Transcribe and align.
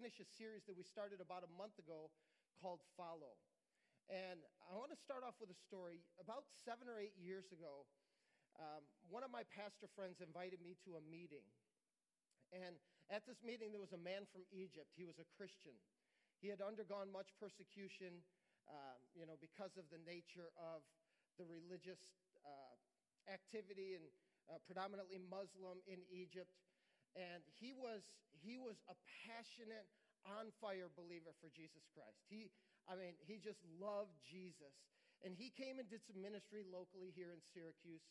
finish 0.00 0.16
a 0.16 0.32
series 0.40 0.64
that 0.64 0.72
we 0.72 0.80
started 0.80 1.20
about 1.20 1.44
a 1.44 1.52
month 1.60 1.76
ago 1.76 2.08
called 2.56 2.80
Follow. 2.96 3.36
And 4.08 4.40
I 4.64 4.72
want 4.72 4.88
to 4.88 4.96
start 4.96 5.20
off 5.20 5.36
with 5.36 5.52
a 5.52 5.58
story. 5.68 6.00
About 6.16 6.48
seven 6.48 6.88
or 6.88 6.96
eight 6.96 7.12
years 7.20 7.52
ago, 7.52 7.84
um, 8.56 8.80
one 9.12 9.20
of 9.20 9.28
my 9.28 9.44
pastor 9.52 9.92
friends 9.92 10.24
invited 10.24 10.64
me 10.64 10.72
to 10.88 10.96
a 10.96 11.04
meeting. 11.04 11.44
And 12.48 12.80
at 13.12 13.28
this 13.28 13.44
meeting, 13.44 13.76
there 13.76 13.84
was 13.84 13.92
a 13.92 14.00
man 14.00 14.24
from 14.32 14.48
Egypt. 14.48 14.88
He 14.96 15.04
was 15.04 15.20
a 15.20 15.28
Christian. 15.36 15.76
He 16.40 16.48
had 16.48 16.64
undergone 16.64 17.12
much 17.12 17.36
persecution, 17.36 18.24
um, 18.72 18.96
you 19.12 19.28
know, 19.28 19.36
because 19.36 19.76
of 19.76 19.84
the 19.92 20.00
nature 20.08 20.48
of 20.56 20.80
the 21.36 21.44
religious 21.44 22.00
uh, 22.40 22.72
activity 23.28 24.00
and 24.00 24.08
uh, 24.48 24.56
predominantly 24.64 25.20
Muslim 25.20 25.84
in 25.84 26.00
Egypt. 26.08 26.56
And 27.18 27.42
he 27.58 27.74
was, 27.74 28.02
he 28.40 28.56
was 28.56 28.78
a 28.86 28.94
passionate, 29.26 29.86
on 30.28 30.52
fire 30.60 30.92
believer 30.92 31.32
for 31.40 31.48
Jesus 31.52 31.88
Christ. 31.96 32.20
He, 32.28 32.52
I 32.84 32.96
mean, 32.96 33.16
he 33.24 33.40
just 33.40 33.60
loved 33.80 34.12
Jesus. 34.20 34.74
And 35.24 35.36
he 35.36 35.52
came 35.52 35.76
and 35.76 35.88
did 35.88 36.04
some 36.04 36.20
ministry 36.20 36.64
locally 36.64 37.12
here 37.12 37.32
in 37.32 37.40
Syracuse. 37.52 38.04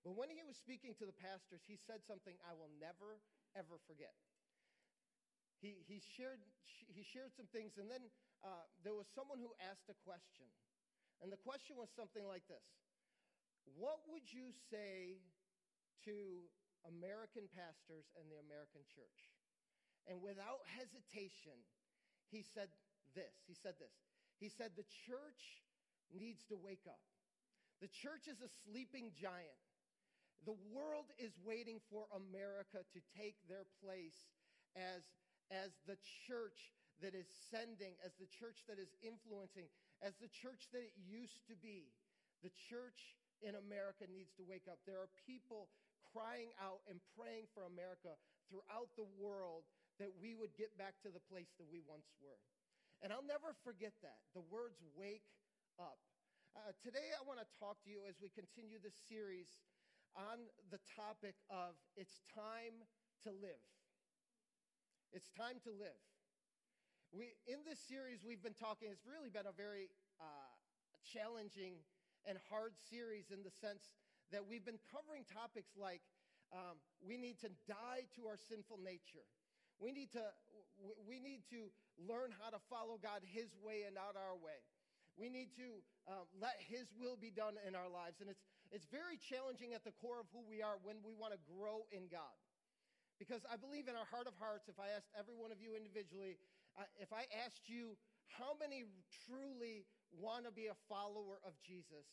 But 0.00 0.16
when 0.16 0.32
he 0.32 0.40
was 0.40 0.56
speaking 0.56 0.96
to 0.96 1.04
the 1.04 1.16
pastors, 1.16 1.60
he 1.68 1.76
said 1.76 2.00
something 2.08 2.32
I 2.40 2.56
will 2.56 2.72
never, 2.80 3.20
ever 3.52 3.76
forget. 3.84 4.16
He, 5.60 5.76
he, 5.84 6.00
shared, 6.00 6.40
he 6.88 7.04
shared 7.04 7.36
some 7.36 7.44
things, 7.52 7.76
and 7.76 7.84
then 7.84 8.08
uh, 8.40 8.64
there 8.80 8.96
was 8.96 9.04
someone 9.12 9.36
who 9.36 9.52
asked 9.60 9.92
a 9.92 9.98
question. 10.08 10.48
And 11.20 11.28
the 11.28 11.36
question 11.36 11.76
was 11.76 11.92
something 11.92 12.24
like 12.24 12.48
this 12.48 12.64
What 13.76 14.00
would 14.08 14.24
you 14.32 14.56
say 14.72 15.20
to 16.08 16.48
American 16.88 17.48
pastors 17.52 18.08
and 18.16 18.28
the 18.28 18.40
American 18.40 18.84
church? 18.88 19.20
And 20.08 20.22
without 20.24 20.64
hesitation, 20.64 21.56
he 22.32 22.42
said 22.42 22.72
this. 23.14 23.34
He 23.44 23.54
said 23.54 23.76
this. 23.76 23.92
He 24.38 24.48
said, 24.48 24.72
The 24.74 24.88
church 25.06 25.60
needs 26.14 26.46
to 26.48 26.56
wake 26.56 26.86
up. 26.88 27.02
The 27.80 27.90
church 27.90 28.28
is 28.28 28.40
a 28.40 28.50
sleeping 28.64 29.12
giant. 29.16 29.60
The 30.48 30.56
world 30.72 31.12
is 31.20 31.36
waiting 31.44 31.80
for 31.92 32.08
America 32.16 32.80
to 32.80 33.00
take 33.12 33.36
their 33.44 33.68
place 33.84 34.28
as, 34.72 35.04
as 35.52 35.76
the 35.84 36.00
church 36.24 36.72
that 37.04 37.12
is 37.12 37.28
sending, 37.52 37.96
as 38.04 38.16
the 38.16 38.28
church 38.28 38.64
that 38.68 38.80
is 38.80 38.92
influencing, 39.04 39.68
as 40.00 40.16
the 40.20 40.32
church 40.32 40.68
that 40.72 40.84
it 40.84 40.96
used 40.96 41.44
to 41.48 41.56
be. 41.56 41.92
The 42.40 42.52
church 42.72 43.16
in 43.44 43.56
America 43.56 44.08
needs 44.08 44.32
to 44.36 44.44
wake 44.44 44.68
up. 44.68 44.80
There 44.84 45.00
are 45.00 45.12
people 45.28 45.68
crying 46.12 46.50
out 46.58 46.82
and 46.90 46.98
praying 47.14 47.46
for 47.54 47.66
America 47.66 48.18
throughout 48.50 48.90
the 48.98 49.06
world 49.18 49.66
that 50.02 50.10
we 50.18 50.34
would 50.34 50.52
get 50.58 50.74
back 50.74 50.98
to 51.06 51.10
the 51.12 51.22
place 51.30 51.54
that 51.58 51.68
we 51.70 51.80
once 51.86 52.10
were. 52.18 52.40
And 53.00 53.12
I'll 53.12 53.24
never 53.24 53.56
forget 53.64 53.94
that. 54.02 54.20
The 54.34 54.44
words 54.44 54.82
wake 54.96 55.26
up. 55.78 56.00
Uh, 56.52 56.74
today, 56.82 57.14
I 57.14 57.22
want 57.22 57.38
to 57.38 57.48
talk 57.56 57.78
to 57.86 57.90
you 57.90 58.02
as 58.04 58.18
we 58.18 58.28
continue 58.28 58.82
this 58.82 58.98
series 59.08 59.62
on 60.18 60.50
the 60.74 60.82
topic 60.98 61.38
of 61.48 61.78
it's 61.94 62.20
time 62.34 62.82
to 63.22 63.30
live. 63.30 63.62
It's 65.14 65.30
time 65.30 65.62
to 65.62 65.70
live. 65.70 66.00
We, 67.10 67.34
in 67.46 67.62
this 67.66 67.78
series, 67.78 68.22
we've 68.22 68.42
been 68.42 68.58
talking, 68.58 68.90
it's 68.90 69.06
really 69.06 69.30
been 69.30 69.46
a 69.46 69.54
very 69.54 69.90
uh, 70.18 70.54
challenging 71.02 71.82
and 72.26 72.38
hard 72.50 72.74
series 72.76 73.30
in 73.30 73.42
the 73.42 73.50
sense 73.50 73.94
that 74.32 74.46
we've 74.46 74.64
been 74.64 74.80
covering 74.90 75.26
topics 75.26 75.74
like 75.74 76.02
um, 76.50 76.78
we 77.02 77.14
need 77.14 77.38
to 77.46 77.50
die 77.66 78.06
to 78.18 78.26
our 78.26 78.38
sinful 78.38 78.78
nature. 78.82 79.26
We 79.78 79.94
need, 79.94 80.12
to, 80.12 80.24
we 81.08 81.22
need 81.22 81.46
to 81.54 81.72
learn 81.96 82.34
how 82.36 82.52
to 82.52 82.60
follow 82.68 83.00
God 83.00 83.24
His 83.24 83.54
way 83.62 83.86
and 83.86 83.96
not 83.96 84.18
our 84.18 84.36
way. 84.36 84.60
We 85.16 85.32
need 85.32 85.54
to 85.56 85.80
um, 86.10 86.26
let 86.36 86.60
His 86.60 86.90
will 86.92 87.16
be 87.16 87.32
done 87.32 87.56
in 87.64 87.72
our 87.72 87.88
lives. 87.88 88.20
And 88.20 88.28
it's, 88.28 88.44
it's 88.68 88.86
very 88.90 89.16
challenging 89.16 89.72
at 89.72 89.86
the 89.86 89.94
core 89.98 90.20
of 90.20 90.28
who 90.34 90.44
we 90.44 90.60
are 90.60 90.76
when 90.84 91.00
we 91.00 91.16
want 91.16 91.32
to 91.32 91.40
grow 91.48 91.88
in 91.90 92.12
God. 92.12 92.34
Because 93.16 93.44
I 93.48 93.60
believe 93.60 93.84
in 93.84 93.96
our 93.96 94.08
heart 94.08 94.28
of 94.28 94.36
hearts, 94.40 94.68
if 94.68 94.80
I 94.80 94.96
asked 94.96 95.12
every 95.12 95.36
one 95.36 95.52
of 95.52 95.60
you 95.60 95.76
individually, 95.76 96.40
uh, 96.76 96.88
if 96.96 97.12
I 97.12 97.28
asked 97.44 97.68
you 97.68 97.96
how 98.32 98.56
many 98.56 98.88
truly 99.28 99.84
want 100.12 100.48
to 100.48 100.52
be 100.52 100.72
a 100.72 100.76
follower 100.88 101.36
of 101.44 101.52
Jesus, 101.60 102.08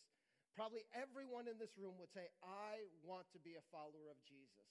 probably 0.58 0.82
everyone 0.98 1.46
in 1.46 1.62
this 1.62 1.78
room 1.78 1.94
would 2.02 2.10
say, 2.10 2.26
I 2.42 2.90
want 3.06 3.30
to 3.38 3.40
be 3.46 3.54
a 3.54 3.64
follower 3.70 4.10
of 4.10 4.18
Jesus. 4.26 4.66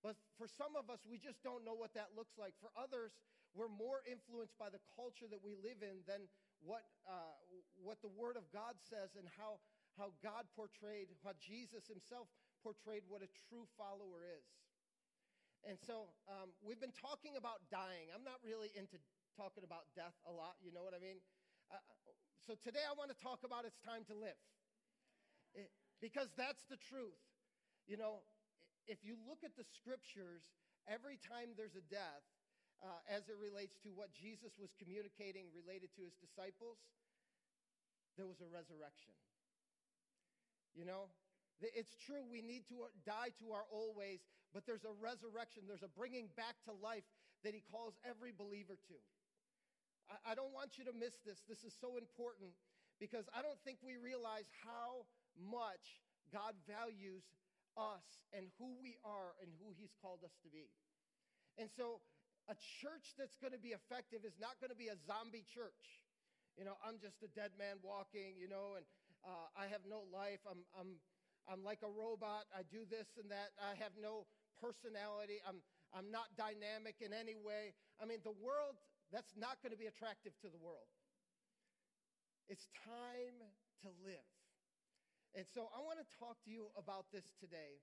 But 0.00 0.16
for 0.40 0.48
some 0.48 0.72
of 0.72 0.88
us, 0.88 1.04
we 1.04 1.20
just 1.20 1.44
don't 1.44 1.62
know 1.68 1.76
what 1.76 1.92
that 1.94 2.16
looks 2.16 2.40
like. 2.40 2.56
For 2.58 2.72
others, 2.72 3.12
we're 3.52 3.70
more 3.70 4.00
influenced 4.08 4.56
by 4.56 4.72
the 4.72 4.80
culture 4.96 5.28
that 5.28 5.44
we 5.44 5.52
live 5.60 5.84
in 5.84 6.00
than 6.08 6.26
what, 6.64 6.88
uh, 7.04 7.36
what 7.76 8.00
the 8.00 8.08
Word 8.08 8.40
of 8.40 8.48
God 8.48 8.80
says 8.80 9.12
and 9.14 9.28
how, 9.36 9.60
how 10.00 10.16
God 10.24 10.48
portrayed, 10.56 11.12
how 11.20 11.36
Jesus 11.36 11.84
himself 11.86 12.26
portrayed 12.64 13.04
what 13.06 13.20
a 13.20 13.30
true 13.46 13.68
follower 13.76 14.24
is. 14.24 14.48
And 15.62 15.78
so 15.78 16.10
um, 16.26 16.50
we've 16.64 16.80
been 16.80 16.96
talking 16.96 17.38
about 17.38 17.62
dying. 17.70 18.10
I'm 18.10 18.26
not 18.26 18.42
really 18.42 18.72
into 18.74 18.98
talking 19.36 19.62
about 19.62 19.86
death 19.94 20.16
a 20.26 20.32
lot, 20.32 20.58
you 20.64 20.74
know 20.74 20.82
what 20.82 20.96
I 20.96 21.02
mean? 21.04 21.20
Uh, 21.70 21.78
so 22.42 22.58
today 22.58 22.82
I 22.82 22.96
want 22.98 23.14
to 23.14 23.18
talk 23.22 23.46
about 23.46 23.62
it's 23.68 23.78
time 23.84 24.02
to 24.10 24.16
live. 24.18 24.34
It, 25.54 25.70
because 26.00 26.28
that's 26.36 26.64
the 26.68 26.80
truth. 26.80 27.18
You 27.86 27.96
know, 27.96 28.22
if 28.86 29.04
you 29.04 29.16
look 29.28 29.44
at 29.44 29.54
the 29.54 29.64
scriptures, 29.64 30.42
every 30.90 31.18
time 31.18 31.54
there's 31.54 31.78
a 31.78 31.84
death, 31.86 32.24
uh, 32.82 32.98
as 33.06 33.30
it 33.30 33.38
relates 33.38 33.78
to 33.86 33.94
what 33.94 34.10
Jesus 34.10 34.58
was 34.58 34.74
communicating 34.74 35.46
related 35.54 35.94
to 35.94 36.02
his 36.02 36.18
disciples, 36.18 36.82
there 38.18 38.26
was 38.26 38.42
a 38.42 38.48
resurrection. 38.50 39.14
You 40.74 40.88
know, 40.88 41.12
it's 41.62 41.94
true, 41.94 42.26
we 42.26 42.42
need 42.42 42.66
to 42.74 42.90
die 43.06 43.30
to 43.38 43.54
our 43.54 43.62
old 43.70 43.94
ways, 43.94 44.24
but 44.50 44.66
there's 44.66 44.82
a 44.82 44.94
resurrection, 44.98 45.62
there's 45.70 45.86
a 45.86 45.92
bringing 45.94 46.26
back 46.34 46.58
to 46.66 46.72
life 46.74 47.06
that 47.46 47.54
he 47.54 47.62
calls 47.70 47.94
every 48.02 48.34
believer 48.34 48.74
to. 48.90 48.98
I 50.26 50.34
don't 50.34 50.52
want 50.52 50.76
you 50.76 50.84
to 50.90 50.94
miss 50.94 51.22
this. 51.24 51.40
This 51.46 51.62
is 51.62 51.72
so 51.78 51.96
important 51.96 52.52
because 52.98 53.30
I 53.32 53.40
don't 53.40 53.58
think 53.64 53.78
we 53.80 53.96
realize 53.96 54.50
how 54.66 55.06
much 55.36 56.02
God 56.32 56.56
values 56.64 57.24
us 57.76 58.04
and 58.32 58.48
who 58.56 58.72
we 58.80 58.96
are 59.04 59.36
and 59.40 59.52
who 59.60 59.76
He's 59.76 59.92
called 60.00 60.24
us 60.24 60.32
to 60.44 60.48
be. 60.48 60.72
And 61.60 61.68
so, 61.68 62.00
a 62.50 62.56
church 62.82 63.14
that's 63.14 63.38
going 63.38 63.54
to 63.54 63.60
be 63.60 63.70
effective 63.76 64.26
is 64.26 64.34
not 64.40 64.58
going 64.58 64.72
to 64.74 64.78
be 64.78 64.90
a 64.90 64.98
zombie 65.06 65.46
church. 65.46 66.02
You 66.58 66.66
know, 66.66 66.74
I'm 66.82 66.98
just 66.98 67.22
a 67.22 67.30
dead 67.30 67.54
man 67.54 67.78
walking, 67.86 68.34
you 68.34 68.50
know, 68.50 68.74
and 68.74 68.84
uh, 69.22 69.46
I 69.54 69.70
have 69.70 69.86
no 69.86 70.02
life. 70.10 70.42
I'm, 70.44 70.66
I'm, 70.74 70.98
I'm 71.46 71.62
like 71.62 71.86
a 71.86 71.92
robot. 71.92 72.50
I 72.50 72.66
do 72.66 72.82
this 72.82 73.06
and 73.14 73.30
that. 73.30 73.54
I 73.62 73.78
have 73.78 73.94
no 73.94 74.26
personality. 74.58 75.38
I'm, 75.46 75.62
I'm 75.94 76.10
not 76.10 76.34
dynamic 76.34 76.98
in 76.98 77.14
any 77.14 77.38
way. 77.38 77.78
I 78.02 78.10
mean, 78.10 78.18
the 78.26 78.34
world, 78.42 78.74
that's 79.14 79.38
not 79.38 79.62
going 79.62 79.72
to 79.72 79.78
be 79.78 79.86
attractive 79.86 80.34
to 80.42 80.50
the 80.50 80.58
world. 80.58 80.90
It's 82.50 82.66
time 82.82 83.38
to 83.86 83.88
live. 84.02 84.31
And 85.32 85.48
so 85.48 85.72
I 85.72 85.80
want 85.80 85.96
to 85.96 86.08
talk 86.20 86.36
to 86.44 86.50
you 86.52 86.68
about 86.76 87.08
this 87.08 87.32
today 87.40 87.80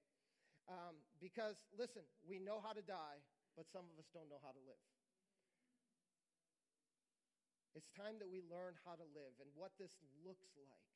um, 0.69 1.01
because, 1.17 1.57
listen, 1.73 2.05
we 2.21 2.37
know 2.37 2.61
how 2.61 2.77
to 2.77 2.85
die, 2.85 3.25
but 3.57 3.65
some 3.73 3.89
of 3.89 3.97
us 3.97 4.05
don't 4.13 4.29
know 4.29 4.37
how 4.45 4.53
to 4.53 4.63
live. 4.69 4.85
It's 7.73 7.89
time 7.97 8.21
that 8.21 8.29
we 8.29 8.45
learn 8.45 8.77
how 8.85 8.93
to 8.93 9.07
live 9.17 9.33
and 9.41 9.49
what 9.57 9.73
this 9.81 9.97
looks 10.21 10.53
like. 10.61 10.89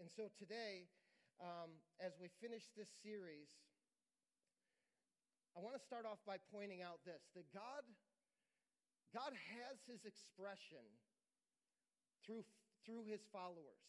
And 0.00 0.08
so 0.08 0.32
today, 0.36 0.88
um, 1.40 1.76
as 2.00 2.16
we 2.16 2.28
finish 2.40 2.64
this 2.76 2.88
series, 3.04 3.52
I 5.56 5.60
want 5.60 5.76
to 5.76 5.82
start 5.84 6.04
off 6.04 6.20
by 6.28 6.36
pointing 6.52 6.84
out 6.84 7.00
this 7.04 7.28
that 7.32 7.48
God, 7.52 7.84
God 9.12 9.32
has 9.32 9.80
his 9.88 10.04
expression 10.04 10.84
through 12.24 12.44
through 12.86 13.02
his 13.10 13.20
followers. 13.34 13.82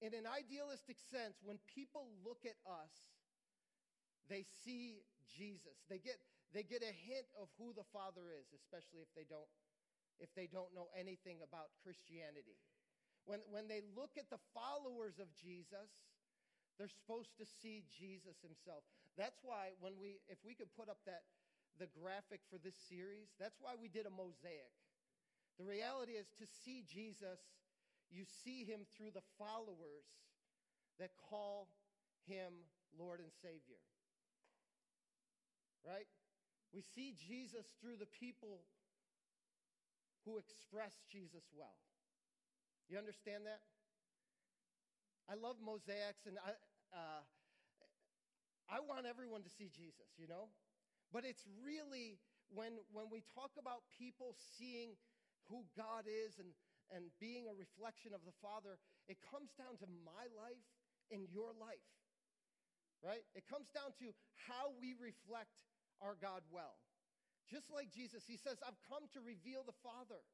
In 0.00 0.16
an 0.16 0.24
idealistic 0.24 0.96
sense, 0.98 1.38
when 1.44 1.60
people 1.68 2.08
look 2.24 2.42
at 2.48 2.56
us, 2.64 2.92
they 4.28 4.48
see 4.64 5.04
Jesus. 5.28 5.76
They 5.92 6.00
get, 6.00 6.16
they 6.56 6.64
get 6.64 6.80
a 6.80 6.90
hint 6.92 7.28
of 7.36 7.52
who 7.60 7.76
the 7.76 7.86
Father 7.92 8.32
is, 8.32 8.48
especially 8.56 9.04
if 9.04 9.12
they 9.12 9.28
don't, 9.28 9.48
if 10.18 10.32
they 10.32 10.48
don't 10.48 10.72
know 10.72 10.88
anything 10.96 11.44
about 11.44 11.76
Christianity. 11.84 12.56
When, 13.24 13.40
when 13.48 13.68
they 13.68 13.80
look 13.96 14.16
at 14.20 14.28
the 14.28 14.40
followers 14.52 15.20
of 15.20 15.32
Jesus, 15.36 15.88
they're 16.76 16.90
supposed 16.90 17.36
to 17.38 17.46
see 17.46 17.84
Jesus 17.88 18.40
himself. 18.42 18.84
That's 19.16 19.40
why 19.40 19.72
when 19.78 19.96
we, 19.96 20.20
if 20.28 20.42
we 20.44 20.52
could 20.52 20.72
put 20.74 20.90
up 20.90 21.00
that, 21.06 21.24
the 21.78 21.88
graphic 21.90 22.42
for 22.50 22.58
this 22.58 22.76
series, 22.90 23.32
that's 23.38 23.58
why 23.58 23.74
we 23.78 23.88
did 23.88 24.06
a 24.06 24.12
mosaic. 24.12 24.74
The 25.58 25.64
reality 25.64 26.12
is 26.12 26.26
to 26.38 26.46
see 26.64 26.82
Jesus, 26.82 27.38
you 28.10 28.24
see 28.44 28.64
him 28.64 28.80
through 28.96 29.12
the 29.14 29.24
followers 29.38 30.06
that 30.98 31.10
call 31.30 31.68
him 32.26 32.52
Lord 32.98 33.20
and 33.20 33.30
Savior. 33.42 33.78
Right? 35.86 36.08
We 36.72 36.82
see 36.82 37.14
Jesus 37.14 37.66
through 37.80 37.96
the 37.98 38.10
people 38.10 38.66
who 40.24 40.38
express 40.38 40.94
Jesus 41.10 41.44
well. 41.54 41.78
You 42.88 42.98
understand 42.98 43.46
that? 43.46 43.60
I 45.28 45.36
love 45.36 45.56
mosaics, 45.62 46.26
and 46.26 46.36
I, 46.40 46.52
uh, 46.92 47.22
I 48.68 48.80
want 48.80 49.06
everyone 49.06 49.42
to 49.44 49.52
see 49.52 49.70
Jesus, 49.72 50.08
you 50.16 50.28
know? 50.28 50.52
But 51.12 51.24
it's 51.24 51.44
really 51.62 52.18
when, 52.52 52.80
when 52.92 53.06
we 53.08 53.22
talk 53.32 53.56
about 53.56 53.88
people 53.96 54.36
seeing 54.58 54.96
who 55.48 55.64
God 55.76 56.08
is 56.08 56.38
and, 56.38 56.52
and 56.92 57.12
being 57.20 57.48
a 57.48 57.54
reflection 57.54 58.12
of 58.12 58.24
the 58.24 58.36
Father, 58.40 58.80
it 59.08 59.20
comes 59.20 59.52
down 59.56 59.76
to 59.80 59.88
my 60.04 60.28
life 60.32 60.68
and 61.12 61.28
your 61.28 61.52
life, 61.56 61.88
right? 63.04 63.24
It 63.36 63.44
comes 63.44 63.68
down 63.72 63.92
to 64.00 64.12
how 64.48 64.72
we 64.80 64.96
reflect 64.96 65.64
our 66.00 66.16
God 66.16 66.42
well. 66.48 66.80
Just 67.44 67.68
like 67.68 67.92
Jesus, 67.92 68.24
he 68.24 68.40
says, 68.40 68.56
I've 68.64 68.80
come 68.88 69.04
to 69.12 69.20
reveal 69.20 69.64
the 69.68 69.76
Father. 69.84 70.24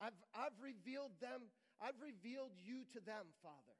I've, 0.00 0.16
I've 0.32 0.56
revealed 0.56 1.12
them, 1.20 1.52
I've 1.76 2.00
revealed 2.00 2.56
you 2.56 2.88
to 2.96 3.00
them, 3.04 3.28
Father. 3.44 3.76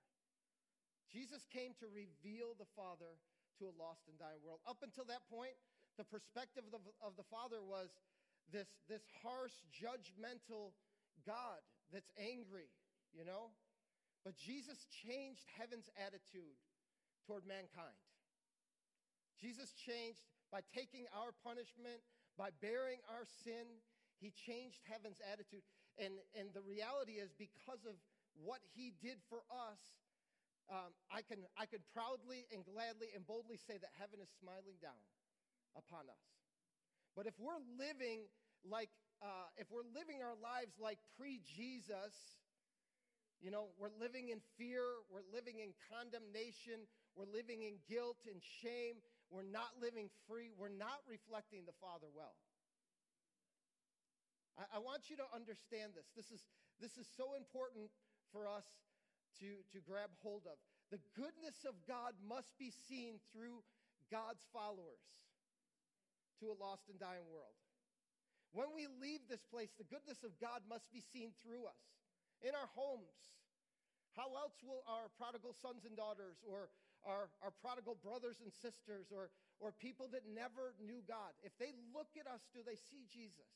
Jesus 1.08 1.48
came 1.48 1.72
to 1.80 1.88
reveal 1.88 2.52
the 2.60 2.68
Father 2.76 3.16
to 3.58 3.72
a 3.72 3.74
lost 3.74 4.04
and 4.06 4.20
dying 4.20 4.44
world. 4.44 4.60
Up 4.68 4.84
until 4.84 5.08
that 5.08 5.24
point, 5.32 5.56
the 5.96 6.04
perspective 6.06 6.62
of 6.68 6.72
the, 6.76 6.82
of 7.00 7.16
the 7.16 7.26
Father 7.26 7.64
was 7.64 7.90
this, 8.52 8.68
this 8.88 9.02
harsh, 9.22 9.54
judgmental 9.72 10.74
God 11.26 11.62
that's 11.92 12.10
angry, 12.18 12.70
you 13.14 13.24
know? 13.24 13.50
But 14.24 14.36
Jesus 14.36 14.86
changed 14.90 15.48
heaven's 15.56 15.88
attitude 15.96 16.58
toward 17.26 17.46
mankind. 17.46 17.96
Jesus 19.40 19.72
changed 19.72 20.20
by 20.52 20.60
taking 20.74 21.08
our 21.16 21.32
punishment, 21.40 22.04
by 22.36 22.52
bearing 22.60 23.00
our 23.08 23.24
sin, 23.24 23.80
he 24.20 24.28
changed 24.28 24.84
heaven's 24.84 25.22
attitude. 25.24 25.64
And, 25.96 26.20
and 26.36 26.52
the 26.52 26.60
reality 26.60 27.16
is, 27.16 27.32
because 27.32 27.88
of 27.88 27.96
what 28.36 28.60
he 28.76 28.92
did 29.00 29.16
for 29.32 29.40
us, 29.48 29.80
um, 30.68 30.92
I, 31.10 31.24
can, 31.24 31.42
I 31.56 31.66
can 31.66 31.80
proudly 31.90 32.46
and 32.52 32.62
gladly 32.62 33.10
and 33.16 33.26
boldly 33.26 33.56
say 33.56 33.80
that 33.80 33.90
heaven 33.98 34.20
is 34.22 34.30
smiling 34.38 34.78
down 34.78 35.02
upon 35.74 36.06
us. 36.06 36.39
But 37.16 37.26
if 37.26 37.34
we're 37.38 37.60
living 37.78 38.26
like, 38.64 38.90
uh, 39.22 39.50
if 39.56 39.70
we're 39.70 39.86
living 39.94 40.22
our 40.22 40.36
lives 40.38 40.78
like 40.80 40.98
pre 41.18 41.40
Jesus, 41.44 42.14
you 43.40 43.50
know, 43.50 43.72
we're 43.78 43.94
living 43.98 44.28
in 44.28 44.40
fear, 44.58 44.84
we're 45.08 45.26
living 45.32 45.60
in 45.60 45.72
condemnation, 45.88 46.84
we're 47.16 47.30
living 47.30 47.62
in 47.62 47.80
guilt 47.88 48.28
and 48.28 48.40
shame, 48.42 49.00
we're 49.30 49.46
not 49.46 49.78
living 49.78 50.10
free. 50.26 50.50
We're 50.58 50.74
not 50.74 51.06
reflecting 51.06 51.62
the 51.62 51.76
Father 51.78 52.10
well. 52.10 52.34
I, 54.58 54.76
I 54.76 54.78
want 54.82 55.06
you 55.06 55.16
to 55.22 55.26
understand 55.30 55.94
this. 55.94 56.10
This 56.18 56.34
is, 56.34 56.42
this 56.82 56.98
is 56.98 57.06
so 57.16 57.38
important 57.38 57.94
for 58.34 58.50
us 58.50 58.66
to, 59.38 59.62
to 59.70 59.78
grab 59.78 60.10
hold 60.18 60.50
of. 60.50 60.58
The 60.90 60.98
goodness 61.14 61.62
of 61.62 61.78
God 61.86 62.18
must 62.26 62.50
be 62.58 62.74
seen 62.90 63.22
through 63.30 63.62
God's 64.10 64.42
followers 64.50 65.06
to 66.40 66.50
a 66.50 66.56
lost 66.56 66.88
and 66.88 66.98
dying 66.98 67.28
world. 67.28 67.54
When 68.50 68.74
we 68.74 68.90
leave 68.98 69.22
this 69.30 69.46
place, 69.46 69.70
the 69.78 69.86
goodness 69.86 70.26
of 70.26 70.34
God 70.42 70.66
must 70.66 70.90
be 70.90 70.98
seen 71.00 71.30
through 71.38 71.70
us 71.70 71.84
in 72.42 72.56
our 72.56 72.66
homes. 72.74 73.38
How 74.18 74.26
else 74.34 74.58
will 74.66 74.82
our 74.90 75.06
prodigal 75.14 75.54
sons 75.54 75.86
and 75.86 75.94
daughters 75.94 76.42
or 76.42 76.72
our, 77.06 77.30
our 77.40 77.54
prodigal 77.62 77.96
brothers 78.02 78.42
and 78.42 78.50
sisters 78.50 79.08
or, 79.14 79.30
or 79.62 79.70
people 79.70 80.10
that 80.12 80.26
never 80.26 80.74
knew 80.82 81.00
God, 81.06 81.32
if 81.46 81.54
they 81.62 81.72
look 81.94 82.18
at 82.18 82.26
us, 82.26 82.42
do 82.52 82.60
they 82.66 82.76
see 82.76 83.06
Jesus? 83.06 83.48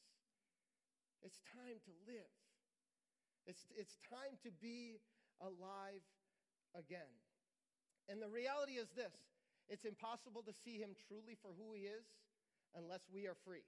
It's 1.27 1.41
time 1.53 1.81
to 1.85 1.93
live. 2.07 2.33
It's, 3.49 3.67
it's 3.77 3.99
time 4.09 4.39
to 4.47 4.51
be 4.63 5.01
alive 5.43 6.05
again. 6.73 7.11
And 8.09 8.21
the 8.21 8.29
reality 8.29 8.77
is 8.77 8.89
this 8.93 9.17
it's 9.69 9.85
impossible 9.85 10.45
to 10.45 10.53
see 10.53 10.77
him 10.77 10.93
truly 11.09 11.37
for 11.41 11.53
who 11.57 11.73
he 11.73 11.89
is 11.89 12.05
unless 12.77 13.07
we 13.13 13.27
are 13.27 13.37
free. 13.45 13.65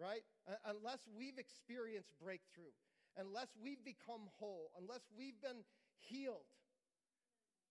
Right? 0.00 0.26
Unless 0.66 1.06
we've 1.16 1.38
experienced 1.38 2.10
breakthrough, 2.18 2.74
unless 3.16 3.54
we've 3.62 3.82
become 3.84 4.26
whole, 4.38 4.74
unless 4.78 5.06
we've 5.16 5.38
been 5.40 5.62
healed 5.98 6.50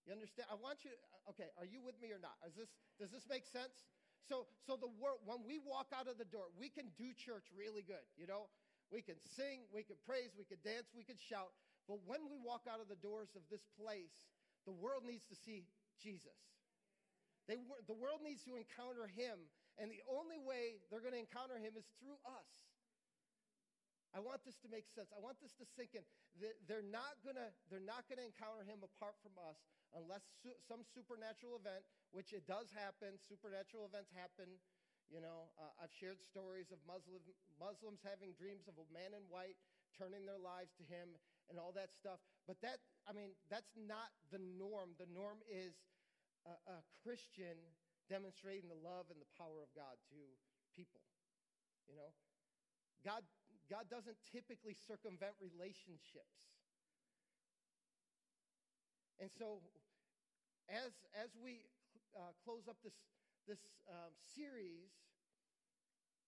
you 0.06 0.12
understand? 0.12 0.52
I 0.52 0.60
want 0.60 0.84
you, 0.84 0.92
uh, 0.92 1.32
okay, 1.32 1.48
are 1.56 1.68
you 1.68 1.80
with 1.80 1.96
me 2.04 2.12
or 2.12 2.20
not? 2.20 2.36
Is 2.44 2.56
this, 2.60 2.72
does 3.00 3.12
this 3.12 3.24
make 3.32 3.48
sense? 3.48 3.88
So, 4.28 4.48
so 4.68 4.76
the 4.76 4.92
word, 5.00 5.20
when 5.24 5.44
we 5.48 5.60
walk 5.64 5.92
out 5.96 6.12
of 6.12 6.20
the 6.20 6.28
door, 6.28 6.52
we 6.56 6.68
can 6.68 6.92
do 7.00 7.16
church 7.16 7.48
really 7.56 7.84
good, 7.84 8.04
you 8.20 8.28
know? 8.28 8.52
We 8.92 9.00
can 9.00 9.16
sing, 9.36 9.64
we 9.72 9.84
can 9.84 9.96
praise, 10.04 10.36
we 10.36 10.44
can 10.44 10.60
dance, 10.64 10.92
we 10.92 11.08
can 11.08 11.16
shout. 11.16 11.56
But 11.88 12.04
when 12.04 12.28
we 12.28 12.40
walk 12.40 12.68
out 12.68 12.80
of 12.84 12.88
the 12.92 13.00
doors 13.00 13.32
of 13.36 13.44
this 13.48 13.64
place, 13.80 14.28
the 14.68 14.76
world 14.76 15.04
needs 15.08 15.28
to 15.32 15.36
see 15.36 15.68
Jesus. 16.00 16.40
They, 17.48 17.60
the 17.88 17.96
world 17.96 18.24
needs 18.24 18.44
to 18.48 18.56
encounter 18.56 19.08
him, 19.08 19.52
and 19.82 19.90
the 19.90 20.04
only 20.06 20.38
way 20.38 20.82
they're 20.90 21.02
going 21.02 21.18
to 21.18 21.24
encounter 21.24 21.58
him 21.58 21.74
is 21.78 21.86
through 21.98 22.20
us. 22.26 22.50
I 24.14 24.22
want 24.22 24.46
this 24.46 24.62
to 24.62 24.70
make 24.70 24.86
sense. 24.86 25.10
I 25.10 25.18
want 25.18 25.42
this 25.42 25.58
to 25.58 25.66
sink 25.66 25.98
in. 25.98 26.06
They're 26.70 26.86
not 26.86 27.18
gonna, 27.26 27.50
they're 27.74 27.82
not 27.82 28.06
gonna 28.06 28.22
encounter 28.22 28.62
him 28.62 28.86
apart 28.86 29.18
from 29.26 29.34
us 29.42 29.58
unless 29.98 30.22
su- 30.46 30.58
some 30.70 30.86
supernatural 30.86 31.58
event, 31.58 31.82
which 32.14 32.30
it 32.30 32.46
does 32.46 32.70
happen. 32.78 33.18
Supernatural 33.18 33.90
events 33.90 34.14
happen. 34.14 34.62
You 35.10 35.18
know, 35.18 35.50
uh, 35.58 35.82
I've 35.82 35.94
shared 35.94 36.22
stories 36.22 36.70
of 36.70 36.78
Muslim, 36.86 37.26
Muslims 37.58 38.06
having 38.06 38.38
dreams 38.38 38.70
of 38.70 38.78
a 38.78 38.86
man 38.94 39.18
in 39.18 39.26
white 39.34 39.58
turning 39.98 40.30
their 40.30 40.42
lives 40.42 40.74
to 40.78 40.86
him 40.86 41.18
and 41.50 41.58
all 41.58 41.74
that 41.74 41.94
stuff. 41.94 42.22
But 42.46 42.62
that, 42.62 42.82
I 43.10 43.18
mean, 43.18 43.34
that's 43.50 43.74
not 43.74 44.14
the 44.30 44.42
norm. 44.42 44.94
The 45.02 45.10
norm 45.10 45.42
is 45.50 45.74
a, 46.46 46.54
a 46.70 46.78
Christian 47.02 47.58
demonstrating 48.14 48.70
the 48.70 48.78
love 48.78 49.10
and 49.10 49.18
the 49.18 49.32
power 49.34 49.66
of 49.66 49.74
God 49.74 49.98
to 50.14 50.22
people. 50.78 51.02
You 51.90 51.98
know, 51.98 52.14
God 53.02 53.26
God 53.66 53.90
doesn't 53.90 54.22
typically 54.30 54.78
circumvent 54.78 55.34
relationships. 55.42 56.46
And 59.18 59.32
so, 59.34 59.66
as, 60.70 60.92
as 61.16 61.32
we 61.40 61.66
uh, 62.14 62.36
close 62.44 62.68
up 62.68 62.78
this, 62.84 62.98
this 63.48 63.62
um, 63.88 64.12
series, 64.36 64.92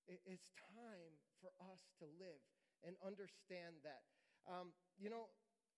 it, 0.08 0.22
it's 0.26 0.54
time 0.74 1.14
for 1.44 1.52
us 1.70 1.82
to 2.00 2.06
live 2.18 2.42
and 2.86 2.96
understand 3.04 3.82
that. 3.84 4.06
Um, 4.48 4.72
you 4.98 5.10
know, 5.10 5.28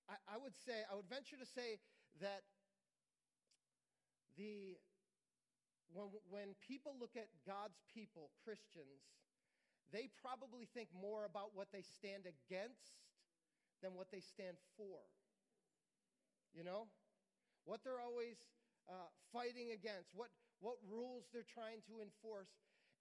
I, 0.05 0.19
I 0.29 0.37
would 0.37 0.55
say, 0.55 0.85
I 0.91 0.95
would 0.95 1.09
venture 1.09 1.39
to 1.39 1.47
say 1.47 1.79
that 2.21 2.43
the, 4.37 4.77
when, 5.93 6.11
when 6.27 6.47
people 6.63 6.95
look 6.99 7.15
at 7.15 7.27
God's 7.47 7.79
people, 7.93 8.31
Christians, 8.43 9.03
they 9.91 10.11
probably 10.19 10.67
think 10.75 10.91
more 10.91 11.23
about 11.23 11.55
what 11.55 11.71
they 11.71 11.83
stand 11.83 12.27
against 12.27 12.99
than 13.79 13.95
what 13.95 14.11
they 14.11 14.19
stand 14.19 14.59
for. 14.75 14.99
You 16.51 16.67
know? 16.67 16.91
What 17.63 17.83
they're 17.83 18.03
always 18.03 18.39
uh, 18.87 19.11
fighting 19.31 19.75
against, 19.75 20.11
what, 20.15 20.31
what 20.59 20.79
rules 20.87 21.27
they're 21.31 21.47
trying 21.47 21.83
to 21.91 21.99
enforce. 21.99 22.51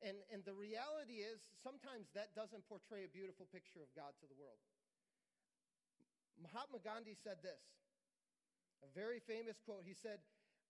And, 0.04 0.18
and 0.28 0.44
the 0.44 0.52
reality 0.52 1.24
is, 1.24 1.40
sometimes 1.62 2.10
that 2.12 2.34
doesn't 2.36 2.66
portray 2.68 3.06
a 3.06 3.10
beautiful 3.10 3.48
picture 3.48 3.80
of 3.80 3.90
God 3.96 4.12
to 4.20 4.26
the 4.28 4.36
world. 4.36 4.60
Mahatma 6.36 6.84
Gandhi 6.84 7.16
said 7.16 7.40
this, 7.40 7.64
a 8.84 8.90
very 8.92 9.24
famous 9.24 9.56
quote. 9.64 9.88
He 9.88 9.96
said, 9.96 10.20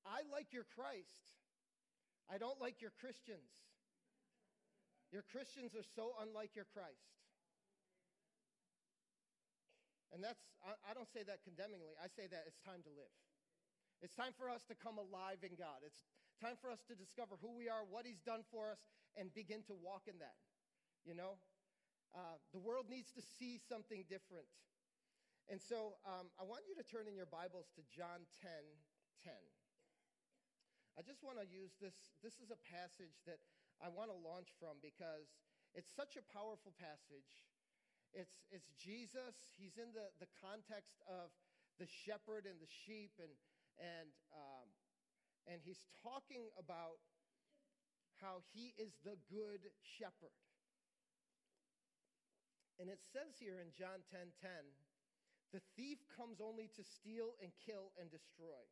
I 0.07 0.23
like 0.31 0.55
your 0.55 0.63
Christ. 0.63 1.27
I 2.27 2.39
don't 2.39 2.59
like 2.61 2.83
your 2.83 2.93
Christians. 2.99 3.51
Your 5.15 5.23
Christians 5.31 5.79
are 5.79 5.87
so 5.95 6.19
unlike 6.19 6.59
your 6.59 6.67
Christ. 6.75 7.15
And 10.11 10.23
that's, 10.23 10.41
I, 10.65 10.95
don't 10.97 11.11
say 11.11 11.23
that 11.27 11.45
condemningly. 11.45 11.95
I 12.01 12.09
say 12.09 12.27
that 12.31 12.49
it's 12.49 12.59
time 12.65 12.83
to 12.83 12.93
live. 12.95 13.15
It's 14.03 14.17
time 14.17 14.33
for 14.35 14.51
us 14.51 14.65
to 14.71 14.75
come 14.75 14.99
alive 14.99 15.45
in 15.45 15.55
God. 15.55 15.85
It's 15.85 16.03
time 16.41 16.59
for 16.59 16.71
us 16.73 16.81
to 16.91 16.95
discover 16.97 17.39
who 17.39 17.55
we 17.55 17.69
are, 17.69 17.85
what 17.87 18.09
He's 18.09 18.23
done 18.25 18.43
for 18.49 18.73
us, 18.73 18.81
and 19.15 19.33
begin 19.35 19.63
to 19.71 19.75
walk 19.77 20.09
in 20.09 20.19
that. 20.25 20.39
You 21.05 21.15
know? 21.15 21.39
Uh, 22.17 22.41
the 22.57 22.63
world 22.63 22.89
needs 22.89 23.13
to 23.13 23.23
see 23.39 23.61
something 23.61 24.09
different. 24.09 24.49
And 25.47 25.63
so 25.63 26.01
um, 26.03 26.27
I 26.41 26.43
want 26.43 26.67
you 26.67 26.75
to 26.75 26.85
turn 26.87 27.07
in 27.07 27.15
your 27.15 27.31
Bibles 27.31 27.71
to 27.79 27.83
John 27.93 28.27
10 28.43 28.51
10. 29.23 29.33
I 30.97 31.05
just 31.05 31.21
want 31.21 31.37
to 31.37 31.45
use 31.45 31.77
this. 31.77 31.93
This 32.25 32.41
is 32.41 32.49
a 32.49 32.61
passage 32.73 33.21
that 33.29 33.37
I 33.85 33.93
want 33.93 34.09
to 34.09 34.17
launch 34.17 34.49
from 34.57 34.81
because 34.81 35.29
it's 35.77 35.93
such 35.93 36.17
a 36.17 36.25
powerful 36.33 36.73
passage. 36.81 37.45
It's, 38.17 38.49
it's 38.49 38.73
Jesus. 38.81 39.37
He's 39.61 39.77
in 39.77 39.93
the, 39.93 40.09
the 40.25 40.31
context 40.41 41.05
of 41.05 41.29
the 41.77 41.85
shepherd 41.85 42.49
and 42.49 42.57
the 42.57 42.73
sheep, 42.89 43.13
and, 43.21 43.37
and, 43.77 44.09
um, 44.33 44.73
and 45.45 45.61
he's 45.61 45.85
talking 46.01 46.49
about 46.57 47.05
how 48.17 48.41
he 48.57 48.73
is 48.81 48.97
the 49.05 49.21
good 49.29 49.69
shepherd. 49.85 50.33
And 52.81 52.89
it 52.89 53.05
says 53.05 53.37
here 53.37 53.61
in 53.61 53.73
John 53.77 54.01
10:10, 54.09 54.33
10, 54.41 54.65
10, 55.53 55.61
the 55.61 55.61
thief 55.77 56.01
comes 56.17 56.41
only 56.41 56.69
to 56.77 56.83
steal 56.85 57.37
and 57.45 57.53
kill 57.65 57.93
and 58.01 58.09
destroy. 58.09 58.65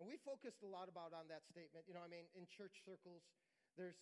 And 0.00 0.08
we 0.08 0.16
focused 0.22 0.64
a 0.64 0.70
lot 0.70 0.88
about 0.88 1.12
on 1.12 1.28
that 1.28 1.44
statement. 1.48 1.84
You 1.86 1.94
know, 1.94 2.04
I 2.04 2.10
mean, 2.10 2.26
in 2.32 2.48
church 2.48 2.80
circles, 2.82 3.22
there's 3.76 3.96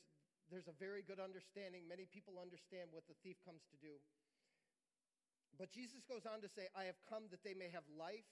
there's 0.51 0.67
a 0.67 0.75
very 0.83 1.07
good 1.07 1.23
understanding. 1.23 1.87
Many 1.87 2.11
people 2.11 2.43
understand 2.43 2.91
what 2.91 3.07
the 3.07 3.15
thief 3.23 3.39
comes 3.47 3.63
to 3.71 3.79
do. 3.79 4.03
But 5.55 5.71
Jesus 5.71 6.03
goes 6.11 6.27
on 6.27 6.43
to 6.43 6.51
say, 6.51 6.67
I 6.75 6.91
have 6.91 6.99
come 7.07 7.31
that 7.31 7.47
they 7.47 7.55
may 7.55 7.71
have 7.71 7.87
life 7.95 8.27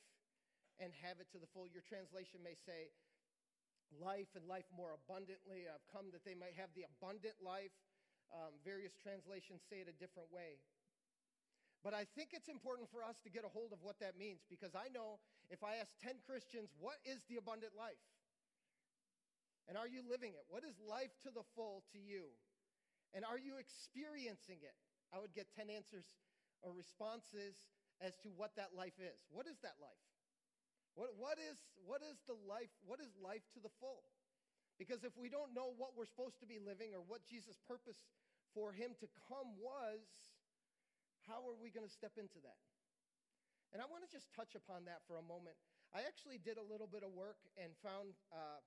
and 0.83 0.91
have 1.07 1.23
it 1.23 1.31
to 1.31 1.39
the 1.39 1.47
full. 1.55 1.71
Your 1.71 1.87
translation 1.87 2.43
may 2.43 2.59
say, 2.67 2.91
life 3.95 4.35
and 4.35 4.45
life 4.51 4.67
more 4.75 4.99
abundantly. 4.99 5.71
I've 5.71 5.85
come 5.95 6.11
that 6.11 6.27
they 6.27 6.35
might 6.35 6.59
have 6.59 6.75
the 6.75 6.91
abundant 6.91 7.39
life. 7.39 7.75
Um, 8.35 8.59
various 8.67 8.93
translations 8.99 9.63
say 9.71 9.81
it 9.81 9.89
a 9.89 9.97
different 9.97 10.29
way. 10.29 10.61
But 11.85 11.95
I 11.95 12.11
think 12.19 12.35
it's 12.35 12.51
important 12.51 12.91
for 12.91 13.07
us 13.07 13.23
to 13.23 13.31
get 13.31 13.47
a 13.47 13.53
hold 13.53 13.71
of 13.71 13.79
what 13.87 14.03
that 14.03 14.19
means 14.19 14.43
because 14.51 14.75
I 14.75 14.91
know 14.91 15.23
if 15.47 15.63
I 15.63 15.79
ask 15.79 15.95
10 16.03 16.19
Christians, 16.27 16.75
what 16.83 16.99
is 17.07 17.23
the 17.31 17.39
abundant 17.39 17.79
life? 17.79 18.03
And 19.71 19.79
are 19.79 19.87
you 19.87 20.03
living 20.03 20.35
it? 20.35 20.43
What 20.51 20.67
is 20.67 20.75
life 20.83 21.15
to 21.23 21.31
the 21.31 21.47
full 21.55 21.85
to 21.95 21.99
you? 22.01 22.35
And 23.15 23.23
are 23.23 23.39
you 23.39 23.61
experiencing 23.61 24.65
it? 24.65 24.77
I 25.15 25.23
would 25.23 25.33
get 25.33 25.49
10 25.55 25.71
answers 25.71 26.05
or 26.65 26.75
responses 26.75 27.55
as 28.03 28.17
to 28.27 28.29
what 28.35 28.57
that 28.59 28.75
life 28.75 28.97
is. 28.99 29.21
What 29.31 29.47
is 29.47 29.61
that 29.63 29.79
life? 29.79 30.05
What, 30.99 31.15
what, 31.15 31.39
is, 31.39 31.57
what 31.87 32.03
is 32.03 32.19
the 32.27 32.35
life? 32.49 32.73
What 32.83 32.99
is 32.99 33.15
life 33.23 33.47
to 33.55 33.61
the 33.63 33.71
full? 33.79 34.03
Because 34.83 35.07
if 35.07 35.15
we 35.15 35.31
don't 35.31 35.55
know 35.55 35.75
what 35.79 35.95
we're 35.95 36.11
supposed 36.11 36.43
to 36.43 36.49
be 36.49 36.59
living 36.59 36.91
or 36.95 37.03
what 37.07 37.23
Jesus' 37.27 37.59
purpose 37.67 37.99
for 38.55 38.75
him 38.75 38.99
to 38.99 39.07
come 39.31 39.59
was, 39.59 40.03
how 41.29 41.45
are 41.45 41.55
we 41.61 41.69
going 41.69 41.85
to 41.85 41.93
step 41.93 42.17
into 42.17 42.41
that? 42.41 42.57
And 43.71 43.85
I 43.85 43.87
want 43.87 44.01
to 44.01 44.11
just 44.11 44.33
touch 44.33 44.57
upon 44.57 44.89
that 44.89 45.05
for 45.05 45.21
a 45.21 45.25
moment. 45.25 45.61
I 45.93 46.09
actually 46.09 46.41
did 46.41 46.57
a 46.57 46.65
little 46.65 46.89
bit 46.89 47.05
of 47.05 47.13
work 47.13 47.37
and 47.61 47.77
found 47.85 48.17
uh, 48.33 48.65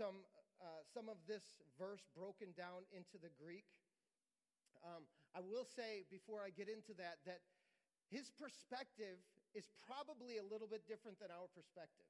some, 0.00 0.24
uh, 0.64 0.80
some 0.88 1.12
of 1.12 1.20
this 1.28 1.60
verse 1.76 2.08
broken 2.16 2.56
down 2.56 2.88
into 2.88 3.20
the 3.20 3.28
Greek. 3.36 3.68
Um, 4.80 5.04
I 5.36 5.44
will 5.44 5.68
say 5.68 6.08
before 6.08 6.40
I 6.40 6.48
get 6.48 6.72
into 6.72 6.96
that 6.96 7.20
that 7.28 7.44
his 8.08 8.32
perspective 8.32 9.20
is 9.52 9.68
probably 9.84 10.40
a 10.40 10.46
little 10.46 10.66
bit 10.66 10.88
different 10.88 11.20
than 11.20 11.28
our 11.28 11.52
perspective 11.52 12.08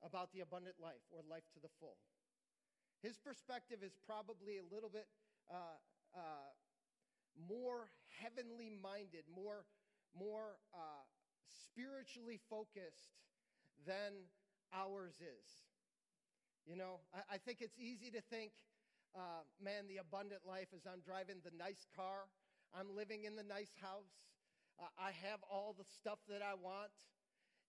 about 0.00 0.32
the 0.32 0.40
abundant 0.40 0.80
life 0.80 1.04
or 1.12 1.20
life 1.28 1.44
to 1.52 1.60
the 1.60 1.68
full. 1.76 2.00
His 3.04 3.20
perspective 3.20 3.84
is 3.84 3.92
probably 4.08 4.56
a 4.56 4.66
little 4.72 4.88
bit 4.88 5.04
uh, 5.52 5.76
uh 6.16 6.48
more 7.48 7.90
heavenly 8.20 8.70
minded, 8.70 9.24
more, 9.32 9.64
more 10.16 10.58
uh, 10.74 11.04
spiritually 11.46 12.40
focused 12.48 13.16
than 13.86 14.28
ours 14.72 15.14
is. 15.20 15.48
You 16.66 16.76
know, 16.76 17.00
I, 17.14 17.36
I 17.36 17.38
think 17.38 17.58
it's 17.60 17.78
easy 17.78 18.10
to 18.10 18.20
think, 18.20 18.52
uh, 19.14 19.42
man, 19.62 19.88
the 19.88 19.98
abundant 19.98 20.42
life 20.46 20.68
is 20.76 20.86
I'm 20.86 21.00
driving 21.00 21.42
the 21.42 21.54
nice 21.56 21.86
car, 21.96 22.28
I'm 22.74 22.94
living 22.94 23.24
in 23.24 23.34
the 23.34 23.42
nice 23.42 23.72
house, 23.80 24.12
uh, 24.78 24.86
I 24.98 25.10
have 25.26 25.40
all 25.50 25.74
the 25.76 25.86
stuff 25.98 26.18
that 26.28 26.42
I 26.42 26.54
want. 26.54 26.92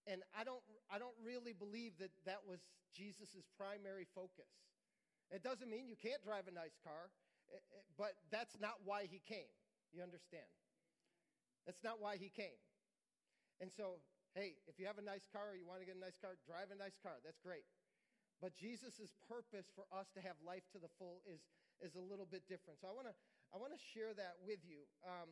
And 0.10 0.26
I 0.34 0.44
don't, 0.44 0.62
I 0.90 0.98
don't 0.98 1.16
really 1.22 1.54
believe 1.54 1.94
that 2.02 2.10
that 2.26 2.42
was 2.42 2.60
Jesus' 2.90 3.46
primary 3.54 4.08
focus. 4.16 4.50
It 5.30 5.44
doesn't 5.44 5.70
mean 5.70 5.88
you 5.88 5.96
can't 5.96 6.24
drive 6.26 6.50
a 6.50 6.52
nice 6.52 6.76
car, 6.84 7.14
eh, 7.54 7.56
eh, 7.56 7.86
but 7.98 8.18
that's 8.34 8.58
not 8.60 8.82
why 8.84 9.06
he 9.06 9.22
came. 9.22 9.54
You 9.92 10.02
understand? 10.04 10.48
That's 11.68 11.84
not 11.84 12.02
why 12.02 12.18
he 12.18 12.32
came. 12.32 12.58
And 13.62 13.70
so, 13.70 14.02
hey, 14.34 14.58
if 14.66 14.80
you 14.82 14.90
have 14.90 14.98
a 14.98 15.06
nice 15.06 15.28
car 15.30 15.54
or 15.54 15.56
you 15.56 15.68
want 15.68 15.84
to 15.84 15.88
get 15.88 16.00
a 16.00 16.04
nice 16.04 16.18
car, 16.18 16.34
drive 16.48 16.74
a 16.74 16.78
nice 16.80 16.98
car. 16.98 17.22
That's 17.22 17.38
great. 17.38 17.68
But 18.42 18.58
Jesus' 18.58 19.14
purpose 19.30 19.70
for 19.70 19.86
us 19.94 20.10
to 20.18 20.20
have 20.26 20.34
life 20.42 20.66
to 20.74 20.82
the 20.82 20.90
full 20.98 21.22
is, 21.30 21.46
is 21.78 21.94
a 21.94 22.02
little 22.02 22.26
bit 22.26 22.50
different. 22.50 22.82
So 22.82 22.90
I 22.90 22.96
want 22.96 23.06
to 23.06 23.16
I 23.52 23.60
want 23.60 23.76
to 23.76 23.82
share 23.92 24.16
that 24.16 24.40
with 24.48 24.64
you 24.64 24.88
um, 25.04 25.28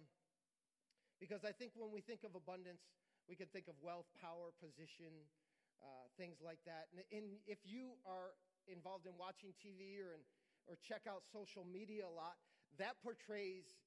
because 1.23 1.47
I 1.47 1.55
think 1.55 1.71
when 1.79 1.87
we 1.87 2.03
think 2.03 2.27
of 2.27 2.35
abundance, 2.35 2.83
we 3.31 3.35
can 3.39 3.47
think 3.47 3.71
of 3.71 3.79
wealth, 3.79 4.11
power, 4.19 4.51
position, 4.59 5.23
uh, 5.79 6.11
things 6.19 6.43
like 6.43 6.59
that. 6.67 6.91
And, 6.91 6.99
and 7.15 7.39
if 7.47 7.63
you 7.63 7.95
are 8.03 8.35
involved 8.67 9.07
in 9.07 9.15
watching 9.15 9.55
TV 9.55 10.03
or, 10.03 10.19
in, 10.19 10.23
or 10.67 10.75
check 10.83 11.07
out 11.07 11.23
social 11.31 11.63
media 11.63 12.03
a 12.03 12.11
lot, 12.11 12.35
that 12.75 12.99
portrays 12.99 13.79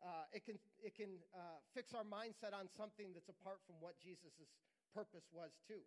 uh, 0.00 0.24
it 0.32 0.44
can, 0.44 0.56
it 0.80 0.96
can 0.96 1.20
uh, 1.36 1.60
fix 1.76 1.92
our 1.92 2.04
mindset 2.04 2.56
on 2.56 2.68
something 2.72 3.12
that's 3.12 3.28
apart 3.28 3.60
from 3.68 3.76
what 3.80 4.00
Jesus' 4.00 4.32
purpose 4.96 5.28
was, 5.32 5.52
too. 5.68 5.84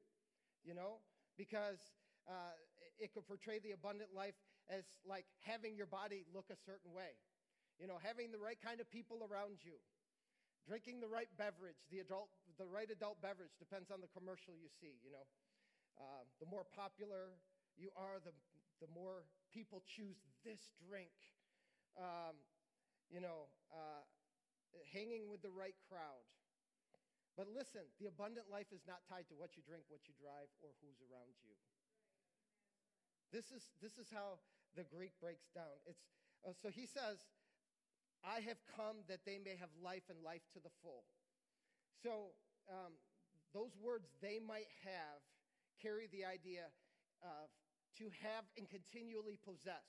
You 0.63 0.77
know? 0.77 1.01
Because 1.37 1.81
uh, 2.29 2.53
it 3.01 3.11
could 3.11 3.25
portray 3.25 3.59
the 3.59 3.73
abundant 3.73 4.13
life 4.13 4.37
as 4.69 4.85
like 5.03 5.25
having 5.43 5.75
your 5.75 5.89
body 5.89 6.23
look 6.31 6.47
a 6.53 6.59
certain 6.63 6.93
way. 6.93 7.17
You 7.81 7.89
know, 7.89 7.97
having 7.97 8.29
the 8.29 8.39
right 8.39 8.59
kind 8.61 8.79
of 8.79 8.87
people 8.87 9.25
around 9.25 9.65
you, 9.65 9.81
drinking 10.69 11.01
the 11.01 11.09
right 11.09 11.27
beverage, 11.35 11.81
the, 11.89 11.99
adult, 11.99 12.29
the 12.61 12.69
right 12.69 12.87
adult 12.87 13.19
beverage 13.19 13.57
depends 13.57 13.89
on 13.89 13.99
the 13.99 14.11
commercial 14.13 14.53
you 14.55 14.69
see. 14.79 14.95
You 15.01 15.11
know, 15.11 15.25
uh, 15.97 16.23
the 16.39 16.47
more 16.47 16.63
popular 16.69 17.33
you 17.75 17.89
are, 17.97 18.21
the, 18.21 18.31
the 18.79 18.87
more 18.93 19.25
people 19.51 19.81
choose 19.83 20.21
this 20.45 20.69
drink. 20.77 21.11
Um, 21.97 22.37
you 23.13 23.21
know, 23.21 23.45
uh, 23.69 24.01
hanging 24.89 25.29
with 25.29 25.45
the 25.45 25.53
right 25.53 25.77
crowd. 25.85 26.25
But 27.37 27.45
listen, 27.53 27.85
the 28.01 28.09
abundant 28.09 28.49
life 28.49 28.73
is 28.73 28.81
not 28.89 29.05
tied 29.05 29.29
to 29.29 29.37
what 29.37 29.53
you 29.53 29.61
drink, 29.61 29.85
what 29.93 30.01
you 30.09 30.17
drive, 30.17 30.49
or 30.65 30.73
who's 30.81 30.97
around 31.05 31.37
you. 31.45 31.53
This 33.29 33.53
is, 33.53 33.69
this 33.81 34.01
is 34.01 34.09
how 34.09 34.41
the 34.73 34.85
Greek 34.85 35.13
breaks 35.21 35.49
down. 35.53 35.77
It's, 35.85 36.01
uh, 36.41 36.57
so 36.57 36.73
he 36.73 36.89
says, 36.89 37.21
I 38.25 38.41
have 38.49 38.57
come 38.73 39.05
that 39.09 39.21
they 39.25 39.37
may 39.37 39.57
have 39.61 39.69
life 39.77 40.09
and 40.09 40.17
life 40.25 40.45
to 40.57 40.59
the 40.61 40.73
full. 40.81 41.05
So 42.01 42.33
um, 42.69 42.97
those 43.53 43.77
words, 43.77 44.09
they 44.21 44.41
might 44.41 44.69
have, 44.85 45.21
carry 45.81 46.09
the 46.09 46.25
idea 46.25 46.69
of 47.21 47.49
to 47.97 48.09
have 48.25 48.45
and 48.57 48.65
continually 48.69 49.37
possess. 49.41 49.85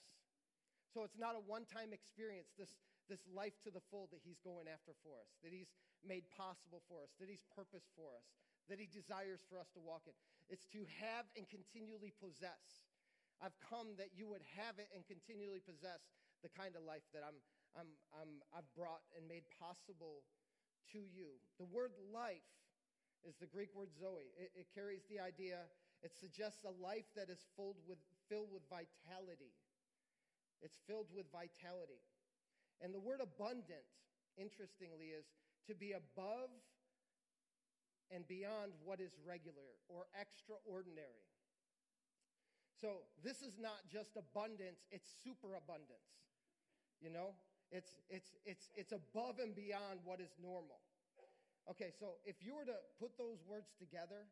So 0.93 1.04
it's 1.04 1.19
not 1.19 1.37
a 1.37 1.43
one 1.45 1.64
time 1.64 1.93
experience. 1.93 2.52
This, 2.57 2.76
this 3.08 3.25
life 3.30 3.56
to 3.64 3.70
the 3.70 3.84
full 3.92 4.08
that 4.11 4.25
He's 4.25 4.40
going 4.40 4.68
after 4.68 4.92
for 5.04 5.16
us, 5.20 5.28
that 5.44 5.52
He's 5.52 5.73
made 6.04 6.25
possible 6.32 6.82
for 6.88 7.00
us, 7.04 7.12
that 7.20 7.28
He's 7.28 7.44
purposed 7.52 7.92
for 7.96 8.12
us, 8.16 8.26
that 8.68 8.80
He 8.80 8.88
desires 8.88 9.44
for 9.49 9.61
us 9.61 9.68
to 9.76 9.80
walk 9.80 10.04
in. 10.08 10.16
It's 10.49 10.68
to 10.76 10.84
have 11.00 11.28
and 11.37 11.49
continually 11.49 12.12
possess. 12.16 12.84
I've 13.40 13.56
come 13.61 13.96
that 13.99 14.14
you 14.14 14.28
would 14.30 14.44
have 14.56 14.78
it 14.78 14.88
and 14.94 15.04
continually 15.04 15.61
possess 15.61 16.00
the 16.44 16.52
kind 16.52 16.76
of 16.76 16.84
life 16.84 17.04
that 17.16 17.25
I'm, 17.25 17.37
I'm, 17.73 17.90
I'm, 18.14 18.32
I've 18.52 18.68
brought 18.76 19.04
and 19.16 19.25
made 19.25 19.44
possible 19.56 20.25
to 20.92 21.00
you. 21.00 21.40
The 21.56 21.68
word 21.68 21.96
life 22.12 22.44
is 23.25 23.34
the 23.40 23.49
Greek 23.49 23.73
word 23.73 23.90
zoe. 23.96 24.32
It, 24.37 24.52
it 24.52 24.66
carries 24.76 25.08
the 25.08 25.18
idea, 25.18 25.64
it 26.04 26.12
suggests 26.12 26.64
a 26.68 26.75
life 26.76 27.08
that 27.16 27.32
is 27.32 27.40
filled 27.56 27.80
with, 27.88 27.99
filled 28.28 28.52
with 28.52 28.62
vitality. 28.68 29.56
It's 30.61 30.76
filled 30.87 31.08
with 31.12 31.28
vitality. 31.32 32.00
And 32.83 32.95
the 32.95 33.00
word 33.00 33.21
abundant, 33.23 33.87
interestingly, 34.37 35.14
is 35.14 35.26
to 35.66 35.75
be 35.75 35.93
above 35.93 36.50
and 38.11 38.26
beyond 38.28 38.73
what 38.85 39.00
is 39.00 39.12
regular 39.26 39.78
or 39.88 40.07
extraordinary. 40.19 41.25
So 42.81 43.07
this 43.23 43.40
is 43.40 43.57
not 43.59 43.88
just 43.90 44.16
abundance, 44.16 44.85
it's 44.90 45.09
superabundance. 45.25 46.11
You 47.00 47.11
know? 47.11 47.35
It's 47.71 47.99
it's 48.11 48.37
it's 48.45 48.69
it's 48.76 48.93
above 48.93 49.40
and 49.40 49.54
beyond 49.54 50.04
what 50.04 50.21
is 50.21 50.31
normal. 50.38 50.78
Okay, 51.71 51.90
so 51.97 52.21
if 52.28 52.37
you 52.45 52.54
were 52.54 52.69
to 52.69 52.76
put 53.00 53.16
those 53.16 53.40
words 53.49 53.73
together 53.81 54.28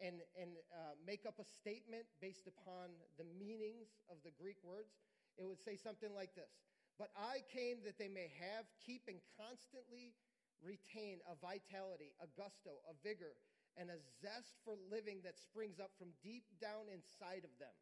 and, 0.00 0.24
and 0.32 0.56
uh, 0.72 0.96
make 1.06 1.28
up 1.28 1.36
a 1.36 1.44
statement 1.44 2.08
based 2.24 2.48
upon 2.48 2.88
the 3.20 3.28
meanings 3.36 4.00
of 4.08 4.16
the 4.24 4.32
Greek 4.32 4.56
words, 4.64 4.96
it 5.36 5.44
would 5.44 5.60
say 5.60 5.76
something 5.76 6.08
like 6.16 6.34
this 6.34 6.48
but 6.98 7.10
I 7.18 7.42
came 7.50 7.82
that 7.84 7.98
they 7.98 8.08
may 8.08 8.30
have, 8.38 8.64
keep, 8.86 9.10
and 9.10 9.18
constantly 9.34 10.14
retain 10.62 11.18
a 11.26 11.34
vitality, 11.38 12.14
a 12.22 12.28
gusto, 12.38 12.80
a 12.86 12.94
vigor, 13.02 13.34
and 13.74 13.90
a 13.90 13.98
zest 14.22 14.54
for 14.62 14.78
living 14.88 15.18
that 15.26 15.34
springs 15.36 15.82
up 15.82 15.90
from 15.98 16.14
deep 16.22 16.46
down 16.62 16.86
inside 16.86 17.42
of 17.42 17.52
them. 17.58 17.74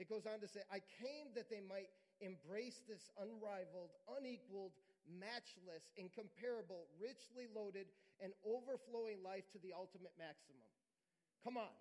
It 0.00 0.08
goes 0.08 0.24
on 0.24 0.40
to 0.40 0.48
say, 0.48 0.64
I 0.72 0.80
came 0.80 1.36
that 1.36 1.52
they 1.52 1.60
might 1.60 1.92
embrace 2.24 2.80
this 2.88 3.12
unrivaled, 3.20 3.92
unequaled, 4.08 4.72
matchless, 5.04 5.92
incomparable, 6.00 6.88
richly 6.96 7.52
loaded, 7.52 7.92
and 8.20 8.32
overflowing 8.44 9.20
life 9.20 9.44
to 9.52 9.58
the 9.60 9.76
ultimate 9.76 10.16
maximum. 10.16 10.64
Come 11.44 11.56
on. 11.56 11.72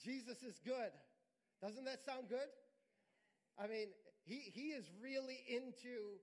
Jesus 0.00 0.40
is 0.40 0.60
good. 0.64 0.92
Doesn't 1.60 1.84
that 1.84 2.04
sound 2.04 2.28
good? 2.28 2.48
I 3.56 3.68
mean, 3.68 3.88
he, 4.26 4.50
he 4.52 4.74
is 4.74 4.90
really 4.98 5.38
into 5.46 6.18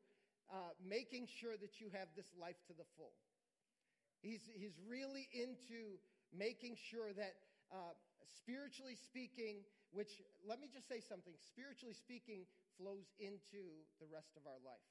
uh, 0.52 0.76
making 0.84 1.26
sure 1.26 1.56
that 1.56 1.80
you 1.80 1.88
have 1.96 2.12
this 2.20 2.28
life 2.36 2.60
to 2.68 2.74
the 2.76 2.84
full. 3.00 3.16
He's, 4.20 4.44
he's 4.54 4.76
really 4.84 5.28
into 5.32 5.98
making 6.36 6.76
sure 6.76 7.16
that, 7.16 7.34
uh, 7.72 7.96
spiritually 8.44 9.00
speaking, 9.00 9.64
which, 9.96 10.20
let 10.44 10.60
me 10.60 10.68
just 10.68 10.88
say 10.92 11.00
something, 11.00 11.34
spiritually 11.40 11.96
speaking 11.96 12.44
flows 12.76 13.08
into 13.20 13.84
the 14.04 14.08
rest 14.12 14.36
of 14.36 14.44
our 14.44 14.60
life, 14.64 14.84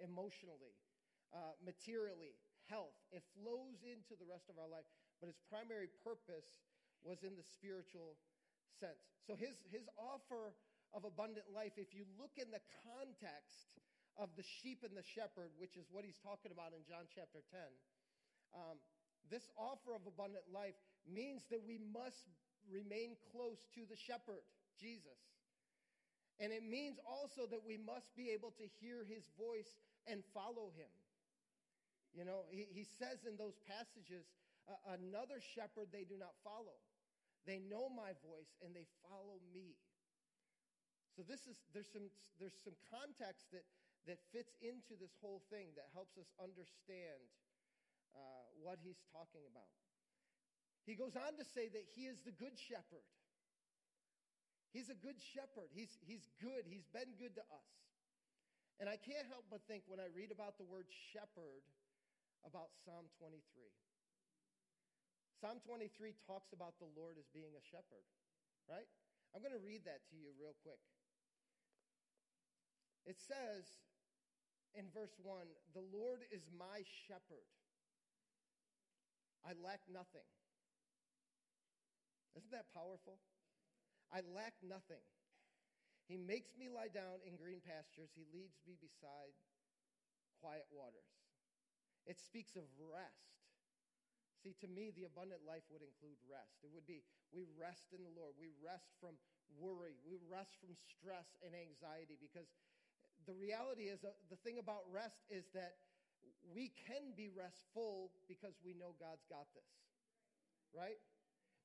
emotionally, 0.00 0.76
uh, 1.32 1.56
materially, 1.64 2.36
health. 2.68 2.96
It 3.12 3.24
flows 3.36 3.84
into 3.84 4.16
the 4.20 4.28
rest 4.28 4.52
of 4.52 4.60
our 4.60 4.68
life, 4.68 4.88
but 5.20 5.32
its 5.32 5.40
primary 5.48 5.88
purpose 6.04 6.64
was 7.04 7.24
in 7.24 7.36
the 7.36 7.44
spiritual 7.44 8.16
sense. 8.80 9.04
So 9.28 9.36
his, 9.36 9.60
his 9.68 9.88
offer 9.96 10.56
of 10.94 11.02
abundant 11.02 11.50
life, 11.50 11.74
if 11.76 11.90
you 11.90 12.06
look 12.16 12.38
in 12.38 12.54
the 12.54 12.62
context 12.86 13.74
of 14.14 14.30
the 14.38 14.46
sheep 14.46 14.86
and 14.86 14.94
the 14.94 15.02
shepherd, 15.02 15.50
which 15.58 15.74
is 15.74 15.90
what 15.90 16.06
he's 16.06 16.22
talking 16.22 16.54
about 16.54 16.70
in 16.70 16.86
John 16.86 17.10
chapter 17.10 17.42
10, 17.50 17.58
um, 18.54 18.78
this 19.26 19.50
offer 19.58 19.98
of 19.98 20.06
abundant 20.06 20.46
life 20.54 20.78
means 21.02 21.42
that 21.50 21.60
we 21.66 21.82
must 21.82 22.30
remain 22.70 23.18
close 23.34 23.58
to 23.74 23.82
the 23.90 23.98
shepherd, 23.98 24.46
Jesus. 24.78 25.18
And 26.38 26.54
it 26.54 26.62
means 26.62 26.98
also 27.02 27.46
that 27.50 27.62
we 27.66 27.78
must 27.78 28.14
be 28.14 28.30
able 28.30 28.54
to 28.58 28.66
hear 28.78 29.02
his 29.02 29.26
voice 29.34 29.70
and 30.06 30.22
follow 30.34 30.70
him. 30.74 30.90
You 32.14 32.22
know, 32.22 32.46
he, 32.50 32.66
he 32.70 32.86
says 32.98 33.26
in 33.26 33.34
those 33.34 33.58
passages, 33.66 34.30
another 34.86 35.42
shepherd 35.54 35.90
they 35.90 36.06
do 36.06 36.14
not 36.14 36.34
follow. 36.46 36.78
They 37.46 37.60
know 37.60 37.90
my 37.90 38.16
voice 38.24 38.54
and 38.64 38.70
they 38.74 38.86
follow 39.04 39.42
me. 39.52 39.76
So 41.14 41.22
this 41.22 41.46
is 41.46 41.62
there's 41.70 41.90
some 41.94 42.10
there's 42.42 42.58
some 42.66 42.74
context 42.90 43.48
that 43.54 43.62
that 44.10 44.20
fits 44.34 44.52
into 44.60 44.98
this 45.00 45.14
whole 45.22 45.40
thing 45.48 45.72
that 45.78 45.88
helps 45.94 46.18
us 46.20 46.28
understand 46.36 47.24
uh, 48.12 48.44
what 48.60 48.76
he's 48.82 49.00
talking 49.14 49.42
about. 49.48 49.72
He 50.84 50.92
goes 50.92 51.16
on 51.16 51.40
to 51.40 51.44
say 51.44 51.72
that 51.72 51.88
he 51.96 52.04
is 52.04 52.20
the 52.20 52.36
good 52.36 52.60
shepherd. 52.60 53.08
He's 54.76 54.92
a 54.92 54.98
good 54.98 55.16
shepherd. 55.16 55.72
He's, 55.72 55.96
he's 56.02 56.26
good. 56.42 56.66
He's 56.66 56.84
been 56.90 57.14
good 57.16 57.38
to 57.38 57.44
us. 57.46 57.72
And 58.82 58.90
I 58.90 58.98
can't 58.98 59.24
help 59.30 59.46
but 59.48 59.62
think 59.70 59.86
when 59.86 60.02
I 60.02 60.10
read 60.10 60.34
about 60.34 60.58
the 60.58 60.66
word 60.66 60.90
shepherd 61.14 61.62
about 62.42 62.74
Psalm 62.84 63.06
23. 63.22 63.40
Psalm 65.40 65.62
23 65.62 65.88
talks 66.26 66.50
about 66.52 66.76
the 66.82 66.90
Lord 66.98 67.16
as 67.16 67.30
being 67.30 67.54
a 67.54 67.64
shepherd, 67.64 68.04
right? 68.66 68.88
I'm 69.32 69.40
going 69.40 69.54
to 69.54 69.62
read 69.62 69.86
that 69.86 70.04
to 70.10 70.18
you 70.18 70.34
real 70.36 70.58
quick. 70.60 70.82
It 73.04 73.20
says 73.20 73.68
in 74.72 74.88
verse 74.92 75.14
1 75.20 75.44
The 75.76 75.84
Lord 75.92 76.24
is 76.32 76.48
my 76.56 76.82
shepherd. 77.06 77.48
I 79.44 79.52
lack 79.60 79.84
nothing. 79.92 80.24
Isn't 82.34 82.50
that 82.50 82.72
powerful? 82.72 83.20
I 84.08 84.24
lack 84.32 84.56
nothing. 84.64 85.04
He 86.08 86.16
makes 86.16 86.56
me 86.56 86.68
lie 86.68 86.92
down 86.92 87.20
in 87.24 87.36
green 87.36 87.60
pastures. 87.64 88.12
He 88.12 88.24
leads 88.32 88.60
me 88.64 88.76
beside 88.80 89.32
quiet 90.40 90.68
waters. 90.72 91.08
It 92.04 92.20
speaks 92.20 92.56
of 92.56 92.68
rest. 92.76 93.32
See, 94.44 94.52
to 94.60 94.68
me, 94.68 94.92
the 94.92 95.08
abundant 95.08 95.40
life 95.48 95.64
would 95.72 95.80
include 95.80 96.20
rest. 96.28 96.60
It 96.60 96.68
would 96.68 96.84
be 96.84 97.00
we 97.32 97.48
rest 97.56 97.96
in 97.96 98.04
the 98.04 98.12
Lord. 98.12 98.36
We 98.36 98.52
rest 98.60 98.92
from 99.00 99.16
worry. 99.56 99.96
We 100.04 100.20
rest 100.28 100.60
from 100.60 100.76
stress 100.76 101.32
and 101.40 101.56
anxiety 101.56 102.20
because 102.20 102.52
the 103.26 103.34
reality 103.34 103.88
is 103.88 104.04
uh, 104.04 104.12
the 104.30 104.36
thing 104.40 104.58
about 104.58 104.84
rest 104.92 105.24
is 105.28 105.44
that 105.54 105.80
we 106.52 106.72
can 106.86 107.12
be 107.16 107.28
restful 107.28 108.12
because 108.28 108.54
we 108.64 108.74
know 108.74 108.94
God's 109.00 109.24
got 109.28 109.48
this. 109.54 109.72
Right? 110.72 110.98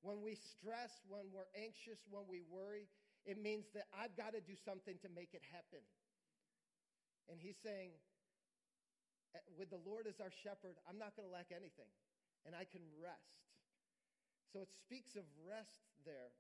When 0.02 0.24
we 0.24 0.36
stress, 0.36 1.04
when 1.10 1.34
we're 1.34 1.50
anxious, 1.58 2.00
when 2.08 2.24
we 2.30 2.40
worry, 2.48 2.88
it 3.26 3.36
means 3.36 3.68
that 3.76 3.92
I've 3.92 4.16
got 4.16 4.32
to 4.32 4.42
do 4.42 4.56
something 4.56 4.96
to 5.04 5.10
make 5.12 5.36
it 5.36 5.44
happen. 5.52 5.84
And 7.28 7.42
he's 7.42 7.60
saying, 7.60 7.92
Eh, 9.36 9.46
with 9.54 9.70
the 9.70 9.82
Lord 9.86 10.10
as 10.10 10.18
our 10.18 10.34
shepherd, 10.34 10.82
I'm 10.90 10.98
not 10.98 11.14
going 11.14 11.28
to 11.30 11.34
lack 11.34 11.54
anything, 11.54 11.90
and 12.50 12.58
I 12.58 12.66
can 12.66 12.82
rest. 12.98 13.46
So 14.50 14.66
it 14.66 14.74
speaks 14.74 15.14
of 15.14 15.26
rest 15.46 15.86
there. 16.02 16.34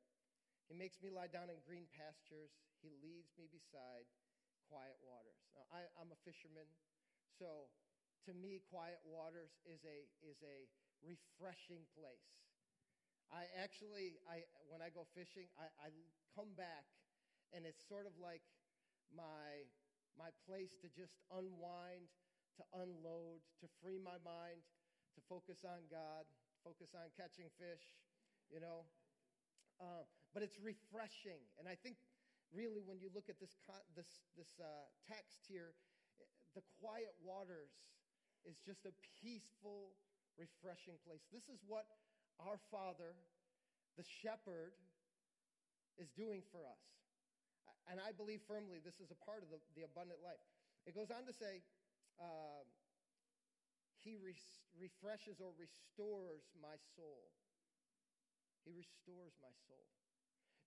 He 0.65 0.73
makes 0.73 0.97
me 1.01 1.13
lie 1.13 1.29
down 1.29 1.53
in 1.53 1.61
green 1.61 1.85
pastures. 1.93 2.49
He 2.81 2.89
leads 3.05 3.29
me 3.37 3.45
beside 3.49 4.09
quiet 4.69 4.95
waters. 5.01 5.41
Now, 5.57 5.65
I, 5.73 5.89
am 5.97 6.13
a 6.13 6.19
fisherman, 6.21 6.69
so 7.35 7.67
to 8.29 8.31
me, 8.37 8.61
quiet 8.69 9.01
waters 9.03 9.51
is 9.65 9.81
a, 9.83 10.05
is 10.23 10.37
a 10.45 10.69
refreshing 11.01 11.83
place. 11.97 12.29
I 13.33 13.49
actually, 13.57 14.21
I, 14.29 14.45
when 14.69 14.81
I 14.85 14.93
go 14.93 15.09
fishing, 15.17 15.49
I, 15.57 15.69
I 15.81 15.89
come 16.37 16.53
back, 16.53 16.85
and 17.53 17.65
it's 17.65 17.81
sort 17.85 18.05
of 18.05 18.13
like 18.21 18.45
my, 19.09 19.65
my 20.17 20.29
place 20.45 20.73
to 20.85 20.87
just 20.93 21.17
unwind 21.33 22.09
to 22.59 22.63
unload, 22.75 23.39
to 23.63 23.71
free 23.79 23.95
my 23.95 24.19
mind, 24.19 24.59
to 25.15 25.19
focus 25.31 25.63
on 25.63 25.87
God, 25.87 26.27
focus 26.59 26.91
on 26.91 27.07
catching 27.15 27.47
fish, 27.55 27.95
you 28.51 28.59
know. 28.59 28.83
Uh, 29.79 30.03
but 30.35 30.43
it's 30.43 30.59
refreshing. 30.59 31.39
And 31.55 31.71
I 31.71 31.79
think 31.79 31.95
really 32.53 32.81
when 32.81 32.97
you 32.97 33.09
look 33.13 33.29
at 33.29 33.37
this, 33.37 33.53
this, 33.95 34.09
this 34.37 34.51
uh, 34.57 34.65
text 35.05 35.45
here, 35.45 35.73
the 36.57 36.65
quiet 36.81 37.13
waters 37.21 37.71
is 38.47 38.57
just 38.65 38.85
a 38.89 38.93
peaceful, 39.21 39.93
refreshing 40.39 40.97
place. 41.05 41.21
This 41.29 41.45
is 41.51 41.61
what 41.67 41.85
our 42.39 42.57
Father, 42.71 43.13
the 43.99 44.05
shepherd, 44.23 44.73
is 45.99 46.09
doing 46.15 46.41
for 46.49 46.63
us. 46.63 46.83
And 47.91 47.99
I 47.99 48.15
believe 48.15 48.39
firmly 48.47 48.79
this 48.79 49.01
is 49.01 49.11
a 49.11 49.19
part 49.25 49.43
of 49.43 49.49
the, 49.51 49.59
the 49.75 49.83
abundant 49.83 50.21
life. 50.23 50.41
It 50.87 50.95
goes 50.95 51.11
on 51.11 51.27
to 51.27 51.33
say, 51.35 51.61
uh, 52.17 52.63
he 53.99 54.15
re- 54.15 54.37
refreshes 54.79 55.43
or 55.43 55.51
restores 55.59 56.47
my 56.55 56.79
soul. 56.95 57.29
He 58.63 58.71
restores 58.71 59.35
my 59.43 59.51
soul. 59.67 59.83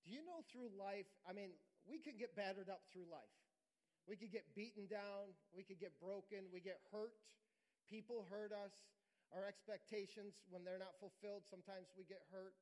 Do 0.05 0.11
you 0.11 0.21
know 0.27 0.43
through 0.51 0.75
life, 0.75 1.09
I 1.25 1.33
mean, 1.33 1.55
we 1.87 1.99
can 1.99 2.19
get 2.19 2.35
battered 2.35 2.71
up 2.71 2.87
through 2.93 3.07
life. 3.11 3.37
We 4.07 4.19
could 4.19 4.35
get 4.35 4.55
beaten 4.55 4.91
down. 4.91 5.31
We 5.55 5.63
could 5.63 5.79
get 5.79 5.95
broken. 6.03 6.51
We 6.51 6.59
get 6.59 6.83
hurt. 6.91 7.15
People 7.87 8.27
hurt 8.31 8.51
us. 8.51 8.75
Our 9.31 9.47
expectations, 9.49 10.37
when 10.53 10.61
they're 10.61 10.83
not 10.83 10.93
fulfilled, 11.01 11.49
sometimes 11.49 11.89
we 11.97 12.05
get 12.05 12.21
hurt. 12.29 12.53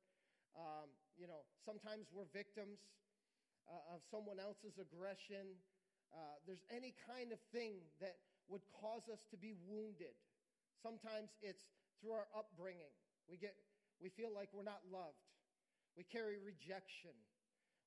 Um, 0.55 0.87
you 1.19 1.27
know, 1.27 1.43
sometimes 1.67 2.07
we're 2.15 2.29
victims 2.31 2.79
uh, 3.67 3.95
of 3.95 3.99
someone 4.07 4.39
else's 4.39 4.79
aggression. 4.79 5.59
Uh, 6.15 6.39
there's 6.47 6.63
any 6.71 6.95
kind 7.07 7.31
of 7.35 7.39
thing 7.51 7.83
that 7.99 8.19
would 8.47 8.63
cause 8.71 9.03
us 9.11 9.19
to 9.31 9.37
be 9.39 9.55
wounded. 9.67 10.15
Sometimes 10.79 11.31
it's 11.43 11.63
through 11.99 12.15
our 12.15 12.27
upbringing. 12.35 12.91
We, 13.27 13.37
get, 13.37 13.55
we 13.99 14.09
feel 14.11 14.31
like 14.31 14.49
we're 14.55 14.67
not 14.67 14.83
loved. 14.91 15.19
We 15.95 16.03
carry 16.07 16.39
rejection. 16.39 17.15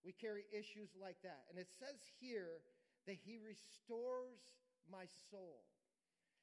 We 0.05 0.13
carry 0.13 0.45
issues 0.53 0.93
like 1.01 1.17
that. 1.25 1.49
And 1.49 1.59
it 1.59 1.73
says 1.81 1.97
here 2.21 2.61
that 3.09 3.17
He 3.25 3.41
restores 3.41 4.41
my 4.87 5.09
soul. 5.33 5.65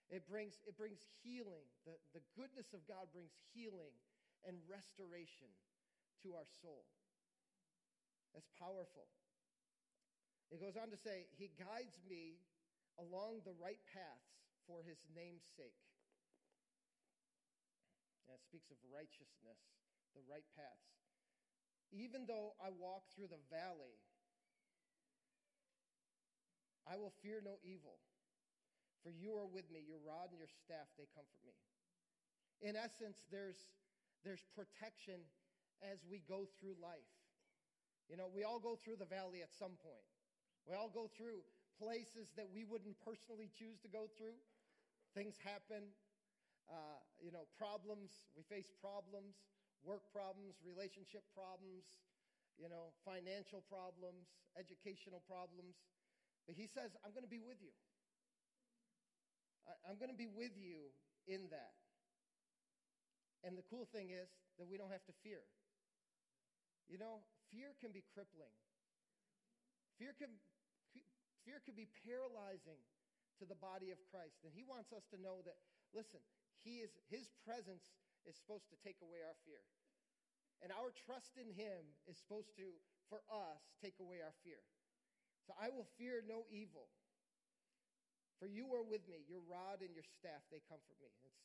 It 0.10 0.28
brings, 0.28 0.60
it 0.68 0.76
brings 0.76 1.00
healing. 1.24 1.64
The, 1.86 1.96
the 2.18 2.26
goodness 2.36 2.74
of 2.74 2.84
God 2.90 3.08
brings 3.14 3.32
healing 3.54 3.96
and 4.44 4.58
restoration 4.68 5.48
to 6.26 6.36
our 6.36 6.50
soul. 6.60 6.84
That's 8.34 8.50
powerful. 8.58 9.08
It 10.52 10.60
goes 10.60 10.76
on 10.76 10.92
to 10.92 11.00
say, 11.00 11.30
He 11.38 11.54
guides 11.56 12.02
me 12.10 12.42
along 13.00 13.42
the 13.48 13.56
right 13.56 13.80
paths 13.90 14.32
for 14.68 14.84
his 14.86 15.00
name's 15.16 15.46
sake. 15.58 15.80
And 18.28 18.36
it 18.38 18.44
speaks 18.44 18.70
of 18.70 18.78
righteousness, 18.88 19.60
the 20.14 20.24
right 20.30 20.46
paths. 20.56 21.01
Even 21.92 22.24
though 22.26 22.56
I 22.64 22.72
walk 22.72 23.04
through 23.12 23.28
the 23.28 23.44
valley, 23.52 24.00
I 26.88 26.96
will 26.96 27.14
fear 27.22 27.44
no 27.44 27.60
evil, 27.64 28.00
for 29.04 29.12
you 29.12 29.36
are 29.36 29.48
with 29.48 29.68
me. 29.70 29.84
Your 29.84 30.00
rod 30.00 30.32
and 30.32 30.40
your 30.40 30.52
staff, 30.64 30.88
they 30.98 31.08
comfort 31.12 31.44
me. 31.44 31.54
In 32.64 32.76
essence, 32.80 33.28
there's, 33.28 33.60
there's 34.24 34.44
protection 34.56 35.20
as 35.84 36.00
we 36.08 36.24
go 36.30 36.48
through 36.60 36.80
life. 36.82 37.12
You 38.10 38.18
know, 38.18 38.28
we 38.28 38.44
all 38.44 38.60
go 38.60 38.76
through 38.76 39.00
the 39.00 39.08
valley 39.08 39.42
at 39.42 39.52
some 39.56 39.76
point. 39.80 40.06
We 40.68 40.76
all 40.76 40.92
go 40.92 41.10
through 41.10 41.42
places 41.80 42.30
that 42.38 42.46
we 42.54 42.64
wouldn't 42.64 43.00
personally 43.02 43.50
choose 43.52 43.80
to 43.82 43.90
go 43.90 44.06
through. 44.14 44.38
Things 45.16 45.36
happen, 45.42 45.90
uh, 46.70 47.00
you 47.20 47.32
know, 47.32 47.50
problems. 47.58 48.12
We 48.38 48.44
face 48.46 48.70
problems, 48.80 49.36
work 49.82 50.06
problems, 50.14 50.58
relationship 50.62 51.26
problems, 51.34 51.86
you 52.58 52.70
know, 52.70 52.94
financial 53.02 53.66
problems, 53.66 54.30
educational 54.54 55.22
problems. 55.26 55.78
But 56.46 56.58
he 56.58 56.70
says, 56.70 56.94
I'm 57.02 57.14
going 57.14 57.26
to 57.26 57.32
be 57.32 57.42
with 57.42 57.58
you. 57.62 57.74
I, 59.66 59.74
I'm 59.90 59.98
going 59.98 60.14
to 60.14 60.18
be 60.18 60.30
with 60.30 60.54
you 60.58 60.94
in 61.26 61.50
that. 61.50 61.78
And 63.42 63.58
the 63.58 63.66
cool 63.66 63.90
thing 63.90 64.14
is 64.14 64.30
that 64.62 64.70
we 64.70 64.78
don't 64.78 64.94
have 64.94 65.06
to 65.10 65.16
fear. 65.26 65.42
You 66.86 67.02
know, 67.02 67.26
fear 67.50 67.74
can 67.82 67.90
be 67.90 68.06
crippling. 68.14 68.54
Fear 69.98 70.14
can, 70.18 70.30
fear 71.42 71.58
can 71.66 71.74
be 71.74 71.90
paralyzing 72.06 72.78
to 73.42 73.50
the 73.50 73.58
body 73.58 73.90
of 73.90 73.98
Christ. 74.14 74.38
And 74.46 74.54
he 74.54 74.62
wants 74.62 74.94
us 74.94 75.02
to 75.10 75.18
know 75.18 75.42
that, 75.50 75.58
listen, 75.98 76.22
he 76.62 76.86
is, 76.86 76.94
his 77.10 77.26
presence 77.42 77.82
is 78.26 78.38
supposed 78.38 78.70
to 78.70 78.78
take 78.82 79.00
away 79.02 79.22
our 79.26 79.38
fear. 79.46 79.62
And 80.62 80.70
our 80.70 80.94
trust 80.94 81.38
in 81.42 81.50
him 81.58 81.98
is 82.06 82.22
supposed 82.22 82.54
to, 82.62 82.70
for 83.10 83.26
us, 83.28 83.62
take 83.82 83.98
away 83.98 84.22
our 84.22 84.36
fear. 84.46 84.62
So 85.50 85.58
I 85.58 85.74
will 85.74 85.90
fear 85.98 86.22
no 86.22 86.46
evil. 86.54 86.86
For 88.38 88.46
you 88.46 88.70
are 88.78 88.86
with 88.86 89.06
me, 89.10 89.26
your 89.26 89.42
rod 89.46 89.82
and 89.82 89.94
your 89.94 90.06
staff, 90.06 90.46
they 90.54 90.62
comfort 90.70 90.98
me. 91.02 91.10
It's, 91.26 91.38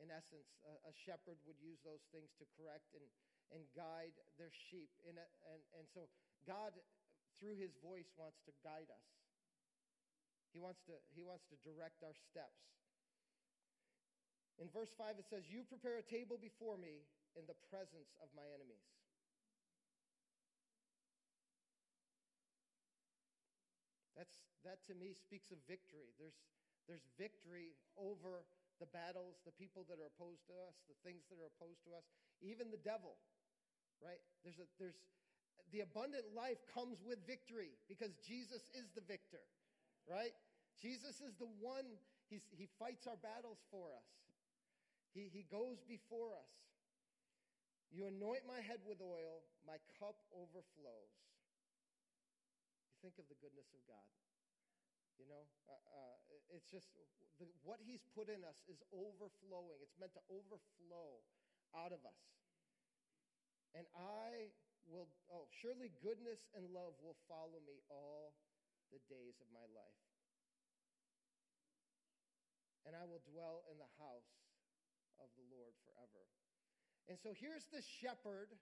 in 0.00 0.08
essence, 0.12 0.48
a, 0.64 0.72
a 0.88 0.94
shepherd 0.94 1.40
would 1.44 1.60
use 1.60 1.80
those 1.84 2.04
things 2.12 2.32
to 2.40 2.44
correct 2.56 2.92
and, 2.96 3.04
and 3.52 3.64
guide 3.76 4.16
their 4.36 4.52
sheep. 4.52 4.92
And, 5.04 5.16
and, 5.20 5.60
and 5.76 5.84
so 5.92 6.08
God, 6.44 6.76
through 7.36 7.56
his 7.60 7.76
voice, 7.84 8.08
wants 8.16 8.40
to 8.48 8.52
guide 8.64 8.88
us. 8.88 9.08
He 10.52 10.60
wants 10.60 10.80
to, 10.88 10.96
he 11.12 11.20
wants 11.20 11.44
to 11.52 11.56
direct 11.60 12.00
our 12.00 12.16
steps. 12.16 12.64
In 14.58 14.66
verse 14.74 14.90
5, 14.98 15.22
it 15.22 15.26
says, 15.30 15.46
You 15.46 15.62
prepare 15.62 16.02
a 16.02 16.06
table 16.06 16.34
before 16.34 16.74
me 16.74 17.06
in 17.38 17.46
the 17.46 17.54
presence 17.70 18.10
of 18.18 18.26
my 18.34 18.46
enemies. 18.50 18.82
That's, 24.18 24.34
that 24.66 24.82
to 24.90 24.98
me 24.98 25.14
speaks 25.14 25.54
of 25.54 25.62
victory. 25.70 26.10
There's, 26.18 26.34
there's 26.90 27.06
victory 27.14 27.78
over 27.94 28.42
the 28.82 28.90
battles, 28.90 29.38
the 29.46 29.54
people 29.54 29.86
that 29.86 30.02
are 30.02 30.10
opposed 30.10 30.42
to 30.50 30.54
us, 30.66 30.74
the 30.90 30.98
things 31.06 31.22
that 31.30 31.38
are 31.38 31.46
opposed 31.54 31.86
to 31.86 31.94
us, 31.94 32.02
even 32.42 32.74
the 32.74 32.82
devil, 32.82 33.14
right? 34.02 34.18
There's, 34.42 34.58
a, 34.58 34.66
there's 34.82 34.98
the 35.70 35.86
abundant 35.86 36.34
life 36.34 36.58
comes 36.74 36.98
with 37.02 37.22
victory 37.26 37.78
because 37.86 38.14
Jesus 38.26 38.66
is 38.74 38.90
the 38.94 39.02
victor, 39.06 39.42
right? 40.06 40.34
Jesus 40.78 41.22
is 41.22 41.34
the 41.38 41.50
one, 41.62 41.86
he's, 42.30 42.46
he 42.54 42.66
fights 42.78 43.06
our 43.06 43.18
battles 43.18 43.62
for 43.70 43.90
us. 43.94 44.06
He, 45.12 45.32
he 45.32 45.44
goes 45.48 45.80
before 45.88 46.36
us. 46.36 46.52
You 47.88 48.04
anoint 48.04 48.44
my 48.44 48.60
head 48.60 48.84
with 48.84 49.00
oil, 49.00 49.40
my 49.64 49.80
cup 49.96 50.20
overflows. 50.28 51.14
You 52.92 52.96
think 53.00 53.16
of 53.16 53.24
the 53.32 53.38
goodness 53.40 53.72
of 53.72 53.80
God. 53.88 54.08
You 55.16 55.26
know, 55.26 55.48
uh, 55.66 55.74
uh, 55.74 56.16
it's 56.52 56.68
just 56.68 56.92
the, 57.40 57.48
what 57.64 57.80
He's 57.82 58.04
put 58.14 58.28
in 58.28 58.44
us 58.44 58.60
is 58.68 58.78
overflowing. 58.92 59.80
It's 59.82 59.96
meant 59.96 60.14
to 60.14 60.24
overflow 60.30 61.24
out 61.74 61.90
of 61.90 62.04
us. 62.04 62.22
And 63.74 63.88
I 63.96 64.52
will, 64.86 65.08
oh, 65.32 65.48
surely 65.60 65.92
goodness 66.04 66.40
and 66.56 66.68
love 66.70 66.96
will 67.02 67.16
follow 67.28 67.60
me 67.64 67.80
all 67.88 68.36
the 68.92 69.00
days 69.08 69.36
of 69.40 69.48
my 69.52 69.64
life. 69.72 70.02
And 72.88 72.96
I 72.96 73.04
will 73.04 73.20
dwell 73.28 73.68
in 73.68 73.76
the 73.76 73.90
house 74.00 74.47
of 75.22 75.30
the 75.36 75.46
Lord 75.50 75.74
forever. 75.84 76.22
And 77.06 77.16
so 77.18 77.34
here's 77.34 77.66
the 77.70 77.82
shepherd. 77.82 78.54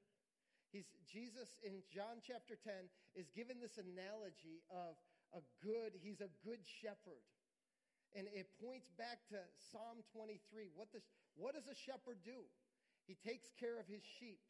He's, 0.71 0.87
Jesus 1.07 1.57
in 1.63 1.83
John 1.89 2.21
chapter 2.21 2.59
10 2.59 2.91
is 3.15 3.31
given 3.33 3.63
this 3.63 3.79
analogy 3.79 4.63
of 4.71 4.99
a 5.35 5.43
good, 5.63 5.95
he's 5.99 6.21
a 6.21 6.31
good 6.43 6.63
shepherd. 6.63 7.23
And 8.15 8.31
it 8.33 8.49
points 8.63 8.89
back 8.97 9.27
to 9.35 9.39
Psalm 9.71 10.01
23. 10.15 10.73
What 10.73 10.91
does, 10.95 11.05
what 11.35 11.53
does 11.53 11.69
a 11.69 11.77
shepherd 11.77 12.23
do? 12.25 12.47
He 13.05 13.15
takes 13.19 13.51
care 13.59 13.79
of 13.79 13.87
his 13.87 14.03
sheep. 14.03 14.41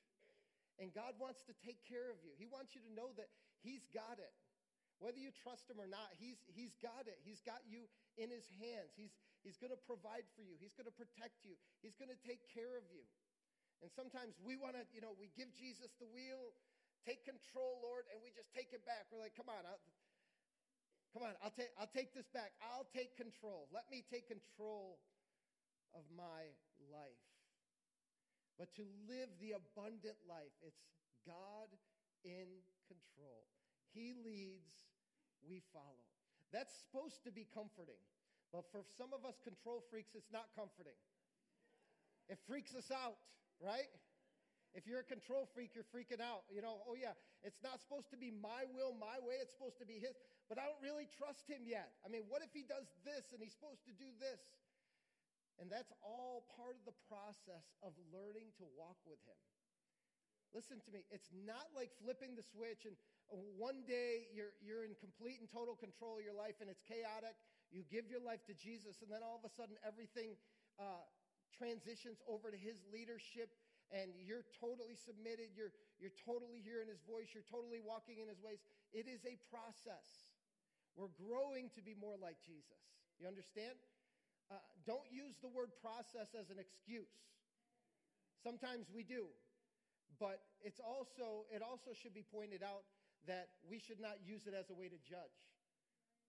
And 0.76 0.92
God 0.92 1.16
wants 1.16 1.40
to 1.48 1.56
take 1.64 1.80
care 1.88 2.12
of 2.12 2.20
you. 2.20 2.36
He 2.36 2.44
wants 2.44 2.76
you 2.76 2.84
to 2.84 2.92
know 2.92 3.16
that 3.16 3.32
He's 3.64 3.88
got 3.96 4.20
it. 4.20 4.34
Whether 5.00 5.20
you 5.20 5.32
trust 5.32 5.68
Him 5.68 5.80
or 5.80 5.88
not, 5.88 6.12
He's, 6.20 6.40
he's 6.52 6.76
got 6.84 7.08
it. 7.08 7.16
He's 7.24 7.40
got 7.40 7.64
you 7.64 7.88
in 8.20 8.28
His 8.28 8.44
hands. 8.60 8.92
He's, 8.92 9.12
he's 9.46 9.62
going 9.62 9.70
to 9.70 9.78
provide 9.86 10.26
for 10.34 10.42
you, 10.42 10.58
He's 10.58 10.74
going 10.74 10.90
to 10.90 10.98
protect 10.98 11.46
you, 11.46 11.54
He's 11.86 11.94
going 11.94 12.10
to 12.10 12.18
take 12.26 12.42
care 12.50 12.74
of 12.74 12.82
you. 12.90 13.06
And 13.78 13.92
sometimes 13.94 14.34
we 14.42 14.58
want 14.58 14.74
to, 14.74 14.82
you 14.90 15.04
know, 15.04 15.14
we 15.14 15.30
give 15.38 15.52
Jesus 15.54 15.94
the 16.02 16.08
wheel, 16.08 16.50
take 17.06 17.22
control, 17.22 17.78
Lord, 17.84 18.08
and 18.10 18.18
we 18.24 18.32
just 18.34 18.50
take 18.50 18.72
it 18.72 18.82
back. 18.88 19.06
We're 19.12 19.20
like, 19.20 19.36
come 19.36 19.52
on, 19.52 19.62
I'll, 19.68 19.84
come 21.12 21.28
on, 21.28 21.36
I'll 21.44 21.52
take, 21.52 21.70
I'll 21.76 21.92
take 21.92 22.16
this 22.16 22.26
back. 22.32 22.56
I'll 22.72 22.88
take 22.90 23.14
control. 23.20 23.68
Let 23.70 23.86
me 23.92 24.00
take 24.00 24.32
control 24.32 24.96
of 25.92 26.08
my 26.16 26.56
life. 26.88 27.24
But 28.56 28.72
to 28.80 28.84
live 29.04 29.28
the 29.36 29.60
abundant 29.60 30.16
life, 30.24 30.56
it's 30.64 30.80
God 31.28 31.68
in 32.24 32.48
control. 32.88 33.44
He 33.92 34.16
leads, 34.16 34.88
we 35.44 35.60
follow. 35.76 36.08
That's 36.48 36.72
supposed 36.88 37.20
to 37.28 37.30
be 37.30 37.44
comforting. 37.52 38.00
But 38.56 38.64
for 38.72 38.80
some 38.96 39.12
of 39.12 39.28
us 39.28 39.36
control 39.44 39.84
freaks, 39.92 40.16
it's 40.16 40.32
not 40.32 40.48
comforting. 40.56 40.96
It 42.32 42.40
freaks 42.48 42.72
us 42.72 42.88
out 42.88 43.20
right? 43.60 43.90
If 44.76 44.84
you're 44.84 45.00
a 45.00 45.08
control 45.08 45.48
freak, 45.56 45.72
you're 45.72 45.88
freaking 45.88 46.20
out. 46.20 46.44
You 46.52 46.60
know, 46.60 46.84
oh 46.84 46.92
yeah, 46.92 47.16
it's 47.40 47.64
not 47.64 47.80
supposed 47.80 48.12
to 48.12 48.18
be 48.20 48.28
my 48.28 48.68
will, 48.76 48.92
my 48.92 49.16
way. 49.24 49.40
It's 49.40 49.56
supposed 49.56 49.80
to 49.80 49.88
be 49.88 49.96
his. 49.96 50.12
But 50.52 50.60
I 50.60 50.68
don't 50.68 50.80
really 50.84 51.08
trust 51.08 51.48
him 51.48 51.64
yet. 51.64 51.96
I 52.04 52.12
mean, 52.12 52.28
what 52.28 52.44
if 52.44 52.52
he 52.52 52.62
does 52.62 52.86
this 53.02 53.32
and 53.32 53.40
he's 53.40 53.56
supposed 53.56 53.88
to 53.88 53.94
do 53.96 54.12
this? 54.20 54.38
And 55.56 55.72
that's 55.72 55.88
all 56.04 56.44
part 56.60 56.76
of 56.76 56.84
the 56.84 56.92
process 57.08 57.64
of 57.80 57.96
learning 58.12 58.52
to 58.60 58.68
walk 58.76 59.00
with 59.08 59.18
him. 59.24 59.40
Listen 60.52 60.84
to 60.84 60.90
me. 60.92 61.08
It's 61.08 61.32
not 61.32 61.72
like 61.72 61.88
flipping 61.96 62.36
the 62.36 62.44
switch 62.44 62.84
and 62.84 62.94
one 63.56 63.82
day 63.88 64.28
you're, 64.30 64.54
you're 64.60 64.84
in 64.84 64.94
complete 65.00 65.40
and 65.40 65.48
total 65.48 65.74
control 65.74 66.20
of 66.20 66.22
your 66.22 66.36
life 66.36 66.60
and 66.60 66.68
it's 66.68 66.84
chaotic. 66.84 67.34
You 67.70 67.82
give 67.86 68.06
your 68.06 68.22
life 68.22 68.44
to 68.46 68.54
Jesus, 68.54 69.02
and 69.02 69.10
then 69.10 69.20
all 69.26 69.38
of 69.38 69.44
a 69.44 69.52
sudden 69.52 69.76
everything 69.82 70.38
uh, 70.78 71.02
transitions 71.56 72.22
over 72.28 72.50
to 72.50 72.58
his 72.58 72.78
leadership 72.92 73.50
and 73.94 74.10
you're 74.18 74.42
totally 74.58 74.98
submitted, 74.98 75.54
you're, 75.54 75.70
you're 76.02 76.14
totally 76.26 76.58
hearing 76.58 76.90
his 76.90 76.98
voice, 77.06 77.30
you're 77.30 77.46
totally 77.46 77.78
walking 77.78 78.18
in 78.18 78.26
his 78.26 78.42
ways. 78.42 78.58
It 78.90 79.06
is 79.06 79.22
a 79.22 79.38
process. 79.46 80.26
We're 80.98 81.12
growing 81.14 81.70
to 81.78 81.80
be 81.82 81.94
more 81.94 82.18
like 82.18 82.42
Jesus. 82.42 82.82
You 83.22 83.30
understand? 83.30 83.78
Uh, 84.50 84.58
don't 84.86 85.06
use 85.10 85.38
the 85.38 85.50
word 85.50 85.70
process 85.78 86.34
as 86.34 86.50
an 86.50 86.58
excuse. 86.58 87.10
Sometimes 88.42 88.90
we 88.90 89.02
do, 89.02 89.26
but 90.18 90.38
it's 90.62 90.78
also 90.78 91.50
it 91.50 91.62
also 91.66 91.90
should 91.90 92.14
be 92.14 92.22
pointed 92.22 92.62
out 92.62 92.86
that 93.26 93.58
we 93.66 93.82
should 93.82 93.98
not 93.98 94.22
use 94.22 94.46
it 94.46 94.54
as 94.54 94.70
a 94.70 94.76
way 94.76 94.86
to 94.86 94.98
judge 95.02 95.34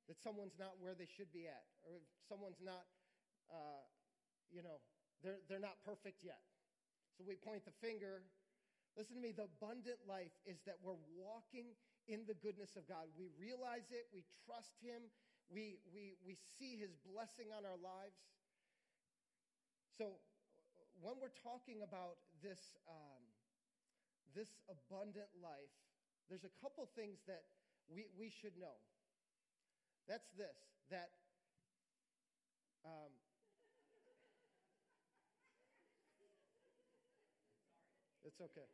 that 0.07 0.17
someone's 0.23 0.55
not 0.55 0.79
where 0.79 0.95
they 0.95 1.07
should 1.07 1.31
be 1.35 1.47
at, 1.47 1.67
or 1.83 1.99
someone's 2.27 2.63
not, 2.63 2.87
uh, 3.51 3.83
you 4.51 4.63
know, 4.63 4.79
they're, 5.23 5.43
they're 5.51 5.63
not 5.63 5.75
perfect 5.83 6.23
yet. 6.23 6.39
So 7.19 7.27
we 7.27 7.35
point 7.35 7.67
the 7.67 7.75
finger. 7.83 8.23
Listen 8.95 9.19
to 9.19 9.21
me, 9.21 9.35
the 9.35 9.45
abundant 9.51 9.99
life 10.07 10.33
is 10.47 10.63
that 10.65 10.79
we're 10.81 10.99
walking 11.13 11.75
in 12.07 12.23
the 12.23 12.37
goodness 12.39 12.79
of 12.79 12.87
God. 12.87 13.11
We 13.19 13.27
realize 13.35 13.91
it, 13.91 14.07
we 14.15 14.23
trust 14.47 14.79
Him, 14.79 15.11
we, 15.51 15.83
we, 15.91 16.15
we 16.23 16.39
see 16.57 16.79
His 16.79 16.95
blessing 17.03 17.51
on 17.51 17.67
our 17.67 17.77
lives. 17.77 18.17
So 19.99 20.23
when 21.03 21.19
we're 21.19 21.35
talking 21.43 21.83
about 21.83 22.21
this, 22.39 22.77
um, 22.87 23.21
this 24.33 24.49
abundant 24.71 25.29
life, 25.43 25.73
there's 26.29 26.45
a 26.45 26.53
couple 26.61 26.87
things 26.95 27.19
that 27.27 27.43
we, 27.89 28.07
we 28.15 28.29
should 28.29 28.55
know. 28.55 28.77
That's 30.07 30.29
this 30.37 30.55
that 30.89 31.09
um, 32.85 33.11
It's 38.27 38.41
okay. 38.41 38.67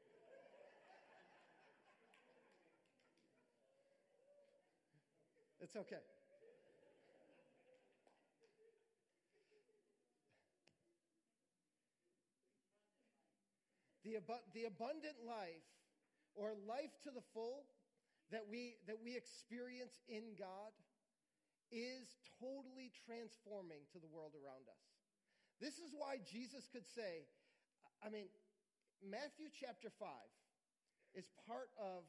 It's 5.62 5.76
okay. 5.76 6.02
The, 14.04 14.18
abu- 14.18 14.34
the 14.54 14.66
abundant 14.66 15.22
life 15.26 15.48
or 16.36 16.56
life 16.68 16.92
to 17.04 17.12
the 17.12 17.22
full 17.34 17.64
that 18.32 18.42
we, 18.50 18.76
that 18.88 18.98
we 19.04 19.16
experience 19.16 20.02
in 20.10 20.34
God 20.38 20.74
is 21.74 22.22
totally 22.38 22.94
transforming 22.94 23.90
to 23.90 23.98
the 23.98 24.06
world 24.06 24.38
around 24.38 24.70
us. 24.70 24.86
This 25.58 25.82
is 25.82 25.90
why 25.98 26.22
Jesus 26.22 26.70
could 26.70 26.86
say, 26.86 27.26
I 28.06 28.14
mean, 28.14 28.30
Matthew 29.02 29.50
chapter 29.50 29.90
5 29.90 30.06
is 31.18 31.34
part 31.50 31.74
of 31.82 32.06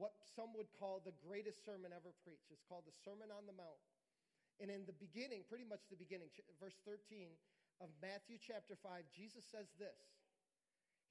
what 0.00 0.16
some 0.32 0.56
would 0.56 0.72
call 0.72 1.04
the 1.04 1.12
greatest 1.20 1.60
sermon 1.60 1.92
ever 1.92 2.16
preached. 2.24 2.48
It's 2.48 2.64
called 2.64 2.88
the 2.88 2.96
Sermon 3.04 3.28
on 3.28 3.44
the 3.44 3.52
Mount. 3.52 3.80
And 4.60 4.72
in 4.72 4.88
the 4.88 4.96
beginning, 4.96 5.44
pretty 5.44 5.68
much 5.68 5.84
the 5.92 6.00
beginning, 6.00 6.32
verse 6.56 6.76
13 6.88 7.36
of 7.84 7.92
Matthew 8.00 8.40
chapter 8.40 8.76
5, 8.80 9.04
Jesus 9.12 9.44
says 9.44 9.68
this 9.76 10.00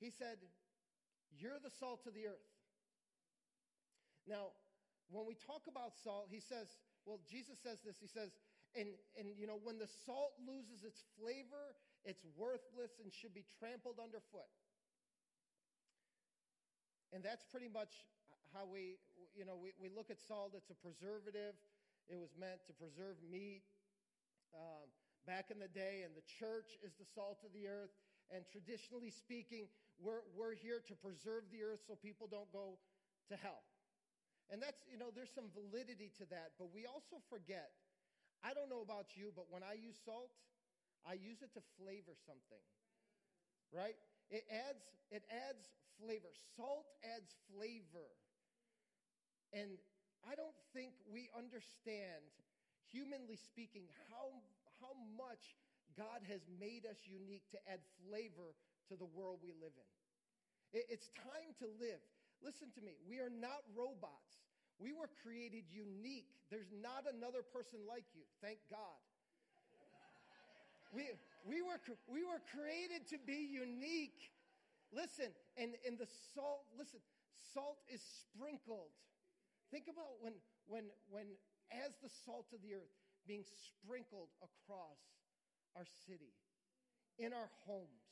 He 0.02 0.10
said, 0.10 0.42
You're 1.30 1.62
the 1.62 1.74
salt 1.74 2.10
of 2.10 2.18
the 2.18 2.26
earth. 2.26 2.50
Now, 4.26 4.58
when 5.10 5.26
we 5.26 5.36
talk 5.36 5.68
about 5.68 5.98
salt, 6.00 6.30
he 6.32 6.40
says, 6.40 6.70
well, 7.06 7.20
Jesus 7.26 7.58
says 7.62 7.82
this. 7.82 7.98
He 8.00 8.08
says, 8.08 8.32
and, 8.76 8.96
and 9.18 9.36
you 9.36 9.48
know, 9.48 9.60
when 9.60 9.78
the 9.78 9.90
salt 10.06 10.38
loses 10.40 10.84
its 10.86 11.04
flavor, 11.20 11.76
it's 12.06 12.24
worthless 12.38 12.98
and 13.04 13.12
should 13.12 13.34
be 13.34 13.44
trampled 13.60 14.00
underfoot. 14.00 14.48
And 17.12 17.20
that's 17.20 17.44
pretty 17.52 17.68
much 17.68 18.08
how 18.56 18.64
we, 18.64 18.96
you 19.36 19.44
know, 19.44 19.60
we, 19.60 19.76
we 19.76 19.92
look 19.92 20.08
at 20.08 20.20
salt. 20.20 20.56
It's 20.56 20.72
a 20.72 20.80
preservative. 20.80 21.60
It 22.08 22.16
was 22.16 22.32
meant 22.40 22.64
to 22.68 22.74
preserve 22.74 23.20
meat 23.28 23.64
um, 24.56 24.88
back 25.28 25.52
in 25.52 25.60
the 25.60 25.68
day, 25.68 26.04
and 26.08 26.16
the 26.16 26.24
church 26.24 26.80
is 26.84 26.96
the 26.96 27.06
salt 27.06 27.44
of 27.44 27.52
the 27.52 27.68
earth. 27.68 27.92
And 28.32 28.48
traditionally 28.48 29.12
speaking, 29.12 29.68
we're, 30.00 30.24
we're 30.36 30.56
here 30.56 30.80
to 30.88 30.96
preserve 30.96 31.52
the 31.52 31.64
earth 31.64 31.84
so 31.88 32.00
people 32.00 32.28
don't 32.32 32.52
go 32.52 32.80
to 33.30 33.36
hell. 33.36 33.64
And 34.52 34.60
that's, 34.60 34.84
you 34.92 35.00
know, 35.00 35.16
there's 35.16 35.32
some 35.32 35.48
validity 35.56 36.12
to 36.20 36.28
that, 36.28 36.60
but 36.60 36.76
we 36.76 36.84
also 36.84 37.24
forget 37.32 37.72
I 38.42 38.58
don't 38.58 38.74
know 38.74 38.82
about 38.82 39.14
you, 39.14 39.30
but 39.38 39.46
when 39.54 39.62
I 39.62 39.78
use 39.78 40.02
salt, 40.02 40.34
I 41.06 41.14
use 41.14 41.46
it 41.46 41.54
to 41.54 41.62
flavor 41.78 42.18
something. 42.26 42.66
Right? 43.70 43.96
It 44.34 44.44
adds 44.50 44.84
it 45.14 45.24
adds 45.30 45.70
flavor. 46.02 46.34
Salt 46.58 46.90
adds 47.06 47.32
flavor. 47.54 48.10
And 49.54 49.78
I 50.26 50.34
don't 50.34 50.58
think 50.74 50.98
we 51.06 51.30
understand 51.38 52.26
humanly 52.90 53.38
speaking 53.38 53.88
how 54.10 54.42
how 54.82 54.98
much 55.16 55.56
God 55.94 56.26
has 56.26 56.42
made 56.60 56.90
us 56.90 56.98
unique 57.06 57.46
to 57.54 57.60
add 57.70 57.84
flavor 58.02 58.58
to 58.90 58.98
the 58.98 59.06
world 59.06 59.40
we 59.44 59.54
live 59.54 59.76
in. 59.76 59.90
It, 60.74 60.86
it's 60.90 61.10
time 61.14 61.54
to 61.62 61.68
live. 61.78 62.02
Listen 62.44 62.74
to 62.76 62.82
me. 62.82 62.98
We 63.08 63.22
are 63.22 63.30
not 63.30 63.62
robots. 63.78 64.42
We 64.82 64.94
were 64.94 65.10
created 65.22 65.70
unique. 65.70 66.34
There's 66.50 66.74
not 66.74 67.06
another 67.06 67.46
person 67.46 67.86
like 67.88 68.06
you. 68.18 68.26
Thank 68.42 68.60
God. 68.70 69.00
We, 70.92 71.08
we, 71.48 71.62
were, 71.62 71.80
we 72.10 72.26
were 72.26 72.42
created 72.52 73.08
to 73.14 73.18
be 73.22 73.48
unique. 73.48 74.34
Listen, 74.92 75.32
and, 75.56 75.78
and 75.88 75.96
the 75.96 76.10
salt, 76.36 76.68
listen, 76.76 77.00
salt 77.54 77.80
is 77.88 78.02
sprinkled. 78.02 78.92
Think 79.72 79.88
about 79.88 80.20
when, 80.20 80.34
when, 80.68 80.92
when, 81.08 81.40
as 81.72 81.96
the 82.04 82.12
salt 82.26 82.52
of 82.52 82.60
the 82.60 82.76
earth 82.76 82.92
being 83.24 83.46
sprinkled 83.46 84.28
across 84.44 85.00
our 85.78 85.88
city, 86.10 86.36
in 87.16 87.32
our 87.32 87.48
homes. 87.64 88.04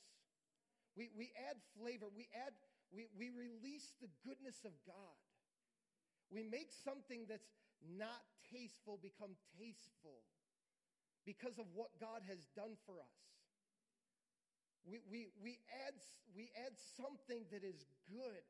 We, 0.96 1.10
we 1.18 1.32
add 1.50 1.60
flavor, 1.76 2.08
we 2.16 2.28
add, 2.32 2.56
we, 2.90 3.06
we 3.18 3.30
release 3.30 3.94
the 4.02 4.10
goodness 4.26 4.66
of 4.66 4.74
God. 4.86 5.20
We 6.30 6.46
make 6.46 6.70
something 6.86 7.26
that's 7.30 7.50
not 7.86 8.22
tasteful 8.50 9.00
become 9.02 9.34
tasteful 9.58 10.26
because 11.26 11.58
of 11.62 11.70
what 11.74 11.94
God 12.02 12.26
has 12.26 12.42
done 12.58 12.74
for 12.86 12.98
us. 12.98 13.20
We, 14.88 15.02
we, 15.06 15.30
we, 15.38 15.62
add, 15.86 15.98
we 16.34 16.50
add 16.58 16.74
something 16.98 17.46
that 17.54 17.62
is 17.62 17.86
good. 18.10 18.46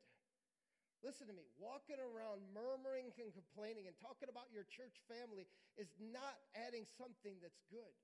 Listen 1.04 1.28
to 1.28 1.36
me. 1.36 1.48
Walking 1.56 2.00
around 2.00 2.44
murmuring 2.52 3.12
and 3.16 3.32
complaining 3.32 3.88
and 3.88 3.96
talking 4.00 4.28
about 4.28 4.52
your 4.52 4.64
church 4.68 5.00
family 5.08 5.48
is 5.80 5.88
not 6.00 6.36
adding 6.56 6.84
something 6.96 7.40
that's 7.40 7.60
good. 7.72 7.96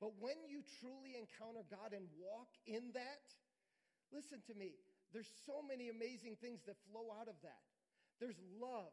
But 0.00 0.16
when 0.20 0.36
you 0.48 0.64
truly 0.80 1.16
encounter 1.16 1.64
God 1.68 1.92
and 1.92 2.08
walk 2.16 2.50
in 2.68 2.92
that, 2.96 3.24
listen 4.12 4.40
to 4.48 4.54
me. 4.56 4.76
There's 5.14 5.30
so 5.46 5.62
many 5.62 5.94
amazing 5.94 6.34
things 6.42 6.66
that 6.66 6.74
flow 6.90 7.14
out 7.14 7.30
of 7.30 7.38
that. 7.46 7.62
There's 8.18 8.36
love. 8.58 8.90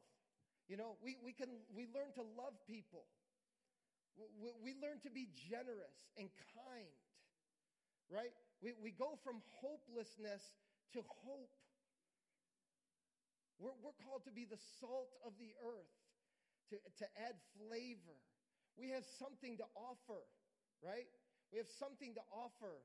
You 0.69 0.77
know, 0.77 0.95
we, 1.01 1.17
we, 1.25 1.33
can, 1.33 1.49
we 1.73 1.89
learn 1.89 2.13
to 2.13 2.23
love 2.37 2.53
people. 2.69 3.09
We, 4.37 4.53
we 4.61 4.71
learn 4.77 5.01
to 5.01 5.09
be 5.09 5.33
generous 5.33 5.97
and 6.13 6.29
kind, 6.53 6.93
right? 8.13 8.31
We, 8.61 8.77
we 8.77 8.91
go 8.93 9.17
from 9.25 9.41
hopelessness 9.65 10.45
to 10.93 11.01
hope. 11.25 11.49
We're, 13.57 13.73
we're 13.81 13.97
called 14.05 14.21
to 14.29 14.33
be 14.33 14.45
the 14.45 14.61
salt 14.77 15.09
of 15.25 15.33
the 15.41 15.57
earth, 15.65 15.95
to, 16.69 16.77
to 17.01 17.05
add 17.17 17.33
flavor. 17.57 18.17
We 18.77 18.93
have 18.93 19.03
something 19.17 19.57
to 19.57 19.65
offer, 19.73 20.21
right? 20.85 21.09
We 21.49 21.57
have 21.57 21.71
something 21.81 22.13
to 22.13 22.23
offer. 22.29 22.77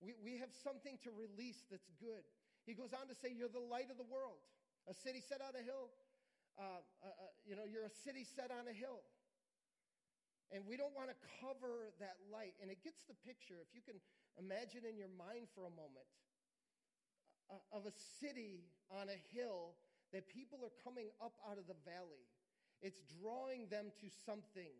We, 0.00 0.16
we 0.24 0.38
have 0.40 0.52
something 0.64 0.98
to 1.04 1.10
release 1.12 1.60
that's 1.70 1.88
good. 2.00 2.24
He 2.66 2.74
goes 2.74 2.90
on 2.90 3.06
to 3.06 3.14
say, 3.14 3.30
You're 3.30 3.52
the 3.52 3.62
light 3.62 3.88
of 3.88 3.96
the 3.96 4.10
world. 4.10 4.42
A 4.90 4.94
city 4.94 5.22
set 5.22 5.38
on 5.42 5.54
a 5.54 5.62
hill, 5.62 5.90
uh, 6.58 6.82
uh, 7.02 7.10
you 7.46 7.54
know, 7.54 7.66
you're 7.66 7.86
a 7.86 7.96
city 8.06 8.22
set 8.22 8.50
on 8.50 8.66
a 8.70 8.74
hill. 8.74 9.02
And 10.54 10.62
we 10.62 10.78
don't 10.78 10.94
want 10.94 11.10
to 11.10 11.18
cover 11.42 11.90
that 11.98 12.22
light. 12.30 12.54
And 12.62 12.70
it 12.70 12.78
gets 12.86 13.02
the 13.10 13.18
picture, 13.26 13.58
if 13.58 13.74
you 13.74 13.82
can 13.82 13.98
imagine 14.38 14.86
in 14.86 14.94
your 14.94 15.10
mind 15.10 15.50
for 15.54 15.66
a 15.66 15.74
moment, 15.74 16.06
uh, 17.50 17.58
of 17.74 17.86
a 17.86 17.94
city 18.22 18.62
on 18.90 19.10
a 19.10 19.18
hill 19.34 19.74
that 20.14 20.30
people 20.30 20.62
are 20.62 20.74
coming 20.86 21.10
up 21.18 21.34
out 21.42 21.58
of 21.58 21.66
the 21.66 21.78
valley. 21.82 22.26
It's 22.78 23.02
drawing 23.18 23.66
them 23.74 23.90
to 23.98 24.06
something, 24.06 24.70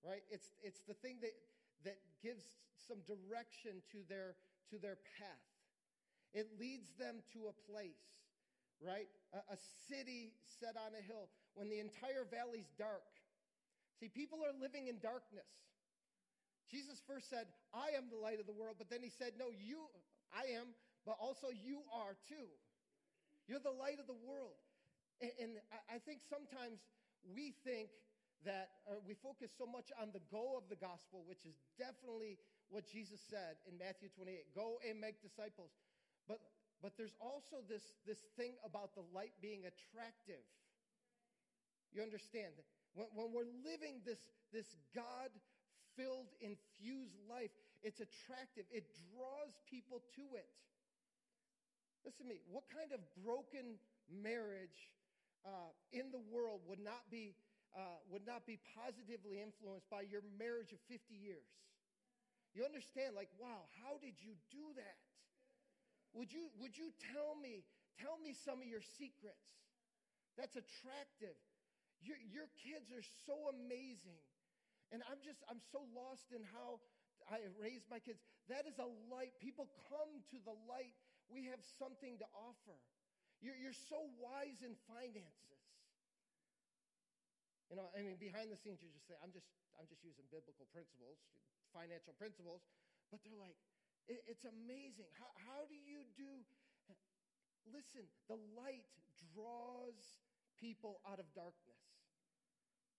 right? 0.00 0.24
It's, 0.32 0.56
it's 0.64 0.80
the 0.88 0.96
thing 0.96 1.20
that, 1.20 1.36
that 1.84 2.00
gives 2.24 2.44
some 2.88 3.04
direction 3.04 3.84
to 3.92 4.00
their, 4.08 4.36
to 4.72 4.80
their 4.80 4.96
path. 5.20 5.51
It 6.32 6.48
leads 6.58 6.88
them 6.98 7.22
to 7.34 7.52
a 7.52 7.54
place 7.70 8.12
right? 8.82 9.06
A, 9.30 9.54
a 9.54 9.58
city 9.86 10.34
set 10.58 10.74
on 10.74 10.92
a 10.98 11.02
hill 11.06 11.30
when 11.54 11.70
the 11.70 11.78
entire 11.78 12.26
valley's 12.26 12.68
dark. 12.74 13.06
See, 14.02 14.10
people 14.10 14.42
are 14.42 14.54
living 14.58 14.90
in 14.90 14.98
darkness. 14.98 15.46
Jesus 16.66 16.98
first 17.06 17.30
said, 17.30 17.46
I 17.70 17.94
am 17.94 18.10
the 18.10 18.18
light 18.18 18.42
of 18.42 18.50
the 18.50 18.56
world, 18.56 18.76
but 18.80 18.90
then 18.90 19.04
he 19.04 19.12
said, 19.12 19.38
No, 19.38 19.54
you, 19.54 19.86
I 20.34 20.58
am, 20.58 20.74
but 21.06 21.20
also 21.20 21.52
you 21.52 21.86
are 21.92 22.18
too. 22.26 22.48
You're 23.46 23.62
the 23.62 23.74
light 23.74 24.00
of 24.00 24.08
the 24.10 24.18
world. 24.24 24.56
And, 25.20 25.30
and 25.38 25.52
I, 25.86 26.00
think 26.02 26.24
sometimes 26.26 26.82
we 27.22 27.54
think 27.62 27.92
that 28.42 28.82
uh, 28.88 28.98
we 29.06 29.14
focus 29.14 29.52
so 29.54 29.68
much 29.68 29.92
on 30.00 30.10
the 30.10 30.24
go 30.32 30.56
of 30.56 30.66
the 30.66 30.78
gospel, 30.78 31.22
which 31.28 31.44
is 31.46 31.54
definitely 31.78 32.40
what 32.72 32.88
Jesus 32.88 33.20
said 33.28 33.60
in 33.68 33.76
Matthew 33.76 34.08
28 34.16 34.56
go 34.56 34.80
and 34.82 34.98
make 34.98 35.20
disciples. 35.20 35.70
But 36.28 36.38
but 36.82 36.98
there's 36.98 37.14
also 37.22 37.62
this, 37.70 37.94
this 38.02 38.18
thing 38.34 38.58
about 38.66 38.98
the 38.98 39.06
light 39.14 39.30
being 39.38 39.62
attractive. 39.62 40.42
You 41.94 42.02
understand? 42.02 42.58
When, 42.98 43.06
when 43.14 43.30
we're 43.30 43.52
living 43.62 44.02
this, 44.02 44.18
this 44.50 44.66
God 44.90 45.30
filled, 45.94 46.26
infused 46.42 47.14
life, 47.30 47.54
it's 47.86 48.02
attractive. 48.02 48.66
It 48.74 48.90
draws 49.14 49.54
people 49.70 50.02
to 50.18 50.24
it. 50.34 50.50
Listen 52.02 52.26
to 52.26 52.30
me. 52.34 52.42
What 52.50 52.66
kind 52.66 52.90
of 52.90 52.98
broken 53.22 53.78
marriage 54.10 54.90
uh, 55.46 55.70
in 55.94 56.10
the 56.10 56.22
world 56.34 56.66
would 56.66 56.82
not 56.82 57.06
be 57.14 57.38
uh, 57.72 58.04
would 58.12 58.28
not 58.28 58.44
be 58.44 58.60
positively 58.76 59.40
influenced 59.40 59.88
by 59.88 60.04
your 60.04 60.20
marriage 60.36 60.76
of 60.76 60.80
50 60.92 61.14
years? 61.14 61.46
You 62.52 62.68
understand? 62.68 63.16
Like, 63.16 63.32
wow, 63.40 63.64
how 63.80 63.96
did 63.96 64.12
you 64.20 64.36
do 64.52 64.76
that? 64.76 65.00
Would 66.12 66.32
you, 66.32 66.52
would 66.60 66.76
you 66.76 66.92
tell 67.12 67.32
me, 67.40 67.64
tell 67.96 68.20
me 68.20 68.36
some 68.36 68.60
of 68.60 68.68
your 68.68 68.84
secrets? 69.00 69.48
That's 70.36 70.56
attractive. 70.56 71.36
Your, 72.04 72.18
your 72.28 72.48
kids 72.60 72.92
are 72.92 73.04
so 73.24 73.52
amazing. 73.52 74.20
And 74.92 75.00
I'm 75.08 75.20
just, 75.24 75.40
I'm 75.48 75.60
so 75.72 75.88
lost 75.96 76.28
in 76.36 76.44
how 76.52 76.84
I 77.32 77.40
raise 77.56 77.88
my 77.88 77.96
kids. 77.96 78.20
That 78.52 78.68
is 78.68 78.76
a 78.76 78.88
light. 79.08 79.32
People 79.40 79.72
come 79.88 80.20
to 80.34 80.38
the 80.44 80.52
light. 80.68 80.92
We 81.32 81.48
have 81.48 81.64
something 81.80 82.20
to 82.20 82.28
offer. 82.36 82.76
You're, 83.40 83.56
you're 83.56 83.80
so 83.88 84.04
wise 84.20 84.60
in 84.60 84.76
finances. 84.84 85.64
You 87.72 87.80
know, 87.80 87.88
I 87.96 88.04
mean, 88.04 88.20
behind 88.20 88.52
the 88.52 88.58
scenes, 88.60 88.84
you 88.84 88.92
just 88.92 89.08
say, 89.08 89.16
I'm 89.24 89.32
just, 89.32 89.48
I'm 89.80 89.88
just 89.88 90.04
using 90.04 90.28
biblical 90.28 90.68
principles, 90.76 91.16
financial 91.72 92.12
principles. 92.20 92.60
But 93.08 93.24
they're 93.24 93.38
like, 93.40 93.56
it, 94.08 94.20
it's 94.26 94.44
amazing. 94.44 95.08
How, 95.18 95.30
how 95.46 95.60
do 95.68 95.76
you 95.76 96.02
do? 96.18 96.42
Listen, 97.70 98.06
the 98.26 98.38
light 98.58 98.86
draws 99.34 99.98
people 100.58 100.98
out 101.06 101.18
of 101.18 101.26
darkness. 101.34 101.82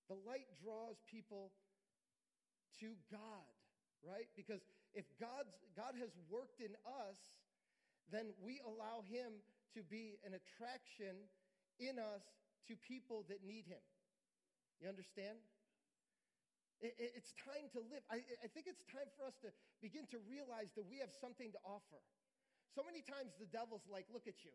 The 0.08 0.20
light 0.28 0.48
draws 0.60 1.00
people 1.08 1.52
to 2.80 2.96
God, 3.12 3.56
right? 4.04 4.28
Because 4.36 4.64
if 4.94 5.06
God's, 5.20 5.56
God 5.76 5.96
has 6.00 6.12
worked 6.30 6.60
in 6.60 6.76
us, 6.84 7.20
then 8.12 8.36
we 8.44 8.60
allow 8.64 9.04
Him 9.08 9.40
to 9.76 9.82
be 9.84 10.20
an 10.28 10.36
attraction 10.36 11.16
in 11.80 11.98
us 11.98 12.24
to 12.68 12.76
people 12.76 13.26
that 13.30 13.44
need 13.44 13.66
Him. 13.66 13.82
You 14.80 14.90
understand? 14.90 15.40
It, 16.84 17.00
it, 17.00 17.16
it's 17.16 17.32
time 17.40 17.72
to 17.72 17.80
live. 17.80 18.04
I, 18.12 18.20
I 18.44 18.52
think 18.52 18.68
it's 18.68 18.84
time 18.92 19.08
for 19.16 19.24
us 19.24 19.40
to 19.48 19.56
begin 19.80 20.04
to 20.12 20.20
realize 20.28 20.76
that 20.76 20.84
we 20.84 21.00
have 21.00 21.16
something 21.16 21.48
to 21.56 21.62
offer. 21.64 22.04
So 22.76 22.84
many 22.84 23.00
times 23.00 23.32
the 23.40 23.48
devil's 23.48 23.88
like, 23.88 24.12
look 24.12 24.28
at 24.28 24.44
you. 24.44 24.52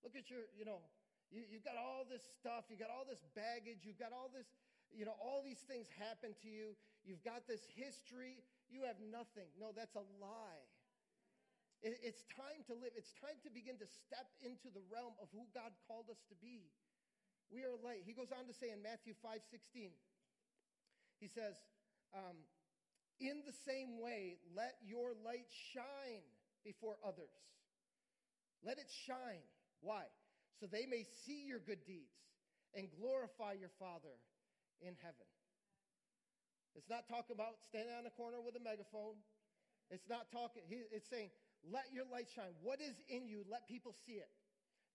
Look 0.00 0.16
at 0.16 0.32
your, 0.32 0.48
you 0.56 0.64
know, 0.64 0.80
you, 1.28 1.44
you've 1.44 1.62
got 1.62 1.76
all 1.76 2.08
this 2.08 2.24
stuff, 2.40 2.72
you've 2.72 2.80
got 2.80 2.88
all 2.88 3.04
this 3.04 3.20
baggage, 3.36 3.84
you've 3.84 4.00
got 4.00 4.16
all 4.16 4.32
this, 4.32 4.48
you 4.88 5.04
know, 5.04 5.12
all 5.20 5.44
these 5.44 5.60
things 5.68 5.92
happen 6.00 6.32
to 6.40 6.48
you. 6.48 6.72
You've 7.04 7.22
got 7.22 7.44
this 7.44 7.68
history, 7.76 8.40
you 8.72 8.88
have 8.88 8.96
nothing. 9.12 9.52
No, 9.60 9.76
that's 9.76 9.92
a 9.92 10.04
lie. 10.24 10.64
It, 11.84 12.00
it's 12.00 12.24
time 12.32 12.64
to 12.70 12.74
live. 12.78 12.96
It's 12.96 13.12
time 13.20 13.36
to 13.44 13.50
begin 13.52 13.76
to 13.76 13.88
step 13.90 14.32
into 14.40 14.72
the 14.72 14.80
realm 14.88 15.12
of 15.20 15.28
who 15.36 15.44
God 15.52 15.76
called 15.84 16.08
us 16.08 16.24
to 16.32 16.36
be. 16.40 16.72
We 17.52 17.68
are 17.68 17.76
light. 17.84 18.08
He 18.08 18.16
goes 18.16 18.32
on 18.32 18.48
to 18.48 18.54
say 18.56 18.72
in 18.72 18.80
Matthew 18.80 19.12
5 19.20 19.44
16, 19.44 19.92
he 21.22 21.30
says, 21.30 21.54
um, 22.10 22.34
In 23.22 23.46
the 23.46 23.54
same 23.62 24.02
way, 24.02 24.42
let 24.58 24.74
your 24.82 25.14
light 25.22 25.46
shine 25.70 26.26
before 26.66 26.98
others. 27.06 27.30
Let 28.66 28.82
it 28.82 28.90
shine. 29.06 29.46
Why? 29.86 30.10
So 30.58 30.66
they 30.66 30.82
may 30.90 31.06
see 31.22 31.46
your 31.46 31.62
good 31.62 31.86
deeds 31.86 32.18
and 32.74 32.90
glorify 32.98 33.54
your 33.54 33.70
Father 33.78 34.18
in 34.82 34.98
heaven. 34.98 35.30
It's 36.74 36.90
not 36.90 37.06
talking 37.06 37.38
about 37.38 37.62
standing 37.70 37.94
on 37.94 38.02
a 38.02 38.14
corner 38.18 38.42
with 38.42 38.58
a 38.58 38.64
megaphone. 38.64 39.22
It's 39.94 40.08
not 40.10 40.26
talking, 40.34 40.66
it's 40.70 41.06
saying, 41.06 41.30
let 41.70 41.86
your 41.94 42.08
light 42.10 42.26
shine. 42.34 42.56
What 42.66 42.82
is 42.82 42.98
in 43.06 43.30
you? 43.30 43.46
Let 43.46 43.68
people 43.70 43.94
see 44.06 44.18
it. 44.18 44.30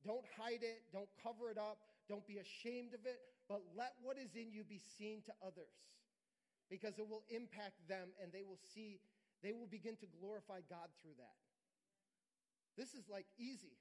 Don't 0.04 0.26
hide 0.36 0.66
it. 0.66 0.84
Don't 0.92 1.08
cover 1.24 1.48
it 1.48 1.60
up. 1.60 1.80
Don't 2.10 2.26
be 2.28 2.42
ashamed 2.42 2.92
of 2.92 3.06
it. 3.08 3.20
But 3.48 3.64
let 3.78 3.96
what 4.04 4.18
is 4.18 4.36
in 4.36 4.52
you 4.52 4.68
be 4.68 4.82
seen 4.98 5.24
to 5.28 5.34
others 5.40 5.72
because 6.70 7.00
it 7.00 7.08
will 7.08 7.24
impact 7.30 7.88
them 7.88 8.10
and 8.22 8.32
they 8.32 8.44
will 8.44 8.60
see, 8.74 9.00
they 9.44 9.52
will 9.52 9.68
begin 9.68 9.96
to 9.98 10.08
glorify 10.20 10.60
God 10.70 10.92
through 11.02 11.16
that. 11.18 11.38
This 12.78 12.94
is 12.94 13.10
like 13.10 13.26
easy. 13.40 13.74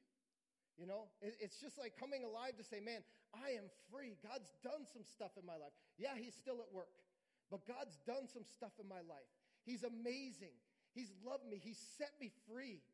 You 0.76 0.84
know, 0.84 1.08
it's 1.24 1.56
just 1.56 1.80
like 1.80 1.96
coming 1.96 2.20
alive 2.20 2.60
to 2.60 2.64
say, 2.64 2.84
man, 2.84 3.00
I 3.32 3.56
am 3.56 3.72
free. 3.88 4.20
God's 4.20 4.52
done 4.60 4.84
some 4.84 5.08
stuff 5.08 5.32
in 5.40 5.44
my 5.48 5.56
life. 5.56 5.72
Yeah, 5.96 6.12
He's 6.20 6.36
still 6.36 6.60
at 6.60 6.68
work, 6.68 6.92
but 7.48 7.64
God's 7.64 7.96
done 8.04 8.28
some 8.28 8.44
stuff 8.44 8.76
in 8.76 8.84
my 8.84 9.00
life. 9.08 9.28
He's 9.64 9.88
amazing. 9.88 10.52
He's 10.92 11.12
loved 11.24 11.48
me. 11.48 11.56
He's 11.56 11.80
set 11.96 12.12
me 12.20 12.28
free. 12.44 12.84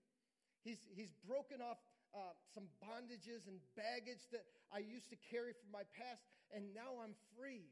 He's, 0.63 0.79
he's 0.95 1.11
broken 1.27 1.59
off 1.59 1.83
uh, 2.15 2.39
some 2.55 2.71
bondages 2.79 3.51
and 3.51 3.59
baggage 3.75 4.31
that 4.31 4.47
I 4.71 4.79
used 4.79 5.11
to 5.11 5.19
carry 5.19 5.51
from 5.51 5.75
my 5.75 5.83
past, 5.91 6.23
and 6.55 6.71
now 6.71 7.03
I'm 7.03 7.19
free. 7.35 7.67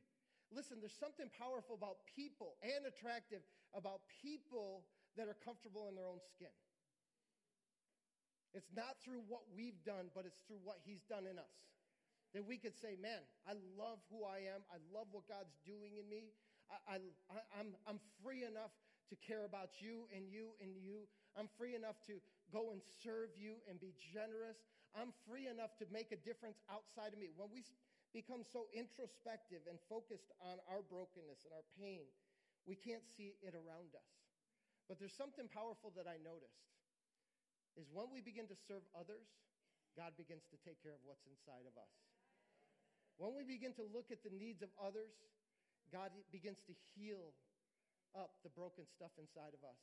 Listen, 0.50 0.82
there's 0.82 0.98
something 0.98 1.30
powerful 1.38 1.78
about 1.78 2.02
people 2.10 2.58
and 2.62 2.82
attractive 2.86 3.42
about 3.74 4.02
people 4.22 4.82
that 5.14 5.30
are 5.30 5.38
comfortable 5.46 5.86
in 5.86 5.94
their 5.94 6.10
own 6.10 6.18
skin. 6.34 6.50
It's 8.50 8.70
not 8.74 8.98
through 8.98 9.22
what 9.30 9.46
we've 9.54 9.78
done, 9.86 10.10
but 10.10 10.26
it's 10.26 10.42
through 10.50 10.58
what 10.66 10.82
He's 10.82 11.06
done 11.06 11.30
in 11.30 11.38
us. 11.38 11.54
That 12.34 12.46
we 12.46 12.58
could 12.58 12.74
say, 12.74 12.98
man, 12.98 13.22
I 13.46 13.54
love 13.78 14.02
who 14.10 14.26
I 14.26 14.46
am. 14.50 14.62
I 14.70 14.78
love 14.90 15.06
what 15.10 15.26
God's 15.26 15.54
doing 15.66 15.98
in 15.98 16.06
me. 16.10 16.34
I, 16.70 16.98
I, 17.30 17.42
I'm, 17.58 17.74
I'm 17.86 17.98
free 18.22 18.42
enough 18.46 18.74
to 19.10 19.18
care 19.18 19.46
about 19.46 19.82
you 19.82 20.06
and 20.14 20.30
you 20.30 20.54
and 20.62 20.70
you. 20.78 21.06
I'm 21.34 21.50
free 21.58 21.74
enough 21.74 21.98
to 22.06 22.22
go 22.54 22.70
and 22.70 22.82
serve 23.02 23.34
you 23.34 23.58
and 23.66 23.78
be 23.78 23.94
generous. 23.98 24.62
I'm 24.94 25.14
free 25.26 25.46
enough 25.46 25.74
to 25.78 25.86
make 25.90 26.10
a 26.10 26.18
difference 26.18 26.62
outside 26.70 27.14
of 27.14 27.18
me. 27.18 27.30
When 27.34 27.50
we 27.50 27.62
become 28.10 28.42
so 28.42 28.66
introspective 28.74 29.66
and 29.70 29.78
focused 29.86 30.34
on 30.42 30.58
our 30.66 30.82
brokenness 30.82 31.46
and 31.46 31.52
our 31.54 31.66
pain, 31.78 32.06
we 32.66 32.74
can't 32.74 33.06
see 33.06 33.34
it 33.40 33.54
around 33.54 33.94
us. 33.94 34.10
But 34.90 34.98
there's 34.98 35.14
something 35.14 35.46
powerful 35.46 35.94
that 35.94 36.10
I 36.10 36.18
noticed 36.18 36.66
is 37.78 37.86
when 37.94 38.10
we 38.10 38.18
begin 38.18 38.50
to 38.50 38.58
serve 38.66 38.82
others, 38.90 39.30
God 39.94 40.18
begins 40.18 40.42
to 40.50 40.58
take 40.66 40.82
care 40.82 40.94
of 40.94 41.02
what's 41.06 41.22
inside 41.30 41.66
of 41.70 41.78
us. 41.78 41.94
When 43.18 43.36
we 43.36 43.46
begin 43.46 43.70
to 43.78 43.86
look 43.86 44.10
at 44.10 44.26
the 44.26 44.34
needs 44.34 44.62
of 44.62 44.72
others, 44.80 45.14
God 45.94 46.10
begins 46.34 46.58
to 46.66 46.74
heal 46.94 47.30
up 48.16 48.42
the 48.42 48.50
broken 48.50 48.86
stuff 48.90 49.14
inside 49.18 49.54
of 49.54 49.62
us. 49.62 49.78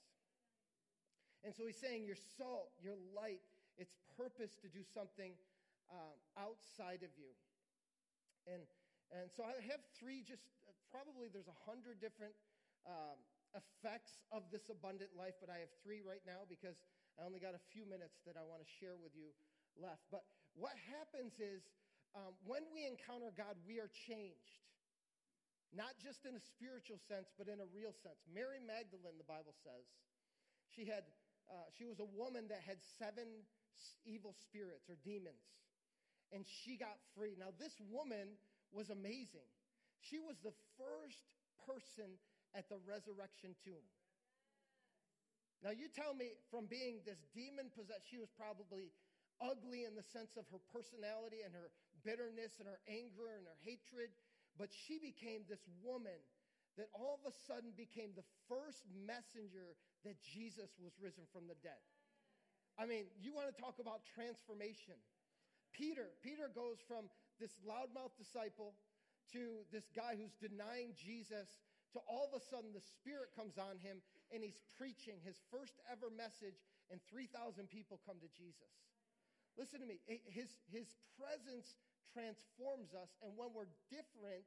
And 1.45 1.53
so 1.53 1.63
he's 1.63 1.79
saying, 1.79 2.03
Your 2.03 2.19
salt, 2.35 2.75
your 2.81 2.97
light, 3.15 3.43
its 3.77 3.93
purpose 4.17 4.57
to 4.59 4.67
do 4.67 4.81
something 4.83 5.37
um, 5.93 6.17
outside 6.35 7.05
of 7.05 7.13
you. 7.15 7.31
And, 8.47 8.63
and 9.11 9.27
so 9.35 9.43
I 9.43 9.59
have 9.67 9.83
three, 9.99 10.23
just 10.23 10.47
uh, 10.65 10.71
probably 10.89 11.27
there's 11.27 11.51
a 11.51 11.59
hundred 11.67 11.99
different 11.99 12.33
um, 12.87 13.19
effects 13.55 14.23
of 14.31 14.47
this 14.49 14.71
abundant 14.71 15.11
life, 15.15 15.35
but 15.43 15.51
I 15.51 15.59
have 15.59 15.71
three 15.83 15.99
right 15.99 16.23
now 16.23 16.47
because 16.47 16.79
I 17.19 17.27
only 17.27 17.43
got 17.43 17.53
a 17.53 17.63
few 17.75 17.83
minutes 17.83 18.23
that 18.23 18.39
I 18.39 18.43
want 18.47 18.63
to 18.63 18.69
share 18.79 18.95
with 18.95 19.11
you 19.11 19.35
left. 19.75 20.07
But 20.09 20.23
what 20.55 20.73
happens 20.87 21.35
is 21.43 21.67
um, 22.15 22.33
when 22.47 22.63
we 22.71 22.87
encounter 22.87 23.35
God, 23.35 23.59
we 23.67 23.83
are 23.83 23.91
changed. 24.07 24.63
Not 25.75 25.99
just 25.99 26.23
in 26.23 26.31
a 26.31 26.39
spiritual 26.39 26.95
sense, 27.11 27.27
but 27.35 27.51
in 27.51 27.59
a 27.59 27.67
real 27.75 27.91
sense. 27.91 28.23
Mary 28.31 28.63
Magdalene, 28.63 29.19
the 29.19 29.27
Bible 29.27 29.51
says, 29.67 29.83
she, 30.71 30.87
had, 30.87 31.03
uh, 31.51 31.67
she 31.75 31.83
was 31.83 31.99
a 31.99 32.07
woman 32.15 32.47
that 32.47 32.63
had 32.63 32.79
seven 32.79 33.43
evil 34.07 34.31
spirits 34.31 34.87
or 34.87 34.95
demons, 35.03 35.43
and 36.31 36.45
she 36.45 36.75
got 36.75 36.97
free. 37.15 37.35
Now, 37.39 37.55
this 37.55 37.73
woman 37.91 38.35
was 38.71 38.89
amazing. 38.89 39.47
She 39.99 40.19
was 40.19 40.35
the 40.43 40.55
first 40.75 41.23
person 41.65 42.19
at 42.55 42.67
the 42.69 42.79
resurrection 42.83 43.55
tomb. 43.63 43.87
Now, 45.63 45.73
you 45.73 45.89
tell 45.89 46.13
me 46.13 46.37
from 46.53 46.69
being 46.69 47.01
this 47.01 47.17
demon 47.33 47.73
possessed, 47.73 48.05
she 48.05 48.21
was 48.21 48.29
probably 48.37 48.93
ugly 49.41 49.85
in 49.85 49.97
the 49.97 50.05
sense 50.05 50.37
of 50.37 50.45
her 50.53 50.61
personality 50.69 51.41
and 51.41 51.53
her 51.53 51.73
bitterness 52.05 52.61
and 52.61 52.69
her 52.69 52.81
anger 52.85 53.33
and 53.33 53.45
her 53.45 53.57
hatred, 53.65 54.13
but 54.57 54.69
she 54.69 55.01
became 55.01 55.45
this 55.49 55.65
woman 55.81 56.17
that 56.77 56.93
all 56.93 57.17
of 57.17 57.25
a 57.25 57.33
sudden 57.49 57.73
became 57.73 58.13
the 58.13 58.25
first 58.45 58.85
messenger 58.93 59.73
that 60.05 60.21
Jesus 60.21 60.69
was 60.77 60.93
risen 61.01 61.25
from 61.33 61.49
the 61.49 61.57
dead. 61.65 61.81
I 62.77 62.85
mean, 62.85 63.09
you 63.17 63.33
want 63.33 63.49
to 63.49 63.57
talk 63.57 63.81
about 63.81 64.05
transformation. 64.13 65.01
Peter, 65.77 66.09
Peter 66.25 66.49
goes 66.49 66.81
from 66.89 67.05
this 67.37 67.53
loudmouth 67.61 68.17
disciple 68.17 68.73
to 69.31 69.61
this 69.69 69.85
guy 69.93 70.17
who's 70.17 70.33
denying 70.41 70.97
Jesus 70.97 71.61
to 71.93 72.01
all 72.09 72.25
of 72.25 72.33
a 72.33 72.43
sudden 72.43 72.73
the 72.73 72.83
Spirit 72.97 73.29
comes 73.37 73.55
on 73.61 73.77
him 73.77 74.01
and 74.33 74.41
he's 74.41 74.57
preaching 74.75 75.21
his 75.23 75.39
first 75.53 75.77
ever 75.87 76.11
message, 76.11 76.59
and 76.91 76.99
3,000 77.07 77.31
people 77.71 77.99
come 78.03 78.19
to 78.19 78.27
Jesus. 78.35 78.73
Listen 79.55 79.79
to 79.79 79.87
me, 79.87 80.03
his, 80.27 80.51
his 80.67 80.99
presence 81.15 81.79
transforms 82.11 82.91
us, 82.91 83.09
and 83.23 83.31
when 83.39 83.55
we're 83.55 83.71
different, 83.87 84.43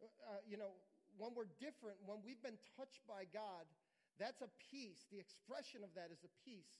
uh, 0.00 0.38
you 0.46 0.56
know, 0.56 0.72
when 1.18 1.34
we're 1.36 1.50
different, 1.60 1.98
when 2.06 2.22
we've 2.24 2.40
been 2.40 2.58
touched 2.78 3.02
by 3.04 3.28
God, 3.28 3.68
that's 4.16 4.40
a 4.40 4.50
piece. 4.70 5.04
The 5.12 5.20
expression 5.20 5.84
of 5.84 5.92
that 5.98 6.08
is 6.14 6.24
a 6.24 6.32
piece 6.46 6.72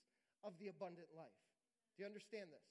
of 0.47 0.57
the 0.63 0.73
abundant 0.73 1.11
life. 1.13 1.43
Do 1.97 2.03
you 2.03 2.09
understand 2.09 2.49
this? 2.49 2.65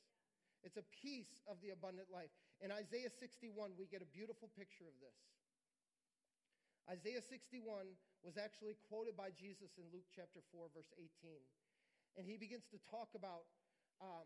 It's 0.62 0.78
a 0.78 0.86
piece 1.02 1.30
of 1.50 1.58
the 1.66 1.74
abundant 1.74 2.14
life. 2.14 2.30
In 2.62 2.70
Isaiah 2.70 3.10
61, 3.10 3.74
we 3.78 3.90
get 3.90 4.06
a 4.06 4.10
beautiful 4.14 4.50
picture 4.54 4.86
of 4.86 4.94
this. 5.02 5.18
Isaiah 6.90 7.22
61 7.26 7.90
was 8.22 8.38
actually 8.38 8.78
quoted 8.90 9.18
by 9.18 9.34
Jesus 9.34 9.74
in 9.78 9.86
Luke 9.90 10.06
chapter 10.14 10.42
4, 10.54 10.70
verse 10.74 10.90
18. 10.98 11.10
And 12.18 12.26
he 12.26 12.38
begins 12.38 12.66
to 12.70 12.78
talk 12.90 13.10
about 13.18 13.50
um, 14.02 14.26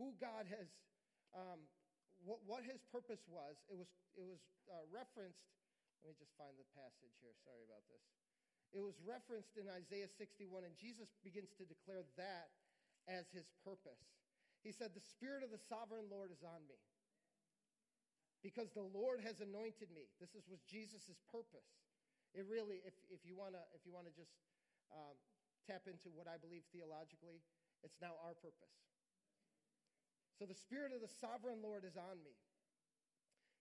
who 0.00 0.16
God 0.16 0.48
has, 0.48 0.68
um, 1.36 1.60
what, 2.24 2.40
what 2.48 2.62
his 2.64 2.80
purpose 2.88 3.20
was. 3.28 3.56
It 3.68 3.76
was, 3.76 3.88
it 4.16 4.24
was 4.24 4.40
uh, 4.72 4.84
referenced, 4.88 5.44
let 6.00 6.12
me 6.12 6.16
just 6.16 6.32
find 6.40 6.56
the 6.56 6.68
passage 6.72 7.12
here. 7.20 7.32
Sorry 7.44 7.64
about 7.64 7.84
this. 7.92 8.04
It 8.76 8.82
was 8.84 8.96
referenced 9.04 9.56
in 9.56 9.68
Isaiah 9.68 10.10
61, 10.20 10.64
and 10.64 10.74
Jesus 10.76 11.08
begins 11.20 11.52
to 11.60 11.64
declare 11.68 12.04
that 12.16 12.48
as 13.06 13.28
his 13.32 13.46
purpose. 13.62 14.00
He 14.66 14.74
said, 14.74 14.90
The 14.98 15.06
Spirit 15.14 15.46
of 15.46 15.54
the 15.54 15.62
sovereign 15.62 16.10
Lord 16.10 16.34
is 16.34 16.42
on 16.42 16.58
me 16.66 16.74
because 18.42 18.74
the 18.74 18.82
Lord 18.82 19.22
has 19.22 19.38
anointed 19.38 19.94
me. 19.94 20.10
This 20.18 20.34
is, 20.34 20.50
was 20.50 20.58
Jesus' 20.66 21.14
purpose. 21.30 21.70
It 22.34 22.50
really, 22.50 22.82
if, 22.82 22.98
if 23.06 23.22
you 23.22 23.38
want 23.38 23.54
to 23.54 23.62
if 23.78 23.86
you 23.86 23.94
want 23.94 24.10
to 24.10 24.14
just 24.18 24.34
um, 24.90 25.14
tap 25.70 25.86
into 25.86 26.10
what 26.10 26.26
I 26.26 26.34
believe 26.34 26.66
theologically, 26.74 27.38
it's 27.86 28.02
now 28.02 28.18
our 28.26 28.34
purpose. 28.34 28.74
So 30.34 30.50
the 30.50 30.58
Spirit 30.58 30.90
of 30.90 30.98
the 30.98 31.08
sovereign 31.08 31.62
Lord 31.62 31.86
is 31.86 31.94
on 31.94 32.18
me. 32.26 32.34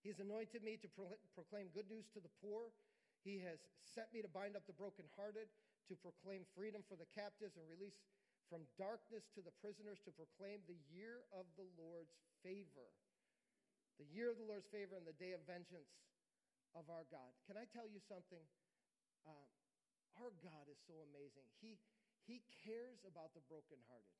He 0.01 0.09
has 0.09 0.17
anointed 0.17 0.65
me 0.65 0.73
to 0.81 0.89
pro- 0.89 1.21
proclaim 1.37 1.69
good 1.69 1.85
news 1.85 2.09
to 2.17 2.19
the 2.19 2.33
poor. 2.41 2.73
He 3.21 3.45
has 3.45 3.61
sent 3.85 4.09
me 4.09 4.25
to 4.25 4.29
bind 4.29 4.57
up 4.57 4.65
the 4.65 4.75
brokenhearted, 4.75 5.53
to 5.85 5.93
proclaim 6.01 6.49
freedom 6.57 6.81
for 6.81 6.97
the 6.97 7.07
captives 7.13 7.61
and 7.61 7.65
release 7.69 8.01
from 8.49 8.67
darkness 8.77 9.25
to 9.33 9.41
the 9.41 9.53
prisoners, 9.61 9.99
to 10.05 10.11
proclaim 10.13 10.61
the 10.69 10.77
year 10.93 11.25
of 11.33 11.45
the 11.57 11.65
Lord's 11.77 12.13
favor. 12.45 12.89
the 13.97 14.07
year 14.11 14.27
of 14.31 14.37
the 14.37 14.47
Lord's 14.47 14.67
favor 14.69 14.95
and 14.99 15.07
the 15.07 15.15
day 15.15 15.31
of 15.31 15.41
vengeance 15.47 15.87
of 16.75 16.83
our 16.91 17.07
God. 17.07 17.31
Can 17.47 17.55
I 17.55 17.63
tell 17.71 17.87
you 17.87 17.99
something? 18.11 18.43
Uh, 19.23 19.47
our 20.19 20.31
God 20.43 20.67
is 20.67 20.79
so 20.87 20.99
amazing. 21.11 21.47
He, 21.63 21.79
he 22.27 22.43
cares 22.63 22.99
about 23.07 23.31
the 23.35 23.43
brokenhearted, 23.47 24.15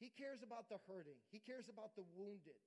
He 0.00 0.08
cares 0.10 0.40
about 0.42 0.68
the 0.72 0.80
hurting, 0.88 1.20
He 1.30 1.40
cares 1.40 1.68
about 1.68 1.92
the 1.96 2.04
wounded. 2.16 2.60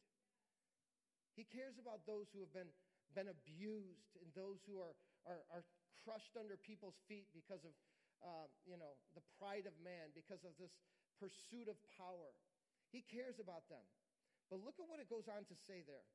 He 1.38 1.46
cares 1.46 1.78
about 1.78 2.02
those 2.10 2.26
who 2.34 2.42
have 2.42 2.54
been, 2.54 2.70
been 3.14 3.30
abused 3.30 4.18
and 4.18 4.26
those 4.34 4.58
who 4.66 4.82
are, 4.82 4.98
are, 5.30 5.42
are 5.54 5.66
crushed 6.02 6.34
under 6.34 6.58
people's 6.58 6.98
feet 7.06 7.30
because 7.30 7.62
of, 7.62 7.74
uh, 8.24 8.48
you 8.66 8.78
know, 8.78 8.98
the 9.14 9.24
pride 9.38 9.66
of 9.70 9.76
man, 9.82 10.14
because 10.14 10.44
of 10.44 10.54
this 10.58 10.74
pursuit 11.18 11.70
of 11.70 11.78
power. 11.98 12.34
He 12.94 13.04
cares 13.04 13.42
about 13.42 13.68
them. 13.68 13.84
But 14.48 14.64
look 14.64 14.80
at 14.80 14.88
what 14.88 15.04
it 15.04 15.12
goes 15.12 15.28
on 15.28 15.44
to 15.50 15.56
say 15.56 15.84
there. 15.84 16.08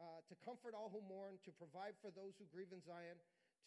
Uh, 0.00 0.24
to 0.26 0.34
comfort 0.42 0.74
all 0.74 0.90
who 0.90 1.04
mourn, 1.04 1.38
to 1.46 1.52
provide 1.54 1.94
for 2.00 2.10
those 2.10 2.34
who 2.40 2.48
grieve 2.50 2.72
in 2.72 2.82
Zion, 2.82 3.20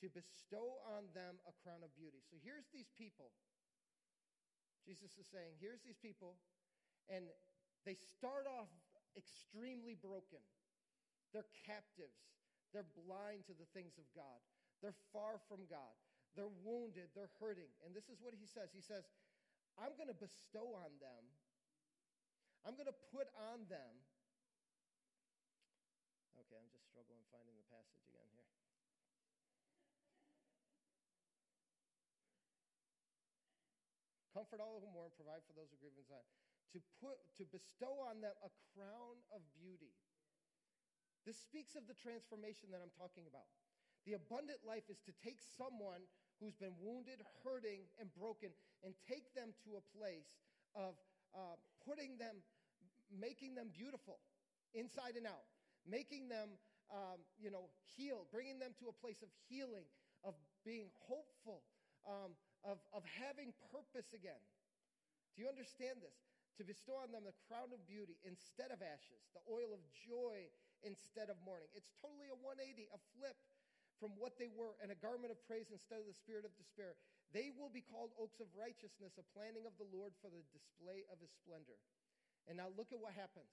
to 0.04 0.12
bestow 0.12 0.82
on 0.98 1.08
them 1.16 1.40
a 1.48 1.54
crown 1.64 1.80
of 1.86 1.94
beauty. 1.96 2.20
So 2.28 2.36
here's 2.42 2.68
these 2.76 2.92
people. 2.98 3.32
Jesus 4.84 5.16
is 5.16 5.26
saying, 5.32 5.56
here's 5.62 5.82
these 5.82 5.98
people, 5.98 6.36
and 7.10 7.26
they 7.88 7.96
start 7.96 8.46
off 8.46 8.70
extremely 9.16 9.96
broken. 9.96 10.44
They're 11.32 11.48
captives. 11.66 12.20
They're 12.74 12.90
blind 13.08 13.48
to 13.48 13.56
the 13.56 13.70
things 13.72 13.96
of 13.96 14.06
God. 14.12 14.42
They're 14.84 14.98
far 15.16 15.40
from 15.48 15.64
God. 15.72 15.96
They're 16.36 16.52
wounded. 16.68 17.16
They're 17.16 17.32
hurting. 17.40 17.72
And 17.88 17.96
this 17.96 18.12
is 18.12 18.20
what 18.20 18.36
he 18.36 18.46
says 18.46 18.76
He 18.76 18.84
says, 18.84 19.08
I'm 19.80 19.96
going 20.00 20.12
to 20.12 20.16
bestow 20.16 20.76
on 20.76 20.92
them, 21.04 21.24
I'm 22.64 22.80
going 22.80 22.92
to 22.92 23.00
put 23.12 23.28
on 23.52 23.68
them. 23.68 23.94
Okay, 26.40 26.56
I'm 26.60 26.72
just 26.72 26.88
struggling 26.88 27.24
finding 27.32 27.56
the 27.60 27.68
passage 27.68 28.04
again 28.08 28.28
here. 28.32 28.48
Comfort 34.32 34.60
all 34.60 34.84
who 34.84 34.92
mourn, 34.92 35.16
provide 35.16 35.44
for 35.48 35.56
those 35.56 35.72
who 35.72 35.80
grieve 35.80 35.96
in 35.96 36.04
Zion. 36.08 36.28
To, 36.76 36.80
put, 37.00 37.16
to 37.40 37.48
bestow 37.48 38.04
on 38.04 38.20
them 38.20 38.36
a 38.44 38.52
crown 38.76 39.24
of 39.32 39.40
beauty. 39.56 39.96
This 41.24 41.40
speaks 41.40 41.80
of 41.80 41.88
the 41.88 41.96
transformation 41.96 42.68
that 42.76 42.84
I'm 42.84 42.92
talking 43.00 43.24
about. 43.32 43.48
The 44.04 44.20
abundant 44.20 44.62
life 44.68 44.86
is 44.92 45.00
to 45.08 45.16
take 45.24 45.40
someone 45.40 46.04
who's 46.40 46.56
been 46.56 46.76
wounded, 46.82 47.24
hurting, 47.44 47.88
and 48.00 48.12
broken 48.14 48.50
and 48.84 48.94
take 49.08 49.34
them 49.34 49.56
to 49.64 49.80
a 49.80 49.84
place 49.96 50.38
of 50.76 50.96
uh, 51.34 51.56
putting 51.88 52.18
them, 52.18 52.44
making 53.12 53.56
them 53.56 53.72
beautiful 53.72 54.20
inside 54.76 55.16
and 55.16 55.26
out, 55.26 55.48
making 55.88 56.28
them, 56.28 56.56
um, 56.92 57.24
you 57.40 57.50
know, 57.50 57.72
healed, 57.96 58.28
bringing 58.32 58.60
them 58.60 58.76
to 58.80 58.92
a 58.92 58.96
place 59.00 59.24
of 59.24 59.30
healing, 59.48 59.88
of 60.24 60.36
being 60.68 60.92
hopeful, 61.08 61.64
um, 62.04 62.36
of, 62.66 62.78
of 62.92 63.02
having 63.06 63.56
purpose 63.72 64.12
again. 64.12 64.42
Do 65.36 65.44
you 65.44 65.50
understand 65.50 66.04
this? 66.04 66.16
To 66.60 66.64
bestow 66.64 67.04
on 67.04 67.12
them 67.12 67.28
the 67.28 67.36
crown 67.52 67.76
of 67.76 67.84
beauty 67.84 68.16
instead 68.24 68.72
of 68.72 68.80
ashes, 68.80 69.28
the 69.36 69.44
oil 69.52 69.76
of 69.76 69.84
joy 70.08 70.48
instead 70.88 71.28
of 71.28 71.36
mourning. 71.44 71.68
It's 71.76 71.92
totally 72.00 72.32
a 72.32 72.38
180, 72.40 72.88
a 72.96 73.00
flip 73.12 73.36
from 74.00 74.14
what 74.20 74.36
they 74.36 74.52
were, 74.52 74.76
and 74.84 74.92
a 74.92 75.00
garment 75.00 75.32
of 75.32 75.40
praise 75.48 75.72
instead 75.72 76.04
of 76.04 76.08
the 76.08 76.18
spirit 76.20 76.44
of 76.44 76.52
despair. 76.60 76.96
They 77.32 77.52
will 77.56 77.72
be 77.72 77.84
called 77.84 78.16
oaks 78.16 78.40
of 78.40 78.48
righteousness, 78.56 79.16
a 79.20 79.26
planting 79.36 79.68
of 79.68 79.76
the 79.76 79.88
Lord 79.92 80.16
for 80.20 80.32
the 80.32 80.44
display 80.52 81.08
of 81.12 81.20
his 81.20 81.32
splendor. 81.44 81.80
And 82.48 82.60
now 82.60 82.70
look 82.76 82.94
at 82.94 83.00
what 83.02 83.16
happens. 83.16 83.50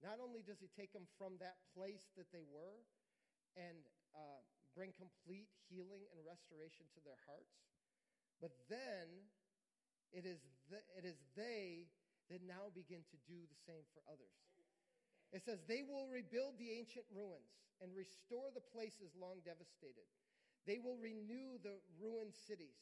Not 0.00 0.20
only 0.20 0.44
does 0.44 0.60
he 0.60 0.68
take 0.76 0.92
them 0.92 1.08
from 1.16 1.40
that 1.40 1.56
place 1.72 2.08
that 2.16 2.28
they 2.32 2.44
were 2.44 2.84
and 3.56 3.80
uh, 4.12 4.40
bring 4.76 4.92
complete 4.92 5.48
healing 5.68 6.04
and 6.12 6.20
restoration 6.24 6.84
to 6.96 7.00
their 7.04 7.16
hearts, 7.24 7.56
but 8.40 8.52
then 8.68 9.08
it 10.12 10.28
is, 10.28 10.40
the, 10.68 10.80
it 10.96 11.08
is 11.08 11.16
they 11.32 11.88
that 12.28 12.44
now 12.44 12.68
begin 12.74 13.00
to 13.08 13.18
do 13.24 13.38
the 13.48 13.60
same 13.64 13.86
for 13.96 14.04
others. 14.10 14.36
It 15.32 15.42
says, 15.42 15.62
They 15.66 15.82
will 15.82 16.06
rebuild 16.06 16.58
the 16.58 16.74
ancient 16.74 17.06
ruins 17.10 17.50
and 17.82 17.92
restore 17.92 18.50
the 18.54 18.64
places 18.72 19.12
long 19.18 19.42
devastated. 19.44 20.06
They 20.66 20.78
will 20.82 20.98
renew 20.98 21.62
the 21.62 21.78
ruined 21.98 22.34
cities 22.34 22.78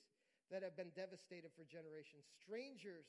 that 0.48 0.64
have 0.64 0.76
been 0.76 0.92
devastated 0.96 1.52
for 1.56 1.64
generations. 1.68 2.24
Strangers 2.40 3.08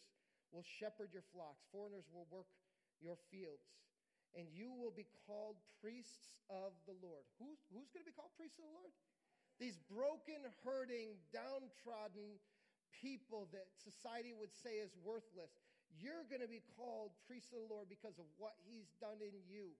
will 0.51 0.63
shepherd 0.63 1.11
your 1.11 1.25
flocks, 1.35 1.63
foreigners 1.71 2.07
will 2.11 2.27
work 2.31 2.47
your 3.03 3.19
fields, 3.31 3.75
and 4.35 4.47
you 4.51 4.71
will 4.71 4.91
be 4.91 5.07
called 5.27 5.59
priests 5.83 6.39
of 6.51 6.75
the 6.87 6.95
Lord. 7.03 7.23
Who's, 7.39 7.59
who's 7.71 7.91
going 7.91 8.03
to 8.03 8.11
be 8.11 8.15
called 8.15 8.35
priests 8.39 8.59
of 8.59 8.67
the 8.67 8.75
Lord? 8.75 8.91
These 9.59 9.79
broken, 9.87 10.43
hurting, 10.63 11.15
downtrodden 11.31 12.39
people 12.91 13.47
that 13.55 13.71
society 13.79 14.35
would 14.35 14.51
say 14.51 14.83
is 14.83 14.91
worthless. 15.03 15.51
You're 15.99 16.27
going 16.27 16.43
to 16.43 16.51
be 16.51 16.63
called 16.75 17.15
priests 17.27 17.51
of 17.55 17.63
the 17.63 17.71
Lord 17.71 17.87
because 17.87 18.19
of 18.19 18.27
what 18.37 18.55
he's 18.67 18.91
done 18.99 19.23
in 19.23 19.35
you. 19.47 19.71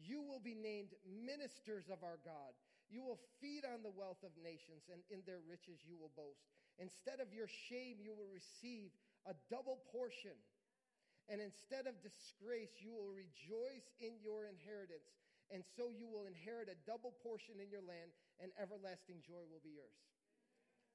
You 0.00 0.24
will 0.24 0.40
be 0.40 0.56
named 0.56 0.96
ministers 1.06 1.92
of 1.92 2.00
our 2.00 2.16
God. 2.24 2.56
You 2.88 3.04
will 3.04 3.20
feed 3.38 3.68
on 3.68 3.84
the 3.84 3.92
wealth 3.92 4.24
of 4.24 4.32
nations, 4.40 4.88
and 4.88 5.04
in 5.12 5.20
their 5.28 5.44
riches 5.44 5.84
you 5.84 5.94
will 6.00 6.10
boast. 6.16 6.48
Instead 6.80 7.20
of 7.20 7.30
your 7.36 7.46
shame, 7.46 8.00
you 8.00 8.16
will 8.16 8.32
receive 8.32 8.90
a 9.28 9.36
double 9.52 9.84
portion. 9.92 10.34
And 11.28 11.38
instead 11.38 11.86
of 11.86 12.00
disgrace, 12.00 12.80
you 12.80 12.90
will 12.90 13.12
rejoice 13.12 13.86
in 14.00 14.16
your 14.24 14.48
inheritance 14.48 15.12
and 15.50 15.66
so 15.76 15.90
you 15.90 16.06
will 16.06 16.30
inherit 16.30 16.70
a 16.70 16.78
double 16.86 17.10
portion 17.26 17.58
in 17.58 17.68
your 17.70 17.82
land, 17.82 18.14
and 18.38 18.54
everlasting 18.54 19.18
joy 19.26 19.42
will 19.50 19.62
be 19.62 19.74
yours. 19.74 19.98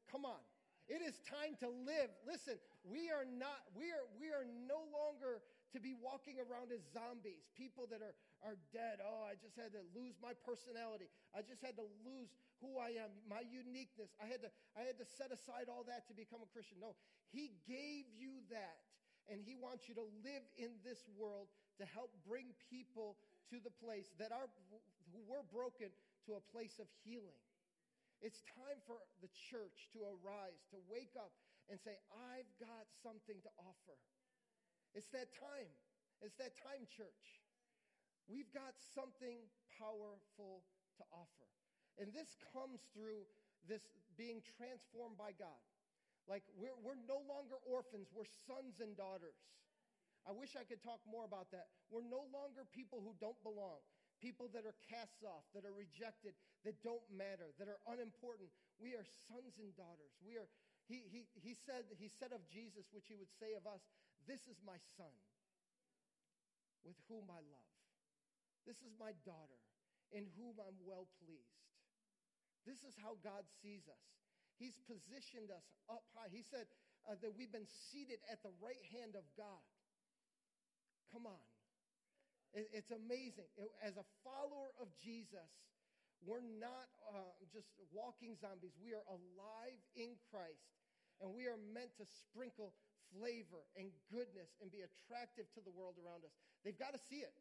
Come 0.08 0.24
on. 0.24 0.40
It 0.86 1.02
is 1.02 1.18
time 1.26 1.58
to 1.66 1.70
live. 1.70 2.14
Listen, 2.30 2.62
we 2.86 3.10
are 3.10 3.26
not, 3.26 3.66
we 3.74 3.90
are, 3.90 4.06
we 4.22 4.30
are 4.30 4.46
no 4.46 4.86
longer 4.94 5.42
to 5.74 5.82
be 5.82 5.98
walking 5.98 6.38
around 6.38 6.70
as 6.70 6.86
zombies, 6.94 7.50
people 7.58 7.90
that 7.90 8.06
are, 8.06 8.16
are 8.46 8.56
dead. 8.70 9.02
Oh, 9.02 9.26
I 9.26 9.34
just 9.36 9.58
had 9.58 9.74
to 9.74 9.82
lose 9.98 10.16
my 10.22 10.38
personality. 10.46 11.10
I 11.34 11.42
just 11.42 11.60
had 11.66 11.76
to 11.82 11.88
lose 12.06 12.30
who 12.62 12.78
I 12.78 12.96
am, 13.02 13.12
my 13.26 13.42
uniqueness. 13.42 14.14
I 14.22 14.30
had 14.30 14.46
to, 14.46 14.50
I 14.78 14.86
had 14.86 15.02
to 15.02 15.08
set 15.10 15.34
aside 15.34 15.68
all 15.68 15.84
that 15.90 16.06
to 16.08 16.14
become 16.14 16.46
a 16.46 16.50
Christian. 16.54 16.78
No, 16.80 16.94
He 17.34 17.52
gave 17.66 18.06
you 18.14 18.46
that. 18.54 18.86
And 19.26 19.42
He 19.42 19.58
wants 19.58 19.90
you 19.90 19.98
to 19.98 20.06
live 20.22 20.46
in 20.56 20.78
this 20.86 21.02
world 21.18 21.50
to 21.82 21.86
help 21.90 22.14
bring 22.24 22.54
people 22.70 23.18
to 23.50 23.58
the 23.58 23.74
place 23.74 24.14
that 24.22 24.32
are 24.32 24.48
who 25.12 25.22
were 25.26 25.44
broken 25.50 25.90
to 26.30 26.38
a 26.38 26.44
place 26.54 26.78
of 26.78 26.88
healing. 27.04 27.42
It's 28.24 28.42
time 28.56 28.80
for 28.88 29.00
the 29.20 29.32
church 29.52 29.92
to 29.94 30.04
arise, 30.06 30.64
to 30.72 30.78
wake 30.88 31.14
up 31.20 31.36
and 31.68 31.80
say, 31.82 31.98
I've 32.32 32.50
got 32.62 32.88
something 33.02 33.38
to 33.42 33.52
offer. 33.58 33.98
It's 34.94 35.10
that 35.12 35.34
time. 35.36 35.72
It's 36.24 36.38
that 36.40 36.56
time, 36.56 36.88
church. 36.88 37.44
We've 38.26 38.50
got 38.56 38.74
something 38.96 39.44
powerful 39.78 40.66
to 40.98 41.04
offer. 41.12 41.50
And 42.00 42.12
this 42.16 42.40
comes 42.56 42.82
through 42.96 43.28
this 43.68 43.84
being 44.16 44.40
transformed 44.58 45.20
by 45.20 45.36
God. 45.36 45.60
Like, 46.26 46.42
we're, 46.58 46.74
we're 46.82 46.98
no 47.06 47.22
longer 47.30 47.60
orphans, 47.70 48.10
we're 48.10 48.30
sons 48.50 48.82
and 48.82 48.98
daughters. 48.98 49.38
I 50.26 50.34
wish 50.34 50.58
I 50.58 50.66
could 50.66 50.82
talk 50.82 51.06
more 51.06 51.22
about 51.22 51.54
that. 51.54 51.70
We're 51.94 52.06
no 52.06 52.26
longer 52.34 52.66
people 52.74 52.98
who 52.98 53.14
don't 53.22 53.38
belong, 53.46 53.86
people 54.26 54.50
that 54.58 54.66
are 54.66 54.74
cast 54.90 55.22
off, 55.22 55.46
that 55.54 55.62
are 55.70 55.78
rejected, 55.78 56.34
that 56.66 56.82
don't 56.82 57.06
matter, 57.14 57.54
that 57.62 57.70
are 57.70 57.78
unimportant. 57.94 58.50
We 58.82 58.98
are 58.98 59.06
sons 59.30 59.62
and 59.62 59.70
daughters. 59.78 60.18
We 60.26 60.42
are, 60.42 60.50
he, 60.90 61.06
he, 61.06 61.30
he, 61.38 61.54
said, 61.54 61.86
he 62.02 62.10
said 62.10 62.34
of 62.34 62.42
Jesus, 62.50 62.90
which 62.90 63.06
he 63.06 63.14
would 63.14 63.30
say 63.38 63.54
of 63.54 63.70
us, 63.70 63.86
This 64.26 64.42
is 64.50 64.58
my 64.66 64.82
son 64.98 65.14
with 66.82 66.98
whom 67.06 67.30
I 67.30 67.38
love. 67.38 67.74
This 68.66 68.82
is 68.82 68.98
my 68.98 69.14
daughter 69.22 69.62
in 70.10 70.26
whom 70.34 70.58
I'm 70.58 70.82
well 70.82 71.06
pleased. 71.22 71.62
This 72.66 72.82
is 72.82 72.98
how 72.98 73.22
God 73.22 73.46
sees 73.62 73.86
us. 73.86 74.06
He's 74.58 74.82
positioned 74.90 75.54
us 75.54 75.70
up 75.86 76.02
high. 76.18 76.34
He 76.34 76.42
said 76.42 76.66
uh, 77.06 77.14
that 77.22 77.38
we've 77.38 77.54
been 77.54 77.70
seated 77.70 78.18
at 78.26 78.42
the 78.42 78.50
right 78.58 78.82
hand 78.90 79.14
of 79.14 79.26
God. 79.38 79.62
Come 81.14 81.30
on. 81.30 81.46
It's 82.56 82.92
amazing. 82.96 83.52
As 83.84 84.00
a 84.00 84.08
follower 84.24 84.72
of 84.80 84.88
Jesus, 85.04 85.52
we're 86.24 86.44
not 86.56 86.88
uh, 87.12 87.36
just 87.52 87.68
walking 87.92 88.40
zombies. 88.40 88.72
We 88.80 88.96
are 88.96 89.04
alive 89.12 89.80
in 90.00 90.16
Christ, 90.32 90.72
and 91.20 91.36
we 91.36 91.52
are 91.52 91.60
meant 91.76 91.92
to 92.00 92.08
sprinkle 92.08 92.72
flavor 93.12 93.68
and 93.76 93.92
goodness 94.08 94.56
and 94.64 94.72
be 94.72 94.88
attractive 94.88 95.52
to 95.60 95.62
the 95.68 95.74
world 95.76 96.00
around 96.00 96.24
us. 96.24 96.32
They've 96.64 96.80
got 96.80 96.96
to 96.96 97.02
see 97.12 97.28
it. 97.28 97.36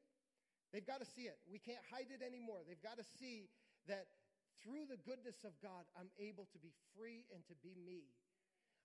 They've 0.75 0.85
got 0.85 0.99
to 0.99 1.07
see 1.07 1.31
it. 1.31 1.39
We 1.47 1.63
can't 1.63 1.81
hide 1.95 2.11
it 2.11 2.19
anymore. 2.19 2.67
They've 2.67 2.83
got 2.83 2.99
to 2.99 3.07
see 3.07 3.47
that 3.87 4.11
through 4.59 4.91
the 4.91 4.99
goodness 4.99 5.47
of 5.47 5.55
God, 5.63 5.87
I'm 5.95 6.11
able 6.19 6.51
to 6.51 6.59
be 6.59 6.75
free 6.91 7.23
and 7.31 7.47
to 7.47 7.55
be 7.63 7.79
me. 7.79 8.11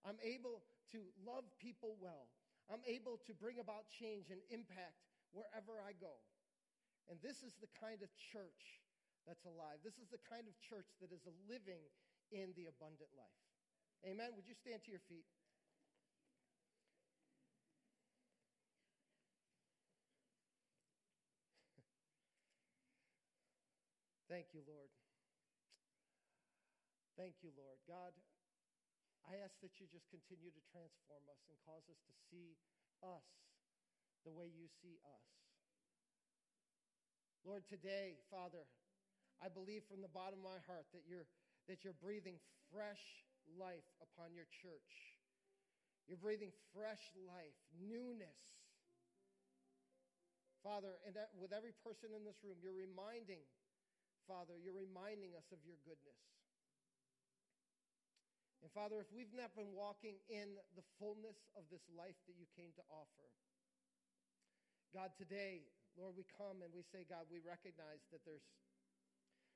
I'm 0.06 0.22
able 0.22 0.62
to 0.94 1.10
love 1.26 1.50
people 1.58 1.98
well. 1.98 2.30
I'm 2.70 2.86
able 2.86 3.18
to 3.26 3.34
bring 3.34 3.58
about 3.58 3.90
change 3.90 4.30
and 4.30 4.38
impact 4.54 5.09
wherever 5.32 5.82
I 5.82 5.94
go. 5.98 6.20
And 7.10 7.18
this 7.26 7.42
is 7.42 7.58
the 7.58 7.70
kind 7.74 8.02
of 8.06 8.10
church 8.18 8.82
that's 9.26 9.46
alive. 9.46 9.82
This 9.82 9.98
is 9.98 10.10
the 10.10 10.22
kind 10.26 10.46
of 10.46 10.54
church 10.62 10.90
that 11.02 11.10
is 11.10 11.26
living 11.50 11.82
in 12.30 12.54
the 12.54 12.70
abundant 12.70 13.10
life. 13.18 13.42
Amen. 14.06 14.38
Would 14.38 14.48
you 14.48 14.54
stand 14.54 14.86
to 14.86 14.92
your 14.94 15.02
feet? 15.10 15.26
Thank 24.32 24.54
you, 24.54 24.62
Lord. 24.64 24.94
Thank 27.18 27.44
you, 27.44 27.52
Lord. 27.60 27.76
God, 27.84 28.16
I 29.28 29.44
ask 29.44 29.60
that 29.60 29.76
you 29.84 29.86
just 29.92 30.08
continue 30.08 30.54
to 30.56 30.64
transform 30.72 31.28
us 31.28 31.44
and 31.52 31.60
cause 31.68 31.84
us 31.92 32.00
to 32.08 32.14
see 32.32 32.56
us 33.04 33.49
the 34.24 34.34
way 34.34 34.52
you 34.52 34.68
see 34.82 35.00
us. 35.06 35.28
Lord, 37.48 37.64
today, 37.68 38.20
Father, 38.28 38.68
I 39.40 39.48
believe 39.48 39.88
from 39.88 40.04
the 40.04 40.12
bottom 40.12 40.44
of 40.44 40.48
my 40.52 40.62
heart 40.68 40.86
that 40.92 41.08
you're, 41.08 41.28
that 41.72 41.88
you're 41.88 41.96
breathing 41.98 42.36
fresh 42.68 43.24
life 43.56 43.88
upon 44.04 44.36
your 44.36 44.48
church. 44.52 45.16
You're 46.06 46.20
breathing 46.20 46.52
fresh 46.76 47.02
life, 47.16 47.56
newness. 47.80 48.40
Father, 50.60 51.00
and 51.08 51.16
with 51.40 51.56
every 51.56 51.72
person 51.86 52.12
in 52.12 52.28
this 52.28 52.44
room, 52.44 52.60
you're 52.60 52.76
reminding 52.76 53.48
Father, 54.30 54.54
you're 54.62 54.78
reminding 54.78 55.34
us 55.34 55.50
of 55.50 55.58
your 55.66 55.82
goodness. 55.82 56.22
And 58.62 58.70
Father, 58.70 59.02
if 59.02 59.10
we've 59.10 59.34
not 59.34 59.58
been 59.58 59.74
walking 59.74 60.22
in 60.30 60.54
the 60.78 60.86
fullness 61.02 61.50
of 61.58 61.66
this 61.74 61.82
life 61.98 62.14
that 62.30 62.38
you 62.38 62.46
came 62.54 62.70
to 62.78 62.86
offer, 62.94 63.26
God, 65.00 65.16
today, 65.16 65.64
Lord, 65.96 66.20
we 66.20 66.28
come 66.36 66.60
and 66.60 66.76
we 66.76 66.84
say, 66.84 67.08
God, 67.08 67.24
we 67.32 67.40
recognize 67.40 68.04
that 68.12 68.20
there's 68.28 68.44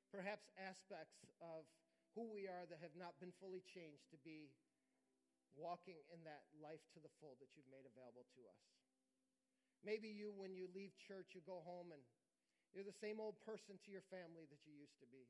perhaps 0.08 0.48
aspects 0.56 1.20
of 1.44 1.68
who 2.16 2.32
we 2.32 2.48
are 2.48 2.64
that 2.72 2.80
have 2.80 2.96
not 2.96 3.20
been 3.20 3.36
fully 3.44 3.60
changed 3.68 4.08
to 4.16 4.20
be 4.24 4.56
walking 5.52 6.00
in 6.16 6.24
that 6.24 6.48
life 6.64 6.80
to 6.96 7.04
the 7.04 7.12
full 7.20 7.36
that 7.44 7.52
you've 7.60 7.68
made 7.68 7.84
available 7.84 8.24
to 8.40 8.42
us. 8.48 8.64
Maybe 9.84 10.08
you, 10.08 10.32
when 10.32 10.56
you 10.56 10.72
leave 10.72 10.96
church, 10.96 11.36
you 11.36 11.44
go 11.44 11.60
home 11.68 11.92
and 11.92 12.00
you're 12.72 12.88
the 12.88 12.96
same 13.04 13.20
old 13.20 13.36
person 13.44 13.76
to 13.84 13.90
your 13.92 14.08
family 14.08 14.48
that 14.48 14.64
you 14.64 14.72
used 14.72 14.96
to 15.04 15.08
be, 15.12 15.28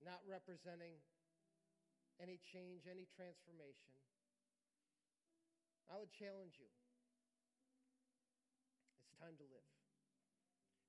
not 0.00 0.24
representing 0.24 0.96
any 2.16 2.40
change, 2.40 2.88
any 2.88 3.04
transformation. 3.12 3.92
I 5.92 6.00
would 6.00 6.08
challenge 6.16 6.56
you. 6.56 6.72
Time 9.24 9.40
to 9.40 9.48
live. 9.48 9.68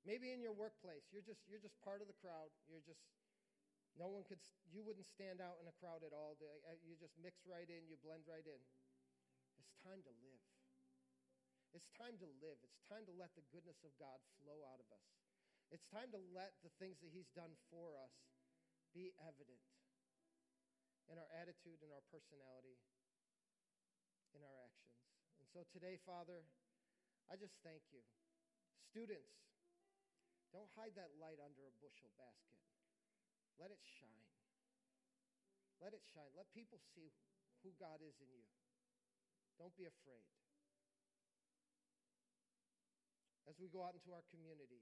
Maybe 0.04 0.36
in 0.36 0.44
your 0.44 0.52
workplace, 0.52 1.08
you're 1.08 1.24
just 1.24 1.40
you're 1.48 1.64
just 1.64 1.80
part 1.80 2.04
of 2.04 2.12
the 2.12 2.18
crowd. 2.20 2.52
You're 2.68 2.84
just 2.84 3.00
no 3.96 4.12
one 4.12 4.28
could 4.28 4.44
you 4.68 4.84
wouldn't 4.84 5.08
stand 5.08 5.40
out 5.40 5.56
in 5.64 5.72
a 5.72 5.76
crowd 5.80 6.04
at 6.04 6.12
all. 6.12 6.36
Uh, 6.44 6.76
you 6.84 7.00
just 7.00 7.16
mix 7.16 7.48
right 7.48 7.64
in, 7.72 7.88
you 7.88 7.96
blend 8.04 8.28
right 8.28 8.44
in. 8.44 8.60
It's 9.56 9.72
time 9.88 10.04
to 10.04 10.12
live. 10.20 10.44
It's 11.72 11.88
time 11.96 12.20
to 12.20 12.28
live. 12.44 12.60
It's 12.60 12.84
time 12.92 13.08
to 13.08 13.16
let 13.16 13.32
the 13.40 13.48
goodness 13.56 13.80
of 13.88 13.96
God 13.96 14.20
flow 14.44 14.68
out 14.68 14.84
of 14.84 14.88
us. 14.92 15.08
It's 15.72 15.88
time 15.88 16.12
to 16.12 16.20
let 16.36 16.60
the 16.60 16.76
things 16.76 17.00
that 17.08 17.16
He's 17.16 17.32
done 17.32 17.56
for 17.72 17.96
us 17.96 18.12
be 18.92 19.16
evident 19.24 19.64
in 21.08 21.16
our 21.16 21.32
attitude, 21.40 21.80
in 21.80 21.88
our 21.88 22.04
personality, 22.12 22.76
in 24.36 24.44
our 24.44 24.60
actions. 24.60 24.92
And 25.40 25.48
so 25.56 25.64
today, 25.72 25.96
Father, 26.04 26.44
I 27.32 27.40
just 27.40 27.56
thank 27.64 27.82
you. 27.96 28.04
Students, 28.90 29.36
don't 30.54 30.72
hide 30.78 30.96
that 30.96 31.12
light 31.20 31.42
under 31.42 31.68
a 31.68 31.74
bushel 31.84 32.14
basket. 32.16 32.62
Let 33.60 33.72
it 33.72 33.82
shine. 33.84 34.30
Let 35.84 35.92
it 35.92 36.04
shine. 36.04 36.32
Let 36.36 36.48
people 36.56 36.80
see 36.96 37.12
who 37.64 37.76
God 37.76 38.00
is 38.00 38.16
in 38.24 38.32
you. 38.32 38.48
Don't 39.60 39.76
be 39.76 39.88
afraid. 39.88 40.28
As 43.46 43.60
we 43.62 43.70
go 43.70 43.86
out 43.86 43.94
into 43.96 44.12
our 44.16 44.26
community, 44.32 44.82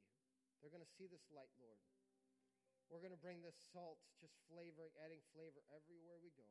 they're 0.61 0.73
going 0.73 0.85
to 0.85 0.95
see 0.95 1.09
this 1.09 1.27
light, 1.33 1.51
Lord. 1.59 1.81
We're 2.87 3.03
going 3.03 3.15
to 3.15 3.19
bring 3.19 3.41
this 3.41 3.57
salt, 3.73 3.99
just 4.21 4.37
flavoring, 4.47 4.93
adding 5.01 5.19
flavor 5.33 5.65
everywhere 5.73 6.21
we 6.21 6.31
go. 6.37 6.47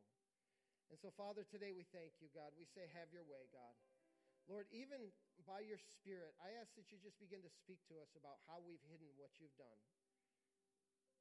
And 0.93 1.01
so, 1.01 1.09
Father, 1.15 1.47
today 1.49 1.73
we 1.73 1.89
thank 1.89 2.21
you, 2.21 2.29
God. 2.37 2.53
We 2.59 2.69
say, 2.69 2.85
Have 2.93 3.09
your 3.15 3.25
way, 3.25 3.49
God. 3.49 3.73
Lord, 4.53 4.69
even 4.69 5.09
by 5.49 5.65
your 5.65 5.81
Spirit, 5.81 6.37
I 6.37 6.53
ask 6.61 6.77
that 6.77 6.93
you 6.93 7.01
just 7.01 7.17
begin 7.17 7.41
to 7.41 7.49
speak 7.49 7.81
to 7.89 7.97
us 8.05 8.13
about 8.13 8.37
how 8.45 8.61
we've 8.61 8.85
hidden 8.85 9.09
what 9.17 9.33
you've 9.41 9.57
done. 9.57 9.81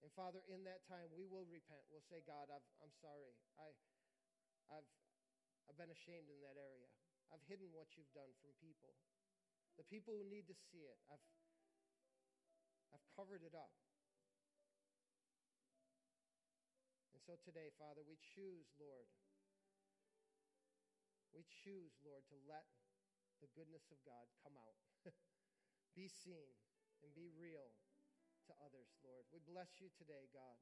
And 0.03 0.11
Father, 0.11 0.43
in 0.51 0.67
that 0.67 0.84
time, 0.84 1.07
we 1.15 1.23
will 1.23 1.47
repent. 1.47 1.88
We'll 1.88 2.03
say, 2.11 2.19
God, 2.27 2.51
I've, 2.51 2.67
I'm 2.84 2.91
sorry. 2.99 3.32
I, 3.55 3.71
I've, 4.67 4.89
I've 5.63 5.79
been 5.79 5.95
ashamed 5.95 6.27
in 6.27 6.43
that 6.43 6.59
area. 6.59 6.91
I've 7.32 7.39
hidden 7.47 7.71
what 7.71 7.95
you've 7.95 8.11
done 8.11 8.36
from 8.43 8.51
people. 8.59 8.99
The 9.79 9.88
people 9.88 10.11
who 10.11 10.27
need 10.27 10.51
to 10.51 10.57
see 10.67 10.84
it, 10.84 10.99
I've, 11.07 11.23
I've 12.91 13.05
covered 13.15 13.47
it 13.47 13.55
up. 13.55 13.71
And 17.15 17.23
so 17.23 17.39
today, 17.39 17.71
Father, 17.79 18.03
we 18.03 18.19
choose, 18.19 18.67
Lord, 18.75 19.07
we 21.32 21.47
choose, 21.47 21.95
Lord, 22.03 22.27
to 22.27 22.36
let 22.43 22.67
the 23.41 23.51
goodness 23.57 23.89
of 23.89 23.99
God 24.05 24.29
come 24.45 24.55
out, 24.55 24.77
be 25.97 26.07
seen, 26.07 26.55
and 27.01 27.11
be 27.11 27.27
real 27.33 27.73
to 28.47 28.53
others, 28.61 28.93
Lord. 29.01 29.25
We 29.33 29.41
bless 29.43 29.81
you 29.81 29.89
today, 29.97 30.29
God. 30.31 30.61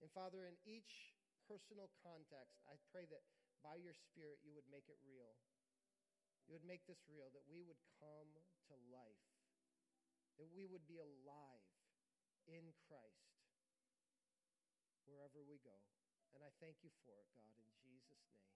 And 0.00 0.08
Father, 0.10 0.48
in 0.48 0.56
each 0.64 1.14
personal 1.44 1.92
context, 2.00 2.64
I 2.64 2.80
pray 2.90 3.04
that 3.12 3.24
by 3.60 3.76
your 3.78 3.94
Spirit 3.94 4.40
you 4.40 4.56
would 4.56 4.68
make 4.72 4.88
it 4.88 4.98
real. 5.04 5.36
You 6.48 6.56
would 6.56 6.64
make 6.64 6.88
this 6.88 7.04
real, 7.04 7.28
that 7.36 7.44
we 7.44 7.60
would 7.60 7.80
come 8.00 8.32
to 8.72 8.74
life 8.88 9.28
that 10.38 10.46
we 10.54 10.70
would 10.70 10.86
be 10.86 11.02
alive 11.02 11.66
in 12.46 12.70
Christ 12.86 13.42
wherever 15.02 15.42
we 15.42 15.58
go. 15.66 15.74
And 16.32 16.46
I 16.46 16.54
thank 16.62 16.78
you 16.86 16.94
for 17.02 17.18
it, 17.18 17.26
God, 17.34 17.58
in 17.58 17.66
Jesus' 17.82 18.22
name. 18.30 18.54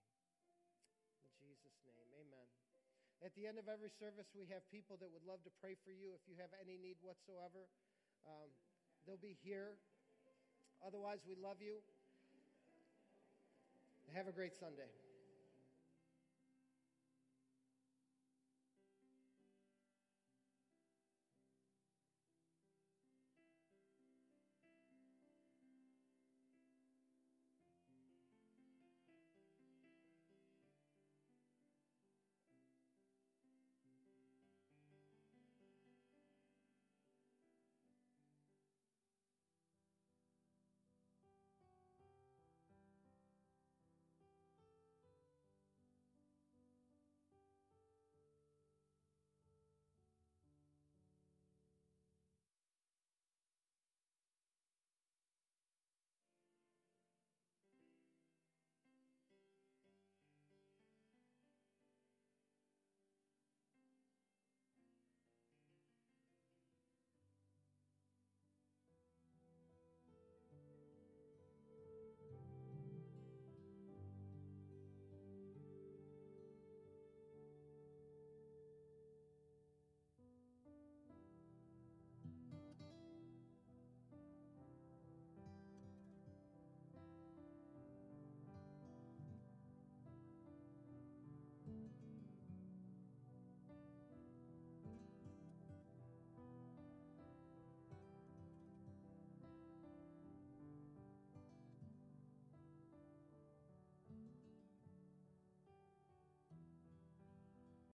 In 1.19 1.29
Jesus' 1.35 1.83
name, 1.83 2.07
amen. 2.15 2.62
At 3.23 3.31
the 3.39 3.47
end 3.47 3.55
of 3.55 3.71
every 3.71 3.87
service, 3.87 4.27
we 4.35 4.43
have 4.51 4.67
people 4.67 4.99
that 4.99 5.07
would 5.07 5.23
love 5.23 5.39
to 5.47 5.51
pray 5.63 5.79
for 5.87 5.95
you 5.95 6.11
if 6.11 6.27
you 6.27 6.35
have 6.43 6.51
any 6.59 6.75
need 6.75 6.99
whatsoever. 6.99 7.71
Um, 8.27 8.51
they'll 9.07 9.15
be 9.15 9.39
here. 9.39 9.79
Otherwise, 10.83 11.23
we 11.23 11.39
love 11.39 11.63
you. 11.63 11.79
Have 14.11 14.27
a 14.27 14.35
great 14.35 14.53
Sunday. 14.59 14.91